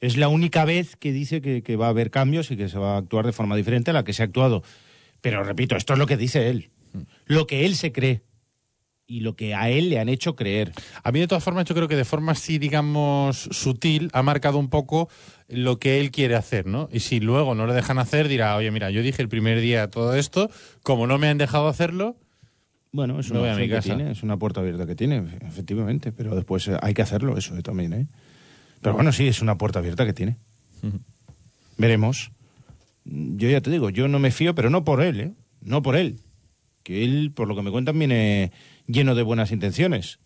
Es 0.00 0.18
la 0.18 0.28
única 0.28 0.66
vez 0.66 0.96
que 0.96 1.12
dice 1.12 1.40
que, 1.40 1.62
que 1.62 1.76
va 1.76 1.86
a 1.86 1.88
haber 1.88 2.10
cambios 2.10 2.50
y 2.50 2.56
que 2.58 2.68
se 2.68 2.78
va 2.78 2.94
a 2.94 2.98
actuar 2.98 3.24
de 3.24 3.32
forma 3.32 3.56
diferente 3.56 3.90
a 3.90 3.94
la 3.94 4.04
que 4.04 4.12
se 4.12 4.22
ha 4.22 4.26
actuado. 4.26 4.62
Pero 5.22 5.42
repito, 5.42 5.74
esto 5.76 5.94
es 5.94 5.98
lo 5.98 6.06
que 6.06 6.16
dice 6.18 6.50
él, 6.50 6.68
Mm. 6.92 6.98
lo 7.26 7.46
que 7.46 7.64
él 7.64 7.74
se 7.74 7.90
cree 7.92 8.20
y 9.08 9.20
lo 9.20 9.36
que 9.36 9.54
a 9.54 9.70
él 9.70 9.88
le 9.90 10.00
han 10.00 10.08
hecho 10.08 10.34
creer. 10.34 10.72
A 11.02 11.12
mí, 11.12 11.20
de 11.20 11.28
todas 11.28 11.44
formas, 11.44 11.64
yo 11.64 11.74
creo 11.74 11.86
que 11.88 11.96
de 11.96 12.04
forma 12.04 12.32
así, 12.32 12.58
digamos, 12.58 13.48
sutil, 13.52 14.10
ha 14.12 14.22
marcado 14.22 14.58
un 14.58 14.68
poco 14.68 15.08
lo 15.48 15.78
que 15.78 16.00
él 16.00 16.10
quiere 16.10 16.34
hacer, 16.34 16.66
¿no? 16.66 16.88
Y 16.92 17.00
si 17.00 17.20
luego 17.20 17.54
no 17.54 17.66
le 17.66 17.74
dejan 17.74 17.98
hacer, 17.98 18.26
dirá, 18.28 18.56
oye, 18.56 18.70
mira, 18.70 18.90
yo 18.90 19.02
dije 19.02 19.22
el 19.22 19.28
primer 19.28 19.60
día 19.60 19.88
todo 19.90 20.14
esto, 20.14 20.50
como 20.82 21.06
no 21.06 21.18
me 21.18 21.28
han 21.28 21.38
dejado 21.38 21.68
hacerlo, 21.68 22.16
Bueno, 22.90 23.20
es 23.20 23.30
una 23.30 23.40
voy 23.40 23.48
a 23.50 23.52
mi 23.54 23.62
opción 23.62 23.68
que 23.68 23.74
casa. 23.76 23.96
tiene, 23.96 24.10
es 24.10 24.22
una 24.24 24.38
puerta 24.38 24.60
abierta 24.60 24.86
que 24.86 24.96
tiene, 24.96 25.22
efectivamente, 25.46 26.10
pero 26.10 26.34
después 26.34 26.66
eh, 26.66 26.76
hay 26.82 26.92
que 26.94 27.02
hacerlo 27.02 27.36
eso 27.38 27.56
eh, 27.56 27.62
también, 27.62 27.92
¿eh? 27.92 28.06
Pero 28.80 28.94
bueno, 28.94 29.12
sí, 29.12 29.28
es 29.28 29.40
una 29.40 29.56
puerta 29.56 29.78
abierta 29.78 30.04
que 30.04 30.12
tiene. 30.12 30.36
Veremos. 31.78 32.30
Yo 33.04 33.48
ya 33.48 33.60
te 33.60 33.70
digo, 33.70 33.90
yo 33.90 34.08
no 34.08 34.18
me 34.18 34.30
fío, 34.30 34.54
pero 34.54 34.70
no 34.70 34.84
por 34.84 35.02
él, 35.02 35.20
¿eh? 35.20 35.32
No 35.60 35.82
por 35.82 35.96
él. 35.96 36.20
Que 36.82 37.04
él, 37.04 37.32
por 37.34 37.48
lo 37.48 37.54
que 37.56 37.62
me 37.62 37.70
cuentan, 37.70 37.98
viene 37.98 38.52
lleno 38.86 39.14
de 39.14 39.22
buenas 39.22 39.52
intenciones 39.52 40.18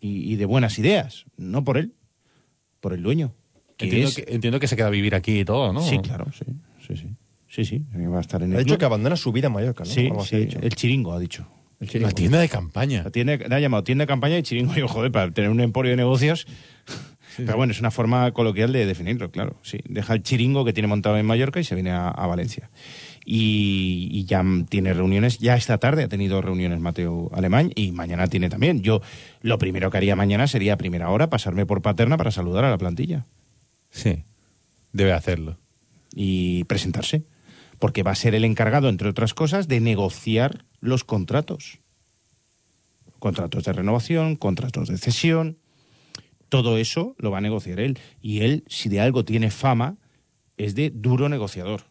y, 0.00 0.32
y 0.32 0.36
de 0.36 0.44
buenas 0.46 0.78
ideas. 0.78 1.24
No 1.36 1.64
por 1.64 1.76
él, 1.78 1.94
por 2.80 2.92
el 2.92 3.02
dueño. 3.02 3.34
que 3.76 3.86
entiendo, 3.86 4.08
es- 4.08 4.16
que, 4.16 4.24
entiendo 4.34 4.60
que 4.60 4.66
se 4.68 4.76
queda 4.76 4.86
a 4.88 4.90
vivir 4.90 5.14
aquí 5.14 5.40
y 5.40 5.44
todo, 5.44 5.72
¿no? 5.72 5.80
Sí, 5.82 5.98
claro, 5.98 6.26
sí, 6.32 6.44
sí, 6.86 6.96
sí. 6.96 7.08
Sí, 7.48 7.64
sí, 7.64 7.82
que 7.92 8.06
va 8.06 8.18
a 8.18 8.20
estar 8.20 8.40
en 8.44 8.50
el 8.52 8.56
Ha 8.56 8.58
dicho 8.60 8.68
club. 8.74 8.78
que 8.78 8.84
abandona 8.84 9.16
su 9.16 9.32
vida 9.32 9.48
en 9.48 9.52
Mallorca, 9.54 9.82
¿no? 9.82 9.90
Sí, 9.90 10.08
ha 10.16 10.20
sí, 10.24 10.36
dicho. 10.36 10.58
el 10.62 10.72
chiringo 10.76 11.12
ha 11.12 11.18
dicho. 11.18 11.48
El 11.80 11.88
chiringo. 11.88 12.08
La 12.08 12.14
tienda 12.14 12.38
de 12.38 12.48
campaña. 12.48 13.02
La 13.02 13.10
tienda, 13.10 13.36
la 13.48 13.56
ha 13.56 13.58
llamado 13.60 13.82
tienda 13.82 14.02
de 14.04 14.06
campaña 14.06 14.38
y 14.38 14.42
chiringo. 14.44 14.72
Y, 14.76 14.82
joder, 14.82 15.10
para 15.10 15.32
tener 15.32 15.50
un 15.50 15.60
emporio 15.60 15.90
de 15.90 15.96
negocios. 15.96 16.46
Pero 17.36 17.56
bueno, 17.56 17.72
es 17.72 17.80
una 17.80 17.90
forma 17.90 18.30
coloquial 18.32 18.72
de 18.72 18.86
definirlo, 18.86 19.30
claro. 19.32 19.56
Sí, 19.62 19.78
deja 19.88 20.14
el 20.14 20.22
chiringo 20.22 20.64
que 20.64 20.72
tiene 20.72 20.86
montado 20.88 21.16
en 21.18 21.26
Mallorca 21.26 21.58
y 21.58 21.64
se 21.64 21.74
viene 21.74 21.90
a, 21.90 22.08
a 22.08 22.26
Valencia. 22.28 22.70
Y, 23.24 24.08
y 24.10 24.24
ya 24.24 24.42
tiene 24.68 24.94
reuniones, 24.94 25.38
ya 25.38 25.54
esta 25.54 25.78
tarde 25.78 26.04
ha 26.04 26.08
tenido 26.08 26.40
reuniones 26.40 26.80
Mateo 26.80 27.30
Alemán 27.34 27.70
y 27.74 27.92
mañana 27.92 28.26
tiene 28.28 28.48
también. 28.48 28.82
Yo 28.82 29.02
lo 29.42 29.58
primero 29.58 29.90
que 29.90 29.98
haría 29.98 30.16
mañana 30.16 30.46
sería 30.46 30.74
a 30.74 30.78
primera 30.78 31.10
hora 31.10 31.28
pasarme 31.28 31.66
por 31.66 31.82
Paterna 31.82 32.16
para 32.16 32.30
saludar 32.30 32.64
a 32.64 32.70
la 32.70 32.78
plantilla. 32.78 33.26
Sí, 33.90 34.24
debe 34.92 35.12
hacerlo. 35.12 35.58
Y 36.14 36.64
presentarse. 36.64 37.24
Porque 37.78 38.02
va 38.02 38.10
a 38.10 38.16
ser 38.16 38.34
el 38.34 38.44
encargado, 38.44 38.88
entre 38.88 39.08
otras 39.08 39.32
cosas, 39.32 39.68
de 39.68 39.80
negociar 39.80 40.64
los 40.80 41.04
contratos. 41.04 41.78
Contratos 43.18 43.64
de 43.64 43.72
renovación, 43.72 44.36
contratos 44.36 44.88
de 44.88 44.98
cesión. 44.98 45.58
Todo 46.48 46.78
eso 46.78 47.14
lo 47.18 47.30
va 47.30 47.38
a 47.38 47.42
negociar 47.42 47.80
él. 47.80 47.98
Y 48.20 48.40
él, 48.40 48.64
si 48.66 48.88
de 48.88 49.00
algo 49.00 49.24
tiene 49.24 49.50
fama, 49.50 49.96
es 50.56 50.74
de 50.74 50.90
duro 50.90 51.28
negociador. 51.28 51.89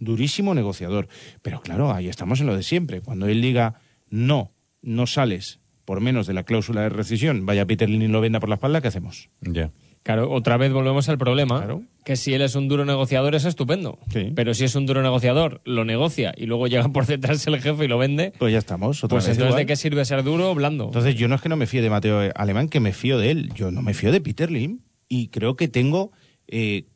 Durísimo 0.00 0.54
negociador. 0.54 1.08
Pero 1.42 1.60
claro, 1.60 1.92
ahí 1.92 2.08
estamos 2.08 2.40
en 2.40 2.46
lo 2.46 2.56
de 2.56 2.62
siempre. 2.62 3.00
Cuando 3.00 3.26
él 3.26 3.40
diga, 3.42 3.80
no, 4.08 4.52
no 4.82 5.06
sales 5.06 5.60
por 5.84 6.00
menos 6.00 6.26
de 6.26 6.34
la 6.34 6.42
cláusula 6.44 6.82
de 6.82 6.90
rescisión, 6.90 7.46
vaya 7.46 7.66
Peter 7.66 7.88
Lin 7.88 8.02
y 8.02 8.08
lo 8.08 8.20
venda 8.20 8.40
por 8.40 8.50
la 8.50 8.56
espalda, 8.56 8.82
¿qué 8.82 8.88
hacemos? 8.88 9.30
Ya. 9.40 9.72
Claro, 10.02 10.30
otra 10.30 10.56
vez 10.58 10.72
volvemos 10.72 11.08
al 11.08 11.18
problema. 11.18 11.66
Que 12.04 12.16
si 12.16 12.32
él 12.32 12.42
es 12.42 12.54
un 12.54 12.68
duro 12.68 12.84
negociador 12.84 13.34
es 13.34 13.44
estupendo. 13.44 13.98
Pero 14.34 14.54
si 14.54 14.64
es 14.64 14.74
un 14.74 14.86
duro 14.86 15.02
negociador, 15.02 15.60
lo 15.64 15.84
negocia 15.84 16.32
y 16.36 16.46
luego 16.46 16.66
llega 16.66 16.88
por 16.90 17.06
detrás 17.06 17.46
el 17.46 17.60
jefe 17.60 17.84
y 17.86 17.88
lo 17.88 17.98
vende. 17.98 18.32
Pues 18.38 18.52
ya 18.52 18.58
estamos. 18.58 19.02
Otra 19.02 19.16
Pues 19.16 19.26
vez 19.26 19.36
entonces, 19.36 19.50
igual. 19.50 19.62
¿de 19.62 19.66
qué 19.66 19.76
sirve 19.76 20.04
ser 20.04 20.22
duro 20.22 20.50
o 20.50 20.54
blando? 20.54 20.84
Entonces, 20.84 21.14
yo 21.16 21.26
no 21.28 21.34
es 21.34 21.40
que 21.42 21.48
no 21.48 21.56
me 21.56 21.66
fíe 21.66 21.82
de 21.82 21.90
Mateo 21.90 22.30
Alemán, 22.34 22.68
que 22.68 22.80
me 22.80 22.92
fío 22.92 23.18
de 23.18 23.30
él. 23.30 23.50
Yo 23.54 23.70
no 23.70 23.82
me 23.82 23.92
fío 23.94 24.12
de 24.12 24.20
Peter 24.20 24.50
Lim. 24.50 24.80
Y 25.08 25.28
creo 25.28 25.56
que 25.56 25.68
tengo 25.68 26.12
eh, 26.46 26.86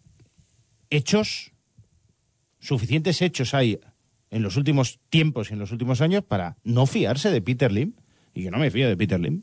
hechos, 0.91 1.52
suficientes 2.63 3.21
hechos 3.21 3.53
hay 3.53 3.81
en 4.31 4.43
los 4.43 4.57
últimos 4.57 4.99
tiempos 5.11 5.51
y 5.51 5.53
en 5.53 5.59
los 5.59 5.73
últimos 5.73 6.01
años 6.01 6.25
para 6.27 6.57
no 6.65 6.87
fiarse 6.87 7.31
de 7.31 7.43
Peter 7.43 7.71
Lim. 7.71 7.93
Y 8.35 8.45
yo 8.45 8.51
no 8.51 8.59
me 8.59 8.71
fío 8.71 8.89
de 8.89 8.97
Peter 8.97 9.21
Lim. 9.21 9.43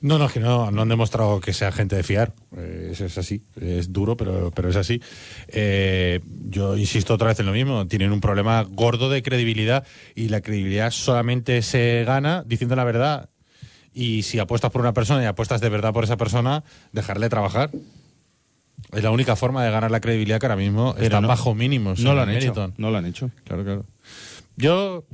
No, 0.00 0.16
no, 0.16 0.24
es 0.24 0.32
que 0.32 0.40
no, 0.40 0.70
no 0.70 0.82
han 0.82 0.88
demostrado 0.88 1.40
que 1.40 1.52
sea 1.52 1.70
gente 1.70 1.96
de 1.96 2.02
fiar. 2.02 2.32
Eh, 2.56 2.88
eso 2.92 3.04
es 3.04 3.18
así. 3.18 3.42
Es 3.60 3.92
duro, 3.92 4.16
pero, 4.16 4.50
pero 4.50 4.70
es 4.70 4.76
así. 4.76 5.02
Eh, 5.48 6.20
yo 6.48 6.78
insisto 6.78 7.12
otra 7.12 7.28
vez 7.28 7.40
en 7.40 7.46
lo 7.46 7.52
mismo. 7.52 7.86
Tienen 7.86 8.12
un 8.12 8.20
problema 8.20 8.62
gordo 8.62 9.10
de 9.10 9.22
credibilidad 9.22 9.86
y 10.14 10.28
la 10.28 10.40
credibilidad 10.40 10.90
solamente 10.90 11.60
se 11.60 12.04
gana 12.04 12.42
diciendo 12.46 12.74
la 12.76 12.84
verdad. 12.84 13.28
Y 13.92 14.22
si 14.22 14.38
apuestas 14.38 14.70
por 14.70 14.80
una 14.80 14.94
persona 14.94 15.22
y 15.22 15.26
apuestas 15.26 15.60
de 15.60 15.68
verdad 15.68 15.92
por 15.92 16.04
esa 16.04 16.16
persona, 16.16 16.64
dejarle 16.92 17.28
trabajar. 17.28 17.70
Es 18.92 19.02
la 19.02 19.10
única 19.10 19.36
forma 19.36 19.64
de 19.64 19.70
ganar 19.70 19.90
la 19.90 20.00
credibilidad 20.00 20.38
que 20.38 20.46
ahora 20.46 20.56
mismo 20.56 20.92
Pero 20.94 21.04
está 21.04 21.20
no. 21.20 21.28
bajo 21.28 21.54
mínimos. 21.54 22.00
No 22.00 22.14
lo 22.14 22.22
han 22.22 22.30
hecho. 22.30 22.72
No 22.76 22.90
lo 22.90 22.98
han 22.98 23.06
hecho. 23.06 23.30
Claro, 23.44 23.64
claro. 23.64 23.86
Yo, 24.56 25.04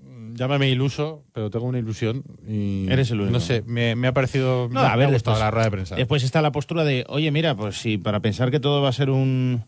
mm, 0.00 0.34
llámame 0.34 0.68
iluso, 0.68 1.24
pero 1.32 1.50
tengo 1.50 1.66
una 1.66 1.78
ilusión 1.78 2.22
y... 2.46 2.86
Eres 2.88 3.10
el 3.10 3.20
único. 3.20 3.32
No 3.32 3.40
sé, 3.40 3.62
me, 3.66 3.96
me 3.96 4.06
ha 4.06 4.12
parecido... 4.12 4.68
No, 4.70 4.80
me, 4.80 4.86
a 4.86 4.90
me 4.92 4.96
ver, 4.98 5.08
ha 5.08 5.12
gustado 5.12 5.36
después, 5.36 5.38
la 5.40 5.50
rueda 5.50 5.64
de 5.64 5.70
prensa. 5.70 5.96
después 5.96 6.22
está 6.22 6.40
la 6.40 6.52
postura 6.52 6.84
de, 6.84 7.04
oye, 7.08 7.30
mira, 7.32 7.56
pues 7.56 7.76
si 7.78 7.98
para 7.98 8.20
pensar 8.20 8.50
que 8.50 8.60
todo 8.60 8.80
va 8.80 8.90
a 8.90 8.92
ser 8.92 9.10
un, 9.10 9.64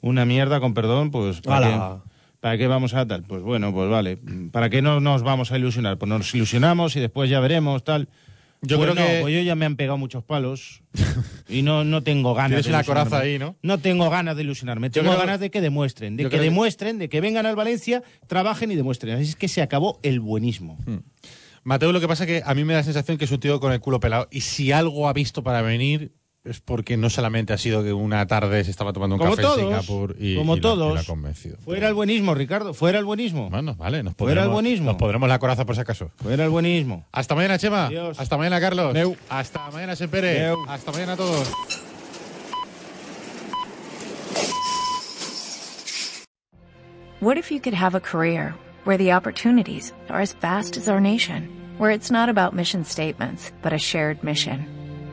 una 0.00 0.24
mierda, 0.24 0.58
con 0.58 0.74
perdón, 0.74 1.10
pues 1.12 1.40
¿para 1.42 1.68
qué, 1.68 2.08
¿para 2.40 2.58
qué 2.58 2.66
vamos 2.66 2.94
a 2.94 3.06
tal? 3.06 3.22
Pues 3.22 3.42
bueno, 3.42 3.72
pues 3.72 3.88
vale. 3.88 4.18
¿Para 4.50 4.68
qué 4.68 4.82
no 4.82 4.98
nos 5.00 5.22
vamos 5.22 5.52
a 5.52 5.58
ilusionar? 5.58 5.96
Pues 5.98 6.08
nos 6.08 6.34
ilusionamos 6.34 6.96
y 6.96 7.00
después 7.00 7.30
ya 7.30 7.38
veremos, 7.40 7.84
tal. 7.84 8.08
Yo 8.62 8.78
Pues 8.78 8.90
creo 8.90 8.94
no, 8.94 9.10
que- 9.10 9.20
pues 9.20 9.34
yo 9.34 9.40
ya 9.42 9.54
me 9.54 9.66
han 9.66 9.76
pegado 9.76 9.98
muchos 9.98 10.24
palos 10.24 10.82
y 11.48 11.62
no, 11.62 11.84
no 11.84 12.02
tengo 12.02 12.34
ganas 12.34 12.50
Tienes 12.50 12.64
de 12.66 12.70
una 12.72 12.84
coraza 12.84 13.18
ahí, 13.20 13.38
¿no? 13.38 13.56
No 13.62 13.78
tengo 13.78 14.08
ganas 14.10 14.36
de 14.36 14.42
ilusionarme. 14.42 14.90
Tengo 14.90 15.08
creo- 15.10 15.20
ganas 15.20 15.40
de 15.40 15.50
que 15.50 15.60
demuestren, 15.60 16.16
de 16.16 16.24
yo 16.24 16.28
que 16.28 16.36
creo 16.36 16.40
que- 16.42 16.50
demuestren, 16.50 16.98
de 16.98 17.08
que 17.08 17.20
vengan 17.20 17.46
al 17.46 17.54
Valencia, 17.56 18.02
trabajen 18.26 18.70
y 18.72 18.76
demuestren. 18.76 19.14
Así 19.16 19.24
es 19.24 19.36
que 19.36 19.48
se 19.48 19.62
acabó 19.62 20.00
el 20.02 20.20
buenismo. 20.20 20.78
Hmm. 20.86 20.98
Mateo, 21.64 21.90
lo 21.92 22.00
que 22.00 22.08
pasa 22.08 22.24
es 22.24 22.28
que 22.28 22.42
a 22.44 22.54
mí 22.54 22.64
me 22.64 22.72
da 22.74 22.80
la 22.80 22.84
sensación 22.84 23.18
que 23.18 23.24
es 23.24 23.30
un 23.30 23.40
tío 23.40 23.58
con 23.60 23.72
el 23.72 23.80
culo 23.80 23.98
pelado. 24.00 24.28
Y 24.30 24.40
si 24.42 24.70
algo 24.72 25.08
ha 25.08 25.12
visto 25.12 25.42
para 25.42 25.62
venir, 25.62 26.12
es 26.48 26.60
porque 26.60 26.96
no 26.96 27.10
solamente 27.10 27.52
ha 27.52 27.58
sido 27.58 27.82
que 27.82 27.92
una 27.92 28.26
tarde 28.26 28.62
se 28.64 28.70
estaba 28.70 28.92
tomando 28.92 29.16
un 29.16 29.18
Como 29.20 29.30
café 29.32 29.42
en 29.42 29.48
todos, 29.48 29.60
Singapur 29.60 30.16
y, 30.18 30.36
como 30.36 30.54
y 30.54 30.56
la- 30.56 30.62
todos. 30.62 30.92
y 30.92 30.94
la 30.96 31.04
convencido. 31.04 31.56
Fuera 31.58 31.88
el 31.88 31.94
buenismo, 31.94 32.34
Ricardo, 32.34 32.72
fuera 32.74 32.98
el 32.98 33.04
buenismo. 33.04 33.50
Bueno, 33.50 33.74
vale, 33.74 34.02
nos 34.02 34.14
Fuera 34.14 34.42
el 34.42 34.48
podremos, 34.48 34.52
buenismo. 34.52 34.86
nos 34.86 34.96
podremos 34.96 35.28
la 35.28 35.38
coraza 35.38 35.64
por 35.66 35.74
si 35.74 35.80
acaso. 35.80 36.10
Fuera 36.16 36.44
el 36.44 36.50
buenismo. 36.50 37.06
Hasta 37.12 37.34
mañana, 37.34 37.58
Chema. 37.58 37.86
Adiós. 37.86 38.18
Hasta 38.18 38.36
mañana, 38.36 38.60
Carlos. 38.60 38.94
Neu. 38.94 39.16
Hasta 39.28 39.70
mañana, 39.70 39.96
Sempere. 39.96 40.38
Neu. 40.40 40.56
Hasta 40.68 40.92
mañana 40.92 41.12
a 41.14 41.16
todos. 41.16 41.48
What 47.20 47.38
if 47.38 47.50
you 47.50 47.60
could 47.60 47.74
have 47.74 47.94
a 47.94 48.00
career 48.00 48.54
where 48.84 48.96
the 48.98 49.12
opportunities 49.12 49.92
are 50.08 50.20
as 50.20 50.34
vast 50.34 50.76
as 50.76 50.88
our 50.88 51.00
nation, 51.00 51.48
where 51.78 51.90
it's 51.90 52.10
not 52.10 52.28
about 52.28 52.54
mission 52.54 52.84
statements, 52.84 53.52
but 53.62 53.72
a 53.72 53.78
shared 53.78 54.22
mission? 54.22 54.66